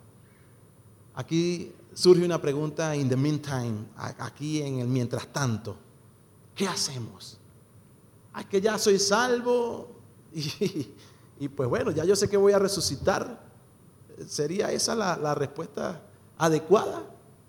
Aquí 1.15 1.75
surge 1.93 2.25
una 2.25 2.41
pregunta 2.41 2.97
in 2.97 3.11
the 3.11 3.17
meantime, 3.17 3.85
aquí 3.97 4.63
en 4.63 4.79
el 4.79 4.89
mientras 4.89 5.31
tanto. 5.31 5.77
¿Qué 6.55 6.67
hacemos? 6.67 7.37
Ay, 8.33 8.47
que 8.47 8.63
ya 8.63 8.79
soy 8.79 8.99
salvo, 8.99 9.96
Y, 11.39 11.49
pues 11.49 11.68
bueno, 11.68 11.91
ya 11.91 12.05
yo 12.05 12.16
sé 12.16 12.30
que 12.30 12.37
voy 12.39 12.55
a 12.55 12.59
resucitar. 12.59 13.45
¿Sería 14.26 14.72
esa 14.72 14.95
la, 14.95 15.34
respuesta 15.34 16.01
adecuada? 16.39 17.03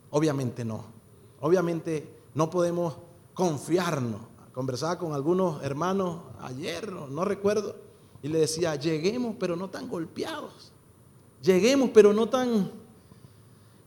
Obviamente 0.10 0.66
no. 0.66 0.84
Obviamente 1.40 2.14
no 2.34 2.50
podemos 2.50 2.98
confiarnos. 3.34 4.20
Conversaba 4.54 4.98
con 4.98 5.14
algunos 5.14 5.64
hermanos 5.64 6.20
ayer, 6.42 6.92
no, 6.92 7.24
recuerdo, 7.24 7.78
y 8.22 8.28
le 8.28 8.40
decía, 8.40 8.76
lleguemos 8.76 9.36
pero 9.40 9.56
no 9.56 9.70
tan 9.70 9.88
golpeados. 9.88 10.74
Lleguemos 11.42 11.92
pero 11.94 12.12
no 12.12 12.28
tan, 12.28 12.70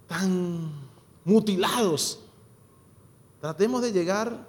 tan 0.07 0.71
mutilados. 1.25 2.21
Tratemos 3.43 3.83
de 3.83 3.93
llegar 3.93 4.47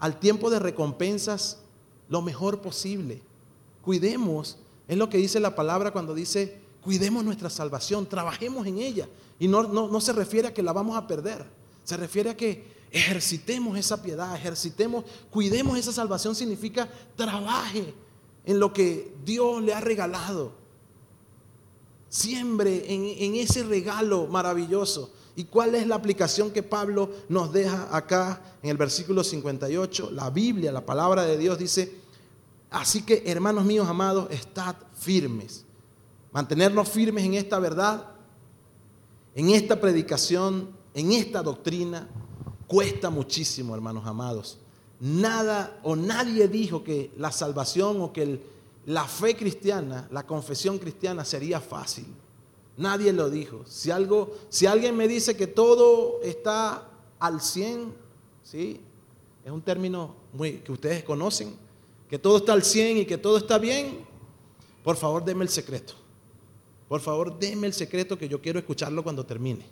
al 0.00 0.18
tiempo 0.18 0.50
de 0.50 0.58
recompensas 0.58 1.62
lo 2.08 2.22
mejor 2.22 2.60
posible. 2.60 3.22
Cuidemos, 3.82 4.58
es 4.88 4.96
lo 4.96 5.08
que 5.08 5.18
dice 5.18 5.40
la 5.40 5.54
palabra 5.54 5.92
cuando 5.92 6.14
dice, 6.14 6.60
cuidemos 6.82 7.24
nuestra 7.24 7.50
salvación, 7.50 8.08
trabajemos 8.08 8.66
en 8.66 8.78
ella. 8.78 9.08
Y 9.38 9.48
no, 9.48 9.62
no, 9.62 10.00
se 10.00 10.12
refiere 10.12 10.48
a 10.48 10.54
que 10.54 10.62
la 10.62 10.72
vamos 10.72 10.96
a 10.96 11.06
perder, 11.06 11.46
se 11.84 11.96
refiere 11.96 12.30
a 12.30 12.36
que 12.36 12.64
ejercitemos 12.90 13.78
esa 13.78 14.02
piedad, 14.02 14.34
ejercitemos, 14.36 15.04
cuidemos 15.30 15.78
esa 15.78 15.92
salvación, 15.92 16.34
significa 16.34 16.88
trabaje 17.16 17.94
en 18.44 18.58
lo 18.58 18.72
que 18.72 19.14
Dios 19.24 19.62
le 19.62 19.72
ha 19.72 19.80
regalado. 19.80 20.52
Siembre 22.08 22.92
en, 22.92 23.04
en, 23.06 23.36
ese 23.36 23.62
regalo 23.62 24.26
maravilloso. 24.26 25.12
¿Y 25.36 25.44
cuál 25.44 25.76
es 25.76 25.86
la 25.86 25.94
aplicación 25.94 26.50
que 26.50 26.62
Pablo 26.62 27.08
nos 27.28 27.52
deja 27.52 27.88
acá 27.96 28.42
en 28.62 28.70
el 28.70 28.76
versículo 28.76 29.22
58? 29.22 30.10
La 30.10 30.28
Biblia, 30.28 30.72
la 30.72 30.84
palabra 30.84 31.22
de 31.22 31.38
Dios 31.38 31.56
dice, 31.56 31.99
Así 32.70 33.02
que, 33.02 33.24
hermanos 33.26 33.64
míos 33.64 33.88
amados, 33.88 34.30
estad 34.30 34.76
firmes. 34.94 35.64
Mantenernos 36.32 36.88
firmes 36.88 37.24
en 37.24 37.34
esta 37.34 37.58
verdad, 37.58 38.06
en 39.34 39.50
esta 39.50 39.80
predicación, 39.80 40.70
en 40.94 41.12
esta 41.12 41.42
doctrina, 41.42 42.08
cuesta 42.66 43.10
muchísimo, 43.10 43.74
hermanos 43.74 44.06
amados. 44.06 44.58
Nada 45.00 45.80
o 45.82 45.96
nadie 45.96 46.46
dijo 46.46 46.84
que 46.84 47.10
la 47.16 47.32
salvación 47.32 48.00
o 48.00 48.12
que 48.12 48.40
la 48.86 49.04
fe 49.04 49.34
cristiana, 49.34 50.08
la 50.12 50.24
confesión 50.26 50.78
cristiana 50.78 51.24
sería 51.24 51.60
fácil. 51.60 52.06
Nadie 52.76 53.12
lo 53.12 53.28
dijo. 53.28 53.64
Si, 53.66 53.90
algo, 53.90 54.36
si 54.48 54.66
alguien 54.66 54.96
me 54.96 55.08
dice 55.08 55.36
que 55.36 55.46
todo 55.46 56.20
está 56.22 56.88
al 57.18 57.40
100, 57.40 57.92
¿sí? 58.42 58.80
es 59.44 59.50
un 59.50 59.62
término 59.62 60.14
muy, 60.32 60.58
que 60.58 60.72
ustedes 60.72 61.02
conocen, 61.02 61.54
que 62.10 62.18
todo 62.18 62.38
está 62.38 62.52
al 62.52 62.64
100 62.64 62.98
y 62.98 63.06
que 63.06 63.16
todo 63.16 63.38
está 63.38 63.56
bien, 63.56 64.00
por 64.82 64.96
favor 64.96 65.24
deme 65.24 65.44
el 65.44 65.48
secreto. 65.48 65.94
Por 66.88 67.00
favor, 67.00 67.38
deme 67.38 67.68
el 67.68 67.72
secreto 67.72 68.18
que 68.18 68.28
yo 68.28 68.42
quiero 68.42 68.58
escucharlo 68.58 69.04
cuando 69.04 69.24
termine. 69.24 69.64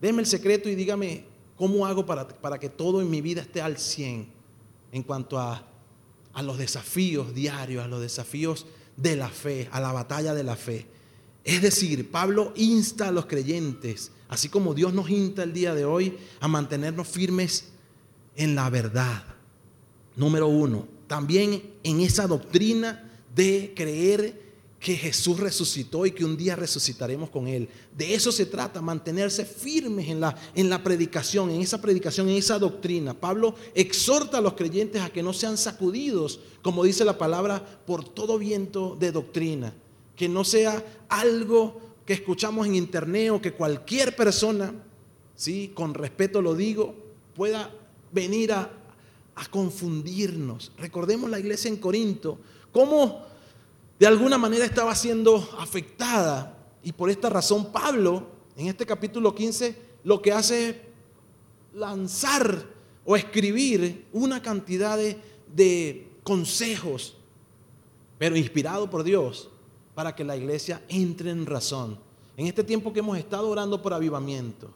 Deme 0.00 0.20
el 0.22 0.26
secreto 0.26 0.68
y 0.68 0.74
dígame 0.74 1.24
cómo 1.54 1.86
hago 1.86 2.04
para, 2.04 2.26
para 2.26 2.58
que 2.58 2.68
todo 2.68 3.00
en 3.00 3.08
mi 3.08 3.20
vida 3.20 3.42
esté 3.42 3.62
al 3.62 3.78
100 3.78 4.26
en 4.90 5.02
cuanto 5.04 5.38
a, 5.38 5.64
a 6.32 6.42
los 6.42 6.58
desafíos 6.58 7.32
diarios, 7.32 7.84
a 7.84 7.86
los 7.86 8.00
desafíos 8.00 8.66
de 8.96 9.14
la 9.14 9.28
fe, 9.28 9.68
a 9.70 9.78
la 9.78 9.92
batalla 9.92 10.34
de 10.34 10.42
la 10.42 10.56
fe. 10.56 10.88
Es 11.44 11.62
decir, 11.62 12.10
Pablo 12.10 12.52
insta 12.56 13.06
a 13.06 13.12
los 13.12 13.26
creyentes, 13.26 14.10
así 14.28 14.48
como 14.48 14.74
Dios 14.74 14.92
nos 14.92 15.08
insta 15.10 15.44
el 15.44 15.52
día 15.52 15.76
de 15.76 15.84
hoy, 15.84 16.18
a 16.40 16.48
mantenernos 16.48 17.06
firmes 17.06 17.68
en 18.34 18.56
la 18.56 18.68
verdad. 18.68 19.22
Número 20.16 20.48
uno, 20.48 20.88
también 21.08 21.62
en 21.82 22.00
esa 22.00 22.28
doctrina 22.28 23.10
de 23.34 23.72
creer 23.74 24.48
que 24.78 24.94
Jesús 24.96 25.40
resucitó 25.40 26.06
y 26.06 26.12
que 26.12 26.24
un 26.24 26.36
día 26.36 26.54
resucitaremos 26.54 27.30
con 27.30 27.48
Él. 27.48 27.68
De 27.96 28.14
eso 28.14 28.30
se 28.30 28.46
trata, 28.46 28.80
mantenerse 28.80 29.44
firmes 29.44 30.08
en 30.08 30.20
la, 30.20 30.36
en 30.54 30.70
la 30.70 30.84
predicación, 30.84 31.50
en 31.50 31.60
esa 31.60 31.80
predicación, 31.80 32.28
en 32.28 32.36
esa 32.36 32.58
doctrina. 32.60 33.12
Pablo 33.12 33.56
exhorta 33.74 34.38
a 34.38 34.40
los 34.40 34.54
creyentes 34.54 35.02
a 35.02 35.10
que 35.10 35.22
no 35.22 35.32
sean 35.32 35.58
sacudidos, 35.58 36.38
como 36.62 36.84
dice 36.84 37.04
la 37.04 37.18
palabra, 37.18 37.64
por 37.86 38.04
todo 38.04 38.38
viento 38.38 38.96
de 39.00 39.10
doctrina. 39.10 39.74
Que 40.14 40.28
no 40.28 40.44
sea 40.44 40.84
algo 41.08 41.80
que 42.06 42.12
escuchamos 42.12 42.66
en 42.66 42.76
internet 42.76 43.30
o 43.32 43.42
que 43.42 43.54
cualquier 43.54 44.14
persona, 44.14 44.72
¿sí? 45.34 45.72
con 45.74 45.94
respeto 45.94 46.40
lo 46.40 46.54
digo, 46.54 46.94
pueda 47.34 47.74
venir 48.12 48.52
a, 48.52 48.77
a 49.38 49.46
confundirnos. 49.46 50.72
Recordemos 50.76 51.30
la 51.30 51.38
iglesia 51.38 51.68
en 51.68 51.76
Corinto, 51.76 52.38
cómo 52.72 53.22
de 53.98 54.06
alguna 54.06 54.36
manera 54.36 54.64
estaba 54.64 54.94
siendo 54.94 55.48
afectada. 55.58 56.58
Y 56.82 56.92
por 56.92 57.08
esta 57.08 57.30
razón 57.30 57.72
Pablo, 57.72 58.26
en 58.56 58.66
este 58.66 58.84
capítulo 58.84 59.34
15, 59.34 59.76
lo 60.04 60.20
que 60.20 60.32
hace 60.32 60.68
es 60.68 60.76
lanzar 61.74 62.66
o 63.04 63.16
escribir 63.16 64.06
una 64.12 64.42
cantidad 64.42 64.98
de, 64.98 66.08
consejos, 66.24 67.16
pero 68.18 68.36
inspirado 68.36 68.90
por 68.90 69.02
Dios, 69.02 69.48
para 69.94 70.14
que 70.14 70.24
la 70.24 70.36
iglesia 70.36 70.82
entre 70.88 71.30
en 71.30 71.46
razón. 71.46 71.98
En 72.36 72.46
este 72.46 72.62
tiempo 72.62 72.92
que 72.92 72.98
hemos 72.98 73.16
estado 73.16 73.48
orando 73.48 73.80
por 73.80 73.94
avivamiento, 73.94 74.70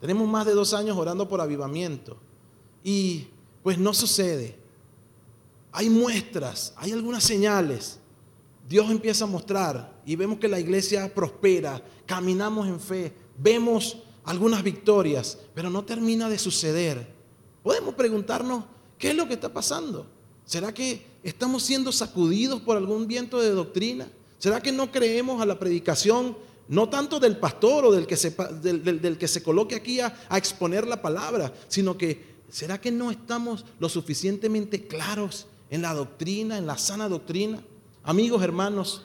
tenemos 0.00 0.28
más 0.28 0.44
de 0.44 0.52
dos 0.52 0.74
años 0.74 0.98
orando 0.98 1.26
por 1.26 1.40
avivamiento, 1.40 2.18
y 2.84 3.26
pues 3.62 3.78
no 3.78 3.94
sucede. 3.94 4.56
Hay 5.72 5.88
muestras, 5.88 6.74
hay 6.76 6.92
algunas 6.92 7.24
señales 7.24 7.98
Dios 8.68 8.90
empieza 8.90 9.24
a 9.24 9.26
mostrar 9.26 10.00
y 10.06 10.16
vemos 10.16 10.38
que 10.38 10.48
la 10.48 10.58
iglesia 10.58 11.12
prospera, 11.14 11.82
caminamos 12.06 12.66
en 12.66 12.80
fe, 12.80 13.12
vemos 13.36 13.98
algunas 14.24 14.62
victorias, 14.62 15.38
pero 15.54 15.68
no 15.68 15.84
termina 15.84 16.28
de 16.28 16.38
suceder. 16.38 17.06
Podemos 17.62 17.94
preguntarnos, 17.94 18.64
¿qué 18.96 19.10
es 19.10 19.14
lo 19.14 19.28
que 19.28 19.34
está 19.34 19.52
pasando? 19.52 20.06
¿Será 20.46 20.72
que 20.72 21.04
estamos 21.22 21.62
siendo 21.62 21.92
sacudidos 21.92 22.62
por 22.62 22.78
algún 22.78 23.06
viento 23.06 23.40
de 23.40 23.50
doctrina? 23.50 24.08
¿Será 24.38 24.60
que 24.60 24.72
no 24.72 24.90
creemos 24.90 25.42
a 25.42 25.46
la 25.46 25.58
predicación, 25.58 26.36
no 26.68 26.88
tanto 26.88 27.20
del 27.20 27.36
pastor 27.36 27.84
o 27.84 27.92
del 27.92 28.06
que 28.06 28.16
se, 28.16 28.30
del, 28.30 29.18
que 29.18 29.28
se 29.28 29.42
coloque 29.42 29.74
aquí 29.74 30.00
a 30.00 30.14
exponer 30.34 30.86
la 30.86 31.02
palabra, 31.02 31.52
sino 31.68 31.98
que 31.98 32.31
¿será 32.52 32.78
que 32.80 32.92
no 32.92 33.10
estamos 33.10 33.64
lo 33.80 33.88
suficientemente 33.88 34.86
claros 34.86 35.46
en 35.70 35.82
la 35.82 35.94
doctrina, 35.94 36.58
en 36.58 36.66
la 36.66 36.76
sana 36.76 37.08
doctrina? 37.08 37.64
Amigos, 38.04 38.42
hermanos, 38.42 39.02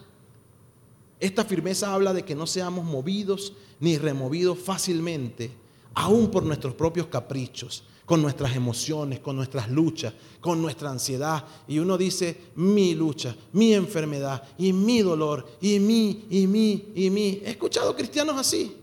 esta 1.20 1.46
firmeza 1.46 1.94
habla 1.94 2.14
de 2.14 2.26
que 2.26 2.36
no 2.36 2.46
seamos 2.46 2.84
movidos 2.84 3.54
ni 3.80 3.98
removidos 3.98 4.60
fácilmente, 4.60 5.50
aún 5.94 6.30
por 6.30 6.44
nuestros 6.44 6.74
propios 6.76 7.08
caprichos, 7.08 7.86
con 8.06 8.22
nuestras 8.22 8.54
emociones, 8.56 9.20
con 9.22 9.38
nuestras 9.38 9.70
luchas, 9.70 10.14
con 10.42 10.62
nuestra 10.62 10.92
ansiedad. 10.92 11.46
Y 11.70 11.80
uno 11.80 11.98
dice, 11.98 12.38
mi 12.56 12.96
lucha, 12.96 13.36
mi 13.54 13.74
enfermedad, 13.74 14.44
y 14.58 14.74
mi 14.74 15.02
dolor, 15.02 15.48
y 15.62 15.80
mi, 15.80 16.26
y 16.30 16.48
mi, 16.48 16.92
y 16.96 17.10
mi. 17.10 17.42
He 17.44 17.52
escuchado 17.52 17.96
cristianos 17.96 18.38
así. 18.38 18.76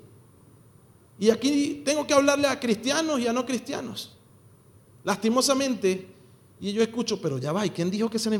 Y 1.18 1.30
aquí 1.30 1.82
tengo 1.84 2.06
que 2.06 2.14
hablarle 2.14 2.48
a 2.48 2.58
cristianos 2.58 3.20
y 3.20 3.26
a 3.26 3.32
no 3.32 3.44
cristianos. 3.44 4.13
Lastimosamente, 5.04 6.08
y 6.60 6.72
yo 6.72 6.82
escucho, 6.82 7.20
pero 7.20 7.38
ya 7.38 7.52
va, 7.52 7.64
¿y 7.66 7.70
quién 7.70 7.90
dijo 7.90 8.10
que 8.10 8.16
esa 8.16 8.30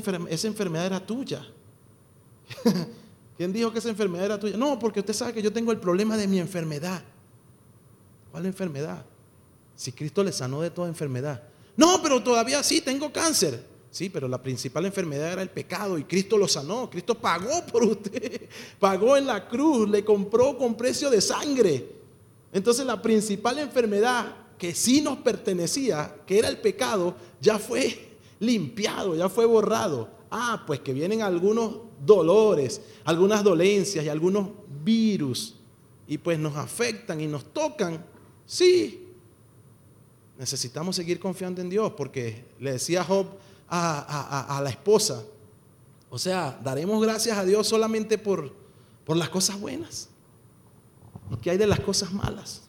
enfermedad 0.47 0.87
era 0.87 1.07
tuya? 1.07 1.47
¿Quién 3.37 3.53
dijo 3.53 3.73
que 3.73 3.79
esa 3.81 3.91
enfermedad 3.91 4.27
era 4.27 4.41
tuya? 4.41 4.57
No, 4.57 4.79
porque 4.79 5.01
usted 5.01 5.13
sabe 5.13 5.35
que 5.35 5.43
yo 5.43 5.53
tengo 5.53 5.73
el 5.73 5.79
problema 5.79 6.17
de 6.17 6.27
mi 6.27 6.39
enfermedad. 6.39 7.03
¿Cuál 8.31 8.47
enfermedad? 8.47 9.05
Si 9.77 9.93
Cristo 9.93 10.25
le 10.25 10.33
sanó 10.33 10.61
de 10.61 10.71
toda 10.71 10.89
enfermedad. 10.89 11.43
No, 11.77 12.01
pero 12.03 12.23
todavía 12.23 12.63
sí, 12.63 12.81
tengo 12.81 13.13
cáncer. 13.13 13.65
Sí, 13.91 14.09
pero 14.09 14.27
la 14.27 14.43
principal 14.43 14.87
enfermedad 14.87 15.33
era 15.33 15.43
el 15.43 15.51
pecado 15.51 15.99
y 15.99 16.05
Cristo 16.05 16.37
lo 16.37 16.49
sanó. 16.49 16.89
Cristo 16.91 17.17
pagó 17.17 17.65
por 17.67 17.85
usted. 17.85 18.49
Pagó 18.81 19.17
en 19.17 19.27
la 19.27 19.47
cruz, 19.47 19.89
le 19.89 20.05
compró 20.05 20.57
con 20.59 20.77
precio 20.77 21.11
de 21.11 21.21
sangre. 21.21 21.89
Entonces 22.53 22.87
la 22.87 23.01
principal 23.01 23.59
enfermedad 23.59 24.35
que 24.65 24.75
sí 24.75 25.03
nos 25.03 25.19
pertenecía, 25.19 26.23
que 26.27 26.39
era 26.39 26.49
el 26.49 26.57
pecado, 26.57 27.15
ya 27.39 27.59
fue 27.59 28.17
limpiado, 28.41 29.15
ya 29.15 29.29
fue 29.29 29.45
borrado. 29.45 30.09
Ah, 30.31 30.65
pues 30.67 30.81
que 30.81 30.95
vienen 30.95 31.21
algunos 31.21 31.81
dolores, 32.03 32.81
algunas 33.05 33.45
dolencias 33.45 34.03
y 34.07 34.09
algunos 34.09 34.49
virus 34.83 35.57
y 36.09 36.17
pues 36.17 36.39
nos 36.39 36.57
afectan 36.57 37.21
y 37.21 37.27
nos 37.27 37.45
tocan, 37.53 38.03
sí, 38.47 39.07
necesitamos 40.39 40.97
seguir 40.97 41.21
confiando 41.21 41.61
en 41.61 41.69
Dios 41.69 41.93
porque 41.95 42.47
le 42.59 42.73
decía 42.73 43.05
Job 43.05 43.27
a, 43.69 44.63
la 44.65 44.71
esposa, 44.71 45.25
o 46.09 46.19
sea, 46.19 46.59
daremos 46.65 47.03
gracias 47.03 47.37
a 47.37 47.45
Dios 47.45 47.69
solamente 47.69 48.17
por, 48.17 48.51
por 49.05 49.19
las 49.19 49.29
cosas 49.29 49.61
buenas. 49.61 50.09
¿Qué 51.43 51.51
hay 51.51 51.59
de 51.59 51.67
las 51.67 51.81
cosas 51.81 52.15
malas? 52.15 52.64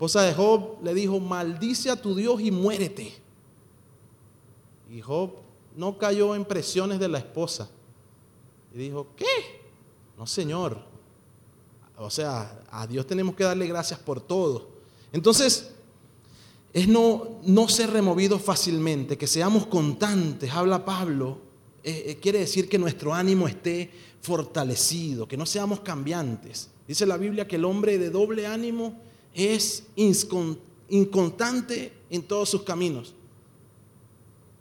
Esposa 0.00 0.22
de 0.22 0.32
Job 0.32 0.78
le 0.82 0.94
dijo, 0.94 1.20
maldice 1.20 1.90
a 1.90 1.96
tu 2.00 2.14
Dios 2.14 2.40
y 2.40 2.50
muérete. 2.50 3.12
Y 4.90 5.02
Job 5.02 5.32
no 5.76 5.98
cayó 5.98 6.34
en 6.34 6.46
presiones 6.46 6.98
de 6.98 7.06
la 7.06 7.18
esposa. 7.18 7.68
Y 8.74 8.78
dijo, 8.78 9.08
¿qué? 9.14 9.26
No, 10.16 10.26
Señor. 10.26 10.78
O 11.98 12.08
sea, 12.08 12.62
a 12.70 12.86
Dios 12.86 13.06
tenemos 13.06 13.34
que 13.34 13.44
darle 13.44 13.66
gracias 13.66 14.00
por 14.00 14.22
todo. 14.22 14.70
Entonces, 15.12 15.70
es 16.72 16.88
no, 16.88 17.38
no 17.42 17.68
ser 17.68 17.90
removido 17.90 18.38
fácilmente, 18.38 19.18
que 19.18 19.26
seamos 19.26 19.66
constantes, 19.66 20.50
habla 20.50 20.82
Pablo, 20.82 21.36
eh, 21.84 22.04
eh, 22.06 22.16
quiere 22.16 22.38
decir 22.38 22.70
que 22.70 22.78
nuestro 22.78 23.12
ánimo 23.12 23.46
esté 23.46 23.90
fortalecido, 24.22 25.28
que 25.28 25.36
no 25.36 25.44
seamos 25.44 25.80
cambiantes. 25.80 26.70
Dice 26.88 27.04
la 27.04 27.18
Biblia 27.18 27.46
que 27.46 27.56
el 27.56 27.66
hombre 27.66 27.98
de 27.98 28.08
doble 28.08 28.46
ánimo 28.46 29.09
es 29.34 29.84
inconstante 30.88 31.92
en 32.10 32.22
todos 32.22 32.50
sus 32.50 32.62
caminos. 32.62 33.14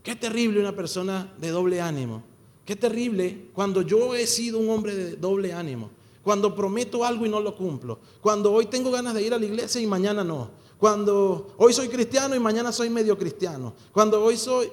Qué 0.03 0.15
terrible 0.15 0.59
una 0.59 0.75
persona 0.75 1.33
de 1.39 1.49
doble 1.49 1.81
ánimo. 1.81 2.23
Qué 2.65 2.75
terrible 2.75 3.47
cuando 3.53 3.81
yo 3.81 4.15
he 4.15 4.27
sido 4.27 4.59
un 4.59 4.69
hombre 4.69 4.95
de 4.95 5.15
doble 5.15 5.53
ánimo. 5.53 5.89
Cuando 6.23 6.53
prometo 6.55 7.03
algo 7.03 7.25
y 7.25 7.29
no 7.29 7.39
lo 7.39 7.55
cumplo. 7.55 7.99
Cuando 8.21 8.51
hoy 8.51 8.67
tengo 8.67 8.91
ganas 8.91 9.13
de 9.13 9.23
ir 9.23 9.33
a 9.33 9.39
la 9.39 9.45
iglesia 9.45 9.81
y 9.81 9.87
mañana 9.87 10.23
no. 10.23 10.51
Cuando 10.77 11.53
hoy 11.57 11.73
soy 11.73 11.89
cristiano 11.89 12.35
y 12.35 12.39
mañana 12.39 12.71
soy 12.71 12.89
medio 12.89 13.17
cristiano. 13.17 13.73
Cuando 13.91 14.23
hoy 14.23 14.37
soy... 14.37 14.69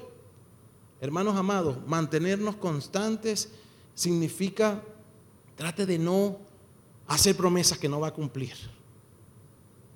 Hermanos 1.00 1.36
amados, 1.36 1.76
mantenernos 1.86 2.56
constantes 2.56 3.50
significa 3.94 4.82
trate 5.56 5.86
de 5.86 5.98
no 5.98 6.38
hacer 7.06 7.36
promesas 7.36 7.78
que 7.78 7.88
no 7.88 8.00
va 8.00 8.08
a 8.08 8.14
cumplir. 8.14 8.54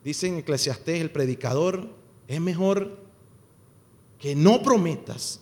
Dice 0.05 0.28
en 0.28 0.38
Eclesiastés 0.38 1.01
el 1.01 1.11
predicador, 1.11 1.88
es 2.26 2.40
mejor 2.40 2.96
que 4.18 4.34
no 4.34 4.62
prometas 4.62 5.40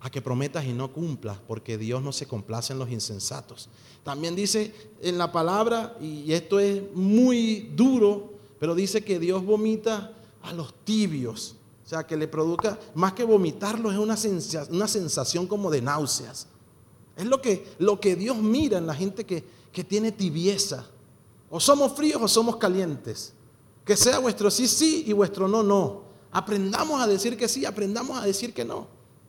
a 0.00 0.10
que 0.10 0.20
prometas 0.20 0.66
y 0.66 0.74
no 0.74 0.92
cumplas, 0.92 1.38
porque 1.48 1.78
Dios 1.78 2.02
no 2.02 2.12
se 2.12 2.26
complace 2.26 2.74
en 2.74 2.78
los 2.78 2.90
insensatos. 2.90 3.70
También 4.02 4.36
dice 4.36 4.74
en 5.00 5.16
la 5.16 5.32
palabra, 5.32 5.96
y 6.00 6.30
esto 6.32 6.60
es 6.60 6.82
muy 6.94 7.70
duro, 7.74 8.34
pero 8.60 8.74
dice 8.74 9.02
que 9.02 9.18
Dios 9.18 9.44
vomita 9.44 10.12
a 10.42 10.52
los 10.52 10.74
tibios. 10.84 11.56
O 11.84 11.88
sea, 11.88 12.06
que 12.06 12.16
le 12.16 12.28
produzca, 12.28 12.78
más 12.94 13.12
que 13.12 13.24
vomitarlo, 13.24 13.90
es 13.90 13.98
una 13.98 14.16
sensación, 14.16 14.76
una 14.76 14.88
sensación 14.88 15.46
como 15.46 15.70
de 15.70 15.82
náuseas. 15.82 16.48
Es 17.16 17.26
lo 17.26 17.40
que, 17.40 17.66
lo 17.78 18.00
que 18.00 18.16
Dios 18.16 18.36
mira 18.36 18.78
en 18.78 18.86
la 18.86 18.94
gente 18.94 19.24
que, 19.24 19.44
que 19.72 19.84
tiene 19.84 20.12
tibieza. 20.12 20.86
O 21.50 21.60
somos 21.60 21.92
fríos 21.92 22.20
o 22.22 22.28
somos 22.28 22.56
calientes. 22.56 23.33
Que 23.84 23.96
sea 23.96 24.18
vuestro 24.18 24.50
sí, 24.50 24.66
sí 24.66 25.04
y 25.06 25.12
vuestro 25.12 25.46
no, 25.48 25.62
no. 25.62 26.04
Aprendamos 26.32 27.00
a 27.00 27.06
decir 27.06 27.36
que 27.36 27.48
sí, 27.48 27.64
aprendamos 27.64 28.18
a 28.20 28.26
decir 28.26 28.52
que 28.52 28.64
no. 28.64 28.88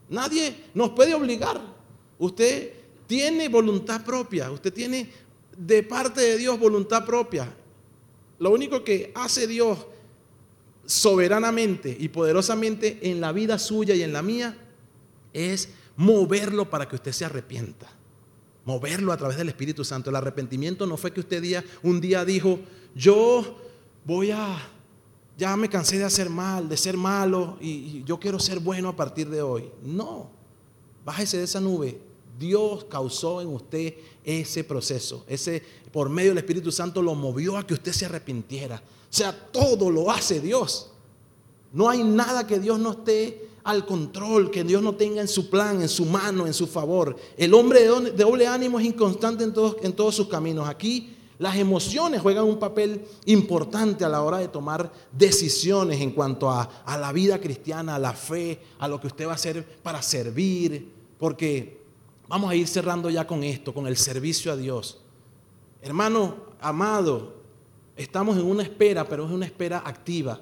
Nadie 0.09 0.65
nos 0.73 0.91
puede 0.91 1.13
obligar. 1.13 1.61
Usted 2.17 2.73
tiene 3.07 3.49
voluntad 3.49 4.03
propia, 4.03 4.49
usted 4.51 4.73
tiene 4.73 5.11
de 5.57 5.83
parte 5.83 6.21
de 6.21 6.37
Dios 6.37 6.59
voluntad 6.59 7.05
propia. 7.05 7.53
Lo 8.39 8.51
único 8.51 8.83
que 8.83 9.11
hace 9.15 9.47
Dios 9.47 9.85
soberanamente 10.85 11.95
y 11.99 12.09
poderosamente 12.09 12.99
en 13.09 13.21
la 13.21 13.31
vida 13.31 13.57
suya 13.57 13.95
y 13.95 14.03
en 14.03 14.13
la 14.13 14.21
mía 14.21 14.57
es 15.33 15.69
moverlo 15.95 16.69
para 16.69 16.87
que 16.87 16.95
usted 16.95 17.11
se 17.11 17.25
arrepienta. 17.25 17.87
Moverlo 18.65 19.11
a 19.11 19.17
través 19.17 19.37
del 19.37 19.49
Espíritu 19.49 19.85
Santo. 19.85 20.09
El 20.09 20.15
arrepentimiento 20.15 20.85
no 20.85 20.97
fue 20.97 21.13
que 21.13 21.19
usted 21.19 21.41
día, 21.41 21.63
un 21.83 22.01
día 22.01 22.25
dijo, 22.25 22.59
yo 22.95 23.59
voy 24.05 24.31
a, 24.31 24.57
ya 25.37 25.57
me 25.57 25.67
cansé 25.67 25.97
de 25.97 26.05
hacer 26.05 26.29
mal, 26.29 26.69
de 26.69 26.77
ser 26.77 26.95
malo 26.95 27.57
y, 27.59 28.03
yo 28.03 28.19
quiero 28.19 28.39
ser 28.39 28.59
bueno 28.59 28.89
a 28.89 28.95
partir 28.95 29.29
de 29.29 29.41
hoy. 29.41 29.69
No, 29.83 30.29
bájese 31.03 31.37
de 31.37 31.43
esa 31.43 31.59
nube. 31.59 31.99
Dios 32.37 32.85
causó 32.85 33.41
en 33.41 33.47
usted 33.47 33.95
ese 34.23 34.63
proceso. 34.63 35.25
Ese, 35.27 35.63
por 35.91 36.09
medio 36.09 36.29
del 36.29 36.39
Espíritu 36.39 36.71
Santo 36.71 37.01
lo 37.01 37.15
movió 37.15 37.57
a 37.57 37.65
que 37.65 37.73
usted 37.73 37.91
se 37.91 38.05
arrepintiera. 38.05 38.75
O 38.75 39.13
sea, 39.13 39.33
todo 39.51 39.89
lo 39.89 40.11
hace 40.11 40.39
Dios. 40.39 40.91
No 41.71 41.89
hay 41.89 42.03
nada 42.03 42.45
que 42.45 42.59
Dios 42.59 42.77
no 42.79 42.91
esté 42.91 43.49
al 43.63 43.85
control, 43.85 44.51
que 44.51 44.63
Dios 44.63 44.83
no 44.83 44.95
tenga 44.95 45.21
en 45.21 45.27
su 45.27 45.49
plan, 45.49 45.81
en 45.81 45.89
su 45.89 46.05
mano, 46.05 46.45
en 46.45 46.53
su 46.53 46.67
favor. 46.67 47.15
El 47.37 47.53
hombre 47.53 47.81
de 47.81 48.11
doble 48.11 48.47
ánimo 48.47 48.79
es 48.79 48.85
inconstante 48.85 49.43
en 49.43 49.53
todos, 49.53 49.77
en 49.81 49.93
todos 49.93 50.15
sus 50.15 50.27
caminos. 50.27 50.67
Aquí 50.69 51.14
las 51.37 51.57
emociones 51.57 52.21
juegan 52.21 52.45
un 52.45 52.59
papel 52.59 53.05
importante 53.25 54.05
a 54.05 54.09
la 54.09 54.21
hora 54.21 54.37
de 54.37 54.47
tomar 54.47 54.91
decisiones 55.11 55.99
en 55.99 56.11
cuanto 56.11 56.49
a, 56.49 56.69
la 56.87 57.11
vida 57.11 57.39
cristiana, 57.39 57.95
a 57.95 57.99
la 57.99 58.13
fe, 58.13 58.59
a 58.79 58.87
lo 58.87 58.99
que 59.01 59.07
usted 59.07 59.27
va 59.27 59.31
a 59.31 59.35
hacer 59.35 59.65
para 59.83 60.01
servir, 60.01 60.91
porque 61.19 61.81
vamos 62.27 62.49
a 62.49 62.55
ir 62.55 62.67
cerrando 62.67 63.09
ya 63.09 63.27
con 63.27 63.43
esto, 63.43 63.73
con 63.73 63.85
el 63.87 63.97
servicio 63.97 64.51
a 64.51 64.55
Dios. 64.55 65.01
Hermano 65.81 66.35
amado, 66.61 67.33
estamos 67.97 68.37
en 68.37 68.45
una 68.45 68.63
espera, 68.63 69.07
pero 69.07 69.25
es 69.25 69.31
una 69.31 69.45
espera 69.45 69.83
activa. 69.85 70.39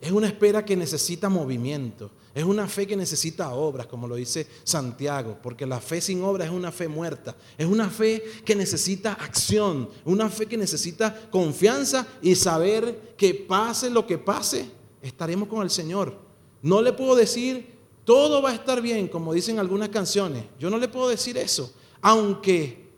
Es 0.00 0.10
una 0.12 0.28
espera 0.28 0.64
que 0.64 0.76
necesita 0.76 1.28
movimiento. 1.28 2.10
Es 2.32 2.44
una 2.44 2.68
fe 2.68 2.86
que 2.86 2.96
necesita 2.96 3.52
obras, 3.54 3.86
como 3.86 4.06
lo 4.06 4.14
dice 4.14 4.46
Santiago, 4.62 5.36
porque 5.42 5.66
la 5.66 5.80
fe 5.80 6.00
sin 6.00 6.22
obras 6.22 6.46
es 6.46 6.54
una 6.54 6.70
fe 6.70 6.86
muerta. 6.86 7.34
Es 7.58 7.66
una 7.66 7.90
fe 7.90 8.22
que 8.44 8.54
necesita 8.54 9.14
acción, 9.14 9.88
una 10.04 10.28
fe 10.30 10.46
que 10.46 10.56
necesita 10.56 11.28
confianza 11.30 12.06
y 12.22 12.36
saber 12.36 13.14
que 13.16 13.34
pase 13.34 13.90
lo 13.90 14.06
que 14.06 14.16
pase, 14.16 14.70
estaremos 15.02 15.48
con 15.48 15.62
el 15.62 15.70
Señor. 15.70 16.16
No 16.62 16.80
le 16.80 16.92
puedo 16.92 17.16
decir, 17.16 17.74
todo 18.04 18.40
va 18.40 18.50
a 18.50 18.54
estar 18.54 18.80
bien, 18.80 19.08
como 19.08 19.32
dicen 19.32 19.58
algunas 19.58 19.88
canciones. 19.88 20.44
Yo 20.58 20.70
no 20.70 20.78
le 20.78 20.86
puedo 20.86 21.08
decir 21.08 21.36
eso, 21.36 21.72
aunque 22.00 22.90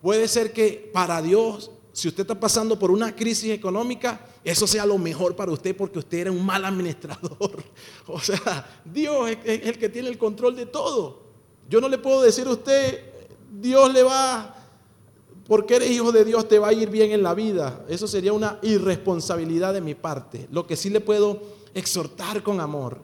puede 0.00 0.28
ser 0.28 0.52
que 0.52 0.90
para 0.92 1.20
Dios 1.20 1.72
si 1.94 2.08
usted 2.08 2.22
está 2.22 2.38
pasando 2.38 2.76
por 2.76 2.90
una 2.90 3.14
crisis 3.14 3.52
económica, 3.52 4.26
eso 4.42 4.66
sea 4.66 4.84
lo 4.84 4.98
mejor 4.98 5.36
para 5.36 5.52
usted 5.52 5.76
porque 5.76 6.00
usted 6.00 6.18
era 6.18 6.32
un 6.32 6.44
mal 6.44 6.64
administrador. 6.64 7.62
O 8.08 8.18
sea, 8.18 8.82
Dios 8.84 9.30
es 9.44 9.62
el 9.62 9.78
que 9.78 9.88
tiene 9.88 10.08
el 10.08 10.18
control 10.18 10.56
de 10.56 10.66
todo. 10.66 11.22
Yo 11.70 11.80
no 11.80 11.88
le 11.88 11.98
puedo 11.98 12.20
decir 12.20 12.48
a 12.48 12.50
usted, 12.50 13.00
Dios 13.60 13.94
le 13.94 14.02
va, 14.02 14.56
porque 15.46 15.76
eres 15.76 15.92
hijo 15.92 16.10
de 16.10 16.24
Dios, 16.24 16.48
te 16.48 16.58
va 16.58 16.68
a 16.68 16.72
ir 16.72 16.90
bien 16.90 17.12
en 17.12 17.22
la 17.22 17.32
vida. 17.32 17.84
Eso 17.88 18.08
sería 18.08 18.32
una 18.32 18.58
irresponsabilidad 18.62 19.72
de 19.72 19.80
mi 19.80 19.94
parte. 19.94 20.48
Lo 20.50 20.66
que 20.66 20.74
sí 20.74 20.90
le 20.90 21.00
puedo 21.00 21.42
exhortar 21.74 22.42
con 22.42 22.60
amor 22.60 23.02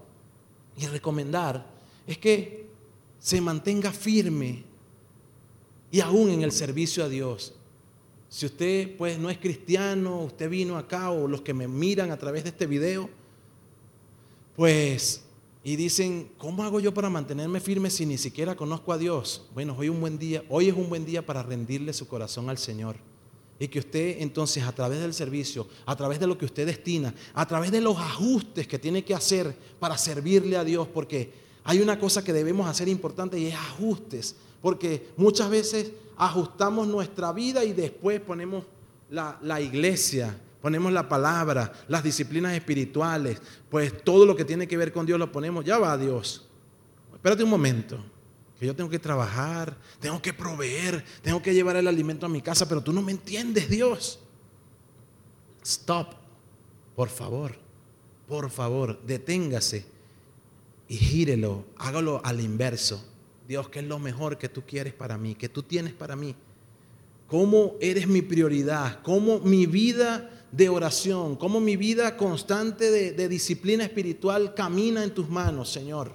y 0.77 0.87
recomendar 0.89 1.65
es 2.09 2.19
que 2.19 2.67
se 3.21 3.41
mantenga 3.41 3.93
firme 3.93 4.65
y 5.93 6.01
aún 6.01 6.31
en 6.31 6.43
el 6.43 6.51
servicio 6.51 7.05
a 7.05 7.09
Dios. 7.09 7.55
Si 8.31 8.47
usted 8.47 8.97
pues 8.97 9.19
no 9.19 9.29
es 9.29 9.39
cristiano, 9.39 10.21
usted 10.21 10.49
vino 10.49 10.79
acá 10.79 11.11
o 11.11 11.27
los 11.27 11.43
que 11.43 11.53
me 11.53 11.67
miran 11.67 12.13
a 12.13 12.17
través 12.17 12.45
de 12.45 12.51
este 12.51 12.65
video, 12.65 13.11
pues 14.57 15.25
y 15.63 15.77
dicen, 15.77 16.31
¿cómo 16.39 16.63
hago 16.63 16.81
yo 16.81 16.95
para 16.95 17.11
mantenerme 17.11 17.61
firme 17.61 17.91
si 17.91 18.07
ni 18.07 18.17
siquiera 18.17 18.57
conozco 18.57 18.93
a 18.93 18.99
Dios? 18.99 19.47
Bueno, 19.53 19.77
hoy 19.77 19.89
un 19.89 20.01
buen 20.01 20.17
día, 20.17 20.43
hoy 20.49 20.69
es 20.69 20.75
un 20.75 20.89
buen 20.89 21.05
día 21.05 21.27
para 21.27 21.43
rendirle 21.43 21.93
su 21.93 22.09
corazón 22.09 22.49
al 22.49 22.57
Señor. 22.57 22.97
Y 23.59 23.69
que 23.69 23.81
usted 23.81 24.17
entonces 24.21 24.63
a 24.63 24.73
través 24.73 25.01
del 25.01 25.13
servicio, 25.13 25.69
a 25.85 25.95
través 25.97 26.19
de 26.19 26.27
lo 26.27 26.39
que 26.39 26.47
usted 26.47 26.65
destina, 26.65 27.13
a 27.35 27.47
través 27.47 27.73
de 27.73 27.83
los 27.83 27.99
ajustes 27.99 28.67
que 28.67 28.79
tiene 28.79 29.05
que 29.05 29.13
hacer 29.13 29.55
para 29.79 29.99
servirle 29.99 30.57
a 30.57 30.65
Dios, 30.65 30.89
porque 30.89 31.31
hay 31.65 31.81
una 31.81 31.99
cosa 31.99 32.25
que 32.25 32.33
debemos 32.33 32.67
hacer 32.67 32.89
importante 32.89 33.39
y 33.39 33.47
es 33.47 33.55
ajustes, 33.55 34.37
porque 34.63 35.09
muchas 35.17 35.51
veces 35.51 35.93
ajustamos 36.21 36.87
nuestra 36.87 37.33
vida 37.33 37.65
y 37.65 37.73
después 37.73 38.21
ponemos 38.21 38.67
la, 39.09 39.61
iglesia, 39.61 40.39
ponemos 40.61 40.93
la 40.93 41.09
palabra, 41.09 41.73
las 41.89 42.05
disciplinas 42.05 42.53
espirituales, 42.53 43.41
pues 43.71 44.05
todo 44.05 44.27
lo 44.27 44.37
que 44.37 44.45
tiene 44.45 44.69
que 44.69 44.77
ver 44.77 44.93
con 44.93 45.07
Dios 45.07 45.19
lo 45.19 45.33
ponemos, 45.33 45.65
ya 45.65 45.79
va 45.79 45.97
Dios. 45.97 46.47
Espérate 47.15 47.43
un 47.43 47.49
momento, 47.49 48.05
que 48.59 48.67
yo 48.67 48.77
tengo 48.77 48.91
que 48.91 48.99
trabajar, 48.99 49.75
tengo 49.99 50.21
que 50.21 50.35
proveer, 50.35 51.03
tengo 51.23 51.41
que 51.41 51.55
llevar 51.55 51.77
el 51.77 51.89
alimento 51.89 52.27
a 52.27 52.29
mi 52.29 52.43
casa, 52.43 52.69
pero 52.69 52.83
tú 52.83 52.93
no 52.93 53.01
me 53.01 53.13
entiendes, 53.13 53.71
Dios. 53.71 54.21
Stop, 55.65 56.13
por 56.95 57.09
favor, 57.09 57.57
por 58.29 58.51
favor, 58.51 59.01
deténgase 59.07 59.87
y 60.87 60.99
gírelo, 60.99 61.65
hágalo 61.79 62.21
al 62.23 62.43
inverso. 62.43 63.10
Dios, 63.51 63.69
¿qué 63.69 63.81
es 63.81 63.85
lo 63.85 63.99
mejor 63.99 64.39
que 64.39 64.49
tú 64.49 64.63
quieres 64.65 64.95
para 64.95 65.19
mí, 65.19 65.35
que 65.35 65.49
tú 65.49 65.65
tienes 65.65 65.93
para 65.93 66.15
mí? 66.15 66.37
¿Cómo 67.27 67.75
eres 67.81 68.07
mi 68.07 68.23
prioridad? 68.23 69.03
¿Cómo 69.03 69.41
mi 69.41 69.67
vida 69.67 70.31
de 70.53 70.69
oración, 70.69 71.35
cómo 71.35 71.59
mi 71.59 71.75
vida 71.75 72.17
constante 72.17 72.93
de, 72.93 73.29
disciplina 73.29 73.83
espiritual 73.83 74.55
camina 74.55 75.03
en 75.03 75.13
tus 75.13 75.29
manos, 75.29 75.69
Señor? 75.69 76.15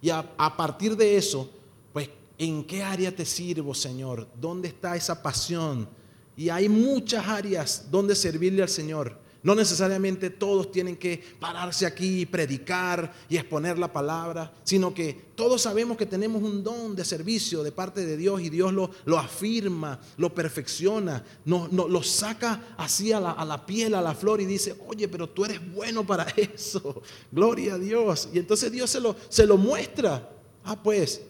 Y 0.00 0.08
a, 0.08 0.20
a 0.38 0.56
partir 0.56 0.96
de 0.96 1.18
eso, 1.18 1.50
pues, 1.92 2.08
¿en 2.38 2.64
qué 2.64 2.82
área 2.82 3.14
te 3.14 3.26
sirvo, 3.26 3.74
Señor? 3.74 4.26
¿Dónde 4.40 4.68
está 4.68 4.96
esa 4.96 5.22
pasión? 5.22 5.86
Y 6.34 6.48
hay 6.48 6.70
muchas 6.70 7.28
áreas 7.28 7.88
donde 7.90 8.16
servirle 8.16 8.62
al 8.62 8.70
Señor. 8.70 9.18
No 9.42 9.54
necesariamente 9.54 10.28
todos 10.28 10.70
tienen 10.70 10.96
que 10.96 11.22
pararse 11.38 11.86
aquí 11.86 12.20
y 12.20 12.26
predicar 12.26 13.10
y 13.28 13.38
exponer 13.38 13.78
la 13.78 13.90
palabra, 13.90 14.52
sino 14.64 14.92
que 14.92 15.30
todos 15.34 15.62
sabemos 15.62 15.96
que 15.96 16.04
tenemos 16.04 16.42
un 16.42 16.62
don 16.62 16.94
de 16.94 17.06
servicio 17.06 17.62
de 17.62 17.72
parte 17.72 18.04
de 18.04 18.18
Dios 18.18 18.42
y 18.42 18.50
Dios 18.50 18.72
lo, 18.74 18.90
lo 19.06 19.18
afirma, 19.18 19.98
lo 20.18 20.34
perfecciona, 20.34 21.24
nos, 21.46 21.72
lo 21.72 22.02
saca 22.02 22.74
así 22.76 23.12
a 23.12 23.20
la, 23.20 23.30
a 23.30 23.44
la 23.46 23.64
piel, 23.64 23.94
a 23.94 24.02
la 24.02 24.14
flor 24.14 24.42
y 24.42 24.44
dice, 24.44 24.76
oye, 24.86 25.08
pero 25.08 25.26
tú 25.26 25.46
eres 25.46 25.60
bueno 25.72 26.06
para 26.06 26.24
eso, 26.36 27.00
gloria 27.32 27.74
a 27.74 27.78
Dios. 27.78 28.28
Y 28.34 28.38
entonces 28.38 28.70
Dios 28.70 28.90
se 28.90 29.00
lo, 29.00 29.16
se 29.30 29.46
lo 29.46 29.56
muestra. 29.56 30.30
Ah, 30.64 30.80
pues, 30.82 31.22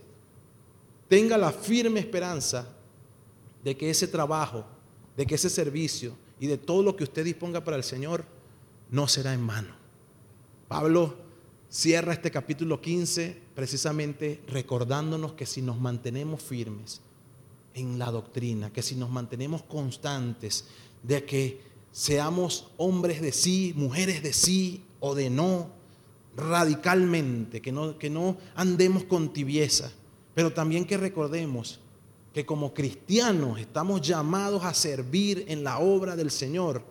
tenga 1.07 1.39
la 1.39 1.53
firme 1.53 2.01
esperanza 2.01 2.67
de 3.63 3.77
que 3.77 3.91
ese 3.91 4.09
trabajo, 4.09 4.65
de 5.17 5.27
que 5.27 5.37
ese 5.37 5.51
servicio, 5.51 6.17
y 6.41 6.47
de 6.47 6.59
todo 6.59 6.83
lo 6.83 6.97
que 6.97 7.05
usted 7.05 7.25
disponga 7.25 7.63
para 7.63 7.77
el 7.77 7.85
Señor, 7.85 8.25
no 8.91 9.07
será 9.07 9.35
en 9.35 9.47
vano. 9.47 9.75
Pablo 10.67 11.17
cierra 11.69 12.13
este 12.13 12.31
capítulo 12.31 12.81
15 12.81 13.37
precisamente 13.55 14.43
recordándonos 14.49 15.35
que 15.35 15.47
si 15.47 15.63
nos 15.63 15.79
mantenemos 15.79 16.43
firmes 16.43 17.03
en 17.75 17.99
la 17.99 18.11
doctrina, 18.11 18.73
que 18.73 18.83
si 18.83 18.97
nos 18.97 19.11
mantenemos 19.11 19.63
constantes 19.63 20.65
de 21.03 21.25
que 21.25 21.61
seamos 21.93 22.69
hombres 22.77 23.21
de 23.21 23.33
sí, 23.33 23.73
mujeres 23.77 24.23
de 24.23 24.33
sí 24.33 24.85
o 24.99 25.15
de 25.15 25.31
no, 25.31 25.71
radicalmente, 26.37 27.61
que 27.61 27.73
no, 27.73 27.99
que 27.99 28.11
no 28.11 28.39
andemos 28.55 29.05
con 29.05 29.33
tibieza, 29.33 29.93
pero 30.35 30.53
también 30.53 30.85
que 30.85 30.97
recordemos 30.97 31.80
que 32.33 32.47
como 32.47 32.73
cristianos 32.73 33.59
estamos 33.59 34.01
llamados 34.01 34.65
a 34.65 34.73
servir 34.73 35.45
en 35.49 35.65
la 35.65 35.79
obra 35.79 36.17
del 36.17 36.31
Señor, 36.31 36.83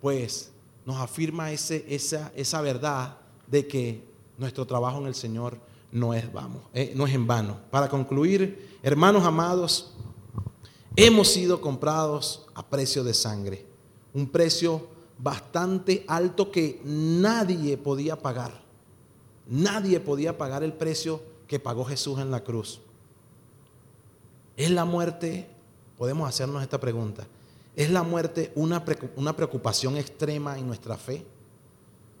pues 0.00 0.50
nos 0.86 0.96
afirma 0.96 1.52
esa, 1.52 2.32
esa 2.34 2.60
verdad 2.60 3.18
de 3.46 3.66
que 3.66 4.04
nuestro 4.38 4.66
trabajo 4.66 5.00
en 5.00 5.06
el 5.06 5.14
Señor 5.14 5.58
no 5.92 6.12
es, 6.12 6.30
vamos, 6.32 6.62
eh, 6.72 6.92
no 6.96 7.06
es 7.06 7.14
en 7.14 7.26
vano. 7.26 7.58
Para 7.70 7.88
concluir, 7.88 8.78
hermanos 8.82 9.24
amados, 9.24 9.94
hemos 10.96 11.28
sido 11.28 11.60
comprados 11.60 12.46
a 12.54 12.66
precio 12.66 13.04
de 13.04 13.14
sangre, 13.14 13.64
un 14.12 14.28
precio 14.28 14.88
bastante 15.18 16.04
alto 16.08 16.50
que 16.50 16.80
nadie 16.84 17.76
podía 17.76 18.20
pagar. 18.20 18.62
Nadie 19.46 20.00
podía 20.00 20.36
pagar 20.38 20.62
el 20.64 20.72
precio 20.72 21.22
que 21.46 21.60
pagó 21.60 21.84
Jesús 21.84 22.18
en 22.18 22.30
la 22.30 22.42
cruz. 22.42 22.80
¿Es 24.56 24.70
la 24.70 24.84
muerte, 24.84 25.48
podemos 25.98 26.28
hacernos 26.28 26.62
esta 26.62 26.78
pregunta, 26.78 27.26
¿es 27.74 27.90
la 27.90 28.02
muerte 28.02 28.52
una, 28.54 28.84
preocupación 28.84 29.96
extrema 29.96 30.58
en 30.58 30.66
nuestra 30.66 30.96
fe? 30.96 31.24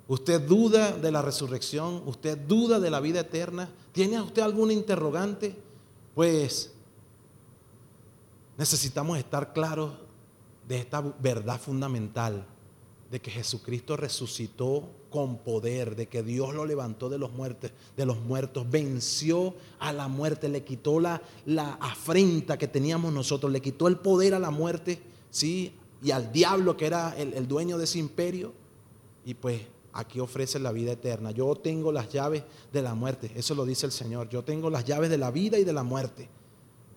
¿Usted 0.08 0.40
duda 0.40 0.92
de 0.92 1.10
la 1.12 1.22
resurrección? 1.22 2.02
¿Usted 2.06 2.36
duda 2.36 2.80
de 2.80 2.90
la 2.90 3.00
vida 3.00 3.20
eterna? 3.20 3.70
¿Tiene 3.92 4.20
usted 4.20 4.42
alguna 4.42 4.72
interrogante? 4.72 5.56
Pues 6.14 6.72
necesitamos 8.58 9.16
estar 9.16 9.52
claros 9.52 9.92
de 10.68 10.78
esta 10.78 11.00
verdad 11.00 11.60
fundamental, 11.60 12.44
de 13.10 13.20
que 13.20 13.30
Jesucristo 13.30 13.96
resucitó 13.96 14.90
con 15.14 15.36
poder, 15.36 15.94
de 15.94 16.08
que 16.08 16.24
Dios 16.24 16.56
lo 16.56 16.66
levantó 16.66 17.08
de 17.08 17.18
los 17.18 17.30
muertos, 17.30 17.70
de 17.96 18.04
los 18.04 18.18
muertos, 18.18 18.68
venció 18.68 19.54
a 19.78 19.92
la 19.92 20.08
muerte, 20.08 20.48
le 20.48 20.64
quitó 20.64 20.98
la, 20.98 21.22
la 21.46 21.74
afrenta 21.74 22.58
que 22.58 22.66
teníamos 22.66 23.12
nosotros, 23.12 23.52
le 23.52 23.62
quitó 23.62 23.86
el 23.86 23.96
poder 23.98 24.34
a 24.34 24.40
la 24.40 24.50
muerte, 24.50 25.00
¿sí? 25.30 25.72
Y 26.02 26.10
al 26.10 26.32
diablo 26.32 26.76
que 26.76 26.86
era 26.86 27.14
el, 27.16 27.32
el 27.34 27.46
dueño 27.46 27.78
de 27.78 27.84
ese 27.84 28.00
imperio. 28.00 28.52
Y 29.24 29.34
pues 29.34 29.60
aquí 29.92 30.18
ofrece 30.18 30.58
la 30.58 30.72
vida 30.72 30.90
eterna. 30.90 31.30
Yo 31.30 31.54
tengo 31.54 31.92
las 31.92 32.08
llaves 32.08 32.42
de 32.72 32.82
la 32.82 32.96
muerte, 32.96 33.30
eso 33.36 33.54
lo 33.54 33.64
dice 33.64 33.86
el 33.86 33.92
Señor. 33.92 34.28
Yo 34.30 34.42
tengo 34.42 34.68
las 34.68 34.84
llaves 34.84 35.10
de 35.10 35.18
la 35.18 35.30
vida 35.30 35.60
y 35.60 35.62
de 35.62 35.72
la 35.72 35.84
muerte. 35.84 36.28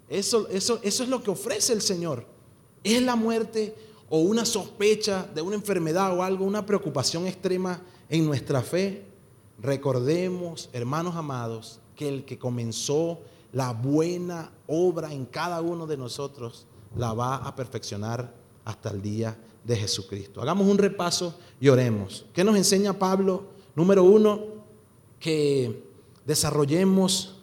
Eso, 0.09 0.47
eso, 0.49 0.79
eso 0.81 1.03
es 1.03 1.09
lo 1.09 1.21
que 1.21 1.29
ofrece 1.29 1.71
el 1.71 1.83
Señor. 1.83 2.25
¿Es 2.83 2.99
la 2.99 3.15
muerte 3.15 3.75
o 4.09 4.21
una 4.21 4.43
sospecha 4.43 5.29
de 5.35 5.43
una 5.43 5.55
enfermedad 5.55 6.17
o 6.17 6.23
algo, 6.23 6.45
una 6.45 6.65
preocupación 6.65 7.27
extrema 7.27 7.79
en 8.09 8.25
nuestra 8.25 8.61
fe? 8.61 9.05
Recordemos, 9.59 10.69
hermanos 10.73 11.15
amados, 11.15 11.79
que 11.95 12.07
el 12.07 12.25
que 12.25 12.37
comenzó 12.37 13.19
la 13.53 13.73
buena 13.73 14.51
obra 14.67 15.13
en 15.13 15.25
cada 15.25 15.61
uno 15.61 15.87
de 15.87 15.97
nosotros 15.97 16.65
la 16.95 17.13
va 17.13 17.37
a 17.37 17.55
perfeccionar 17.55 18.33
hasta 18.65 18.89
el 18.89 19.01
día 19.01 19.37
de 19.63 19.75
Jesucristo. 19.75 20.41
Hagamos 20.41 20.67
un 20.67 20.77
repaso 20.77 21.37
y 21.59 21.69
oremos. 21.69 22.25
¿Qué 22.33 22.43
nos 22.43 22.55
enseña 22.55 22.93
Pablo? 22.93 23.45
Número 23.75 24.03
uno, 24.03 24.41
que 25.19 25.83
desarrollemos 26.25 27.35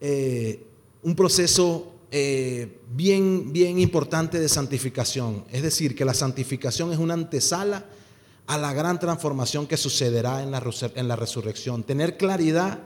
eh, 0.00 0.66
un 1.02 1.14
proceso 1.14 1.92
eh, 2.10 2.80
bien, 2.94 3.52
bien 3.52 3.78
importante 3.78 4.38
de 4.38 4.48
santificación. 4.48 5.44
Es 5.50 5.62
decir, 5.62 5.94
que 5.94 6.04
la 6.04 6.14
santificación 6.14 6.92
es 6.92 6.98
una 6.98 7.14
antesala 7.14 7.84
a 8.46 8.58
la 8.58 8.72
gran 8.72 8.98
transformación 8.98 9.66
que 9.66 9.76
sucederá 9.76 10.42
en 10.42 10.50
la, 10.50 10.62
en 10.94 11.08
la 11.08 11.16
resurrección. 11.16 11.82
Tener 11.82 12.16
claridad 12.16 12.78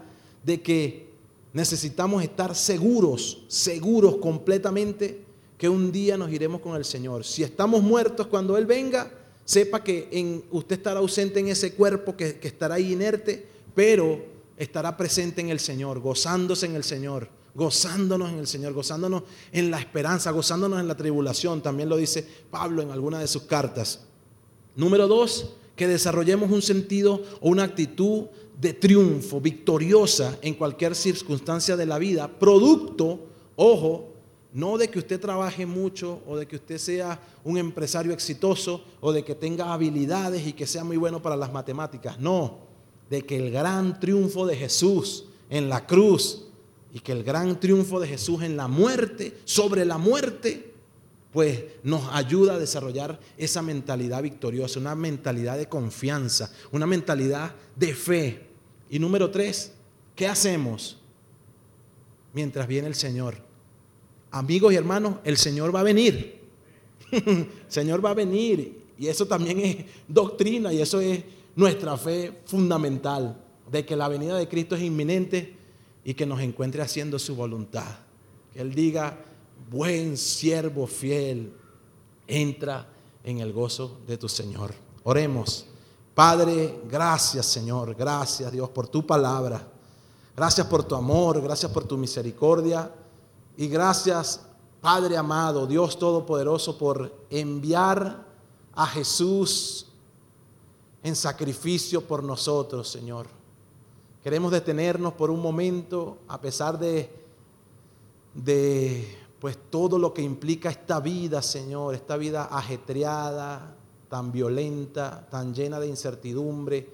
de 0.43 0.63
que 0.63 1.11
necesitamos 1.53 2.23
estar 2.23 2.55
seguros, 2.55 3.45
seguros 3.49 4.17
completamente 4.17 5.25
que 5.59 5.69
un 5.69 5.93
día 5.93 6.17
nos 6.17 6.33
iremos 6.33 6.63
con 6.63 6.77
el 6.77 6.85
Señor. 6.85 7.25
Si 7.25 7.43
estamos 7.43 7.83
muertos 7.83 8.29
cuando 8.29 8.57
Él 8.57 8.65
venga, 8.65 9.13
sepa 9.45 9.85
que 9.85 10.09
en, 10.11 10.43
usted 10.51 10.77
estará 10.77 11.01
ausente 11.01 11.41
en 11.41 11.49
ese 11.49 11.75
cuerpo 11.75 12.17
que, 12.17 12.39
que 12.39 12.49
estará 12.49 12.81
inerte, 12.81 13.47
pero 13.75 14.25
estará 14.57 14.97
presente 14.97 15.43
en 15.43 15.51
el 15.51 15.61
Señor, 15.61 16.01
gozándose 16.01 16.65
en 16.65 16.77
el 16.77 16.85
Señor, 16.85 17.29
gozándonos 17.55 18.31
en 18.31 18.39
el 18.39 18.47
Señor, 18.47 18.73
gozándonos 18.73 19.25
en 19.53 19.71
la 19.71 19.79
esperanza, 19.79 20.31
gozándonos 20.31 20.81
en 20.81 20.89
la 20.89 20.97
tribulación. 20.97 21.63
También 21.63 21.91
lo 21.91 21.97
dice 21.97 22.27
Pablo 22.51 22.81
en 22.81 22.91
alguna 22.91 23.19
de 23.19 23.27
sus 23.27 23.43
cartas. 23.43 24.01
Número 24.77 25.09
dos, 25.09 25.55
que 25.77 25.89
desarrollemos 25.89 26.51
un 26.51 26.63
sentido 26.63 27.23
o 27.41 27.49
una 27.49 27.65
actitud 27.65 28.27
de 28.61 28.75
triunfo, 28.75 29.41
victoriosa 29.41 30.39
en 30.43 30.55
cualquier 30.55 30.95
circunstancia 30.95 31.77
de 31.77 31.87
la 31.87 31.99
vida, 31.99 32.29
producto, 32.29 33.21
ojo, 33.57 34.11
no 34.53 34.77
de 34.77 34.89
que 34.89 34.99
usted 34.99 35.21
trabaje 35.21 35.65
mucho 35.65 36.21
o 36.27 36.37
de 36.37 36.47
que 36.47 36.57
usted 36.57 36.79
sea 36.79 37.21
un 37.45 37.57
empresario 37.57 38.13
exitoso 38.13 38.85
o 39.01 39.13
de 39.13 39.25
que 39.25 39.35
tenga 39.35 39.73
habilidades 39.73 40.47
y 40.47 40.53
que 40.53 40.67
sea 40.67 40.85
muy 40.85 40.97
bueno 40.97 41.23
para 41.23 41.37
las 41.37 41.53
matemáticas. 41.53 42.19
No, 42.19 42.59
de 43.09 43.23
que 43.23 43.37
el 43.37 43.51
gran 43.51 43.99
triunfo 44.01 44.47
de 44.47 44.57
Jesús 44.57 45.27
en 45.49 45.69
la 45.69 45.87
cruz 45.87 46.47
y 46.93 47.01
que 47.01 47.13
el 47.13 47.23
gran 47.23 47.59
triunfo 47.61 48.01
de 48.01 48.09
Jesús 48.09 48.43
en 48.43 48.57
la 48.57 48.69
muerte, 48.69 49.39
sobre 49.45 49.85
la 49.85 49.99
muerte, 49.99 50.70
pues 51.33 51.65
nos 51.83 52.09
ayuda 52.13 52.55
a 52.55 52.59
desarrollar 52.59 53.21
esa 53.37 53.63
mentalidad 53.63 54.23
victoriosa, 54.23 54.81
una 54.81 54.95
mentalidad 54.95 55.57
de 55.59 55.69
confianza, 55.69 56.53
una 56.73 56.87
mentalidad 56.87 57.55
de 57.77 57.95
fe. 57.95 58.47
Y 58.89 58.99
número 58.99 59.31
tres, 59.31 59.73
¿qué 60.17 60.27
hacemos 60.27 60.99
mientras 62.33 62.67
viene 62.67 62.89
el 62.89 62.95
Señor? 62.95 63.51
amigos 64.31 64.73
y 64.73 64.77
hermanos, 64.77 65.17
el 65.25 65.37
Señor 65.37 65.75
va 65.75 65.81
a 65.81 65.85
venir. 65.85 66.41
el 67.11 67.47
Señor 67.69 68.05
va 68.05 68.11
a 68.11 68.15
venir. 68.15 68.81
Y 68.99 69.07
eso 69.09 69.27
también 69.27 69.61
es 69.61 69.77
doctrina 70.07 70.73
y 70.73 70.81
eso 70.81 71.01
es 71.01 71.23
nuestra 71.57 71.97
fe 71.97 72.41
fundamental, 72.45 73.43
de 73.71 73.85
que 73.85 73.97
la 73.97 74.09
venida 74.09 74.37
de 74.37 74.49
Cristo 74.49 74.75
es 74.75 74.83
inminente 74.83 75.55
y 76.05 76.15
que 76.15 76.27
nos 76.27 76.41
encuentre 76.41 76.83
haciendo 76.83 77.19
su 77.19 77.35
voluntad. 77.35 77.99
Que 78.53 78.61
Él 78.61 78.75
diga, 78.75 79.25
buen 79.69 80.17
siervo 80.17 80.87
fiel, 80.87 81.53
entra 82.27 82.87
en 83.25 83.41
el 83.41 83.53
gozo 83.53 83.99
de 84.07 84.17
tu 84.17 84.29
Señor. 84.29 84.73
Oremos. 85.05 85.67
Padre, 86.15 86.83
gracias 86.89 87.47
Señor, 87.47 87.95
gracias 87.95 88.53
Dios 88.53 88.69
por 88.71 88.89
tu 88.89 89.07
palabra. 89.07 89.67
Gracias 90.37 90.67
por 90.67 90.85
tu 90.85 90.95
amor, 90.95 91.41
gracias 91.41 91.71
por 91.71 91.85
tu 91.85 91.97
misericordia. 91.97 92.93
Y 93.57 93.69
gracias, 93.69 94.41
Padre 94.81 95.17
amado, 95.17 95.67
Dios 95.67 95.99
Todopoderoso, 95.99 96.79
por 96.79 97.13
enviar 97.29 98.25
a 98.73 98.87
Jesús 98.87 99.87
en 101.03 101.17
sacrificio 101.17 102.07
por 102.07 102.23
nosotros, 102.23 102.89
Señor. 102.89 103.27
Queremos 104.23 104.53
detenernos 104.53 105.15
por 105.15 105.31
un 105.31 105.41
momento, 105.41 106.19
a 106.29 106.41
pesar 106.41 106.79
de, 106.79 107.11
de 108.35 109.19
pues 109.41 109.59
todo 109.71 109.99
lo 109.99 110.13
que 110.13 110.23
implica 110.23 110.69
esta 110.69 111.01
vida, 111.01 111.41
Señor, 111.41 111.95
esta 111.95 112.17
vida 112.19 112.49
ajetreada, 112.53 113.75
tan 114.11 114.31
violenta, 114.31 115.27
tan 115.31 115.55
llena 115.55 115.81
de 115.81 115.89
incertidumbre, 115.89 116.91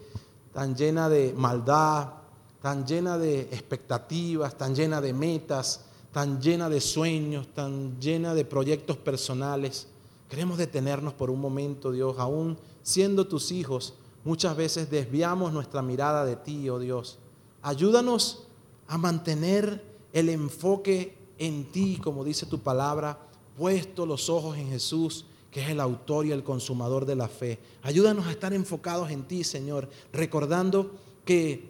tan 0.52 0.76
llena 0.76 1.08
de 1.08 1.34
maldad, 1.36 2.08
tan 2.62 2.86
llena 2.86 3.18
de 3.18 3.40
expectativas, 3.40 4.56
tan 4.56 4.74
llena 4.74 5.00
de 5.00 5.12
metas, 5.12 5.86
tan 6.12 6.40
llena 6.40 6.68
de 6.68 6.80
sueños, 6.80 7.48
tan 7.52 7.98
llena 8.00 8.32
de 8.32 8.44
proyectos 8.44 8.96
personales. 8.96 9.88
Queremos 10.28 10.56
detenernos 10.56 11.14
por 11.14 11.30
un 11.30 11.40
momento, 11.40 11.90
Dios, 11.90 12.16
aún 12.18 12.56
siendo 12.82 13.26
tus 13.26 13.50
hijos, 13.50 13.94
muchas 14.24 14.56
veces 14.56 14.88
desviamos 14.88 15.52
nuestra 15.52 15.82
mirada 15.82 16.24
de 16.24 16.36
ti, 16.36 16.68
oh 16.68 16.78
Dios. 16.78 17.18
Ayúdanos 17.62 18.44
a 18.86 18.98
mantener 18.98 19.82
el 20.12 20.28
enfoque 20.28 21.15
en 21.38 21.64
ti, 21.70 21.98
como 22.02 22.24
dice 22.24 22.46
tu 22.46 22.58
palabra, 22.58 23.18
puesto 23.56 24.06
los 24.06 24.28
ojos 24.28 24.56
en 24.58 24.70
Jesús, 24.70 25.26
que 25.50 25.62
es 25.62 25.70
el 25.70 25.80
autor 25.80 26.26
y 26.26 26.32
el 26.32 26.44
consumador 26.44 27.06
de 27.06 27.16
la 27.16 27.28
fe. 27.28 27.58
Ayúdanos 27.82 28.26
a 28.26 28.32
estar 28.32 28.52
enfocados 28.52 29.10
en 29.10 29.24
ti, 29.24 29.44
Señor, 29.44 29.88
recordando 30.12 30.92
que 31.24 31.68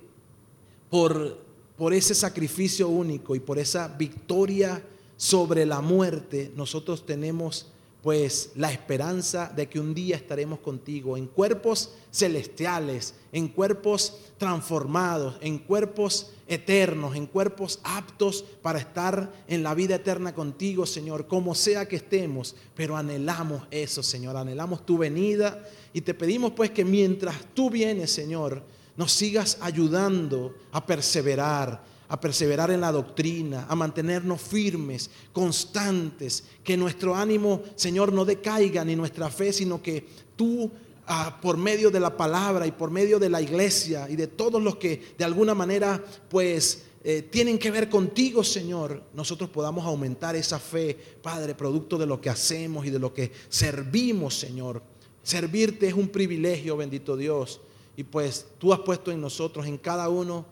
por 0.91 1.47
por 1.77 1.93
ese 1.93 2.14
sacrificio 2.14 2.89
único 2.89 3.35
y 3.35 3.41
por 3.41 3.59
esa 3.59 3.89
victoria 3.89 4.83
sobre 5.17 5.67
la 5.67 5.81
muerte, 5.81 6.53
nosotros 6.57 7.05
tenemos 7.05 7.67
pues 8.07 8.53
la 8.55 8.71
esperanza 8.71 9.53
de 9.57 9.69
que 9.69 9.81
un 9.81 9.93
día 9.93 10.15
estaremos 10.15 10.61
contigo 10.61 11.17
en 11.17 11.27
cuerpos 11.27 11.93
celestiales, 12.13 13.17
en 13.33 13.49
cuerpos 13.49 14.19
transformados, 14.39 15.39
en 15.41 15.59
cuerpos 15.59 16.31
eternos, 16.47 17.17
en 17.17 17.27
cuerpos 17.27 17.81
aptos 17.83 18.45
para 18.63 18.79
estar 18.79 19.33
en 19.49 19.65
la 19.65 19.75
vida 19.75 19.97
eterna 19.97 20.33
contigo, 20.37 20.87
Señor, 20.87 21.27
como 21.27 21.57
sea 21.57 21.89
que 21.89 21.97
estemos, 21.97 22.55
pero 22.77 22.97
anhelamos 22.97 23.65
eso, 23.73 24.05
Señor, 24.05 24.37
anhelamos 24.37 24.87
tu 24.87 24.99
venida 24.99 25.69
y 25.93 26.03
te 26.03 26.15
pedimos 26.15 26.53
pues 26.53 26.71
que 26.71 26.85
mientras 26.85 27.35
tú 27.55 27.71
vienes, 27.71 28.13
Señor, 28.13 28.63
nos 28.97 29.11
sigas 29.11 29.59
ayudando 29.61 30.55
a 30.71 30.87
perseverar, 30.87 31.83
a 32.09 32.21
perseverar 32.21 32.71
en 32.71 32.81
la 32.81 32.93
doctrina, 32.93 33.67
a 33.69 33.75
mantenernos 33.75 34.41
firmes, 34.41 35.11
constantes, 35.33 36.45
que 36.63 36.77
nuestro 36.77 37.15
ánimo, 37.15 37.63
Señor, 37.75 38.13
no 38.13 38.25
decaiga 38.25 38.85
ni 38.85 38.97
nuestra 38.97 39.31
fe, 39.31 39.53
sino 39.53 39.83
que 39.83 40.07
tú, 40.37 40.71
ah, 41.07 41.39
por 41.41 41.57
medio 41.57 41.91
de 41.91 42.01
la 42.01 42.17
palabra 42.17 42.67
y 42.67 42.73
por 42.73 42.91
medio 42.91 43.19
de 43.19 43.29
la 43.29 43.43
iglesia 43.43 44.09
y 44.09 44.17
de 44.17 44.27
todos 44.27 44.63
los 44.63 44.77
que 44.77 45.15
de 45.19 45.25
alguna 45.25 45.55
manera, 45.55 46.03
pues, 46.29 46.85
eh, 47.09 47.23
tienen 47.23 47.59
que 47.59 47.71
ver 47.71 47.89
contigo, 47.89 48.43
Señor, 48.43 49.03
nosotros 49.15 49.49
podamos 49.51 49.85
aumentar 49.85 50.35
esa 50.35 50.59
fe, 50.59 50.97
Padre, 51.23 51.55
producto 51.55 51.99
de 51.99 52.07
lo 52.07 52.21
que 52.21 52.31
hacemos 52.31 52.85
y 52.85 52.91
de 52.91 52.99
lo 52.99 53.15
que 53.15 53.31
servimos, 53.49 54.37
Señor. 54.39 54.83
Servirte 55.23 55.87
es 55.87 55.95
un 55.95 56.09
privilegio, 56.09 56.77
bendito 56.77 57.17
Dios. 57.17 57.61
Y 57.97 58.05
pues 58.05 58.47
tú 58.59 58.73
has 58.73 58.81
puesto 58.81 59.11
en 59.11 59.21
nosotros, 59.21 59.67
en 59.67 59.79
cada 59.79 60.09
uno 60.09 60.47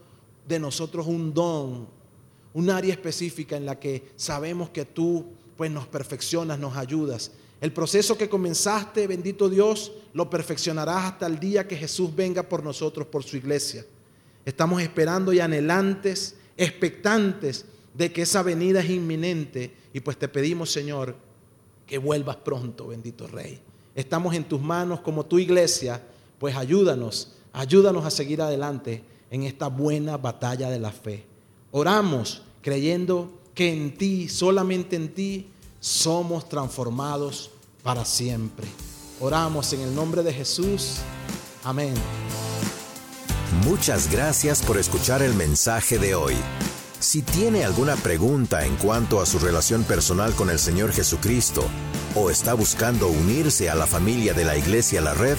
de 0.46 0.58
nosotros, 0.58 1.06
un 1.06 1.32
don, 1.32 1.88
un 2.52 2.70
área 2.70 2.92
específica 2.92 3.56
en 3.56 3.66
la 3.66 3.78
que 3.78 4.12
sabemos 4.16 4.70
que 4.70 4.84
tú 4.84 5.26
pues 5.56 5.70
nos 5.70 5.86
perfeccionas, 5.86 6.58
nos 6.58 6.76
ayudas. 6.76 7.32
El 7.60 7.72
proceso 7.72 8.18
que 8.18 8.28
comenzaste, 8.28 9.06
bendito 9.06 9.48
Dios, 9.48 9.92
lo 10.12 10.28
perfeccionarás 10.28 11.04
hasta 11.04 11.26
el 11.26 11.38
día 11.38 11.66
que 11.66 11.76
Jesús 11.76 12.14
venga 12.14 12.42
por 12.42 12.62
nosotros, 12.62 13.06
por 13.06 13.22
su 13.24 13.36
iglesia. 13.36 13.86
Estamos 14.44 14.82
esperando 14.82 15.32
y 15.32 15.40
anhelantes, 15.40 16.36
expectantes 16.56 17.64
de 17.94 18.12
que 18.12 18.22
esa 18.22 18.42
venida 18.42 18.80
es 18.80 18.90
inminente 18.90 19.74
y 19.92 20.00
pues 20.00 20.18
te 20.18 20.28
pedimos, 20.28 20.70
Señor, 20.70 21.16
que 21.86 21.98
vuelvas 21.98 22.36
pronto, 22.36 22.88
bendito 22.88 23.26
Rey. 23.26 23.60
Estamos 23.94 24.34
en 24.34 24.44
tus 24.44 24.60
manos 24.60 25.00
como 25.00 25.24
tu 25.24 25.38
iglesia, 25.38 26.02
pues 26.38 26.56
ayúdanos, 26.56 27.34
ayúdanos 27.52 28.04
a 28.04 28.10
seguir 28.10 28.42
adelante 28.42 29.02
en 29.34 29.42
esta 29.42 29.66
buena 29.66 30.16
batalla 30.16 30.70
de 30.70 30.78
la 30.78 30.92
fe. 30.92 31.26
Oramos 31.72 32.42
creyendo 32.62 33.32
que 33.52 33.72
en 33.72 33.98
ti, 33.98 34.28
solamente 34.28 34.94
en 34.94 35.12
ti, 35.12 35.50
somos 35.80 36.48
transformados 36.48 37.50
para 37.82 38.04
siempre. 38.04 38.68
Oramos 39.18 39.72
en 39.72 39.80
el 39.80 39.92
nombre 39.92 40.22
de 40.22 40.32
Jesús. 40.32 40.98
Amén. 41.64 41.94
Muchas 43.64 44.08
gracias 44.08 44.62
por 44.62 44.78
escuchar 44.78 45.20
el 45.20 45.34
mensaje 45.34 45.98
de 45.98 46.14
hoy. 46.14 46.36
Si 47.00 47.22
tiene 47.22 47.64
alguna 47.64 47.96
pregunta 47.96 48.64
en 48.64 48.76
cuanto 48.76 49.20
a 49.20 49.26
su 49.26 49.40
relación 49.40 49.82
personal 49.82 50.32
con 50.34 50.48
el 50.48 50.60
Señor 50.60 50.92
Jesucristo 50.92 51.64
o 52.14 52.30
está 52.30 52.54
buscando 52.54 53.08
unirse 53.08 53.68
a 53.68 53.74
la 53.74 53.88
familia 53.88 54.32
de 54.32 54.44
la 54.44 54.56
Iglesia 54.56 55.00
La 55.00 55.12
Red, 55.12 55.38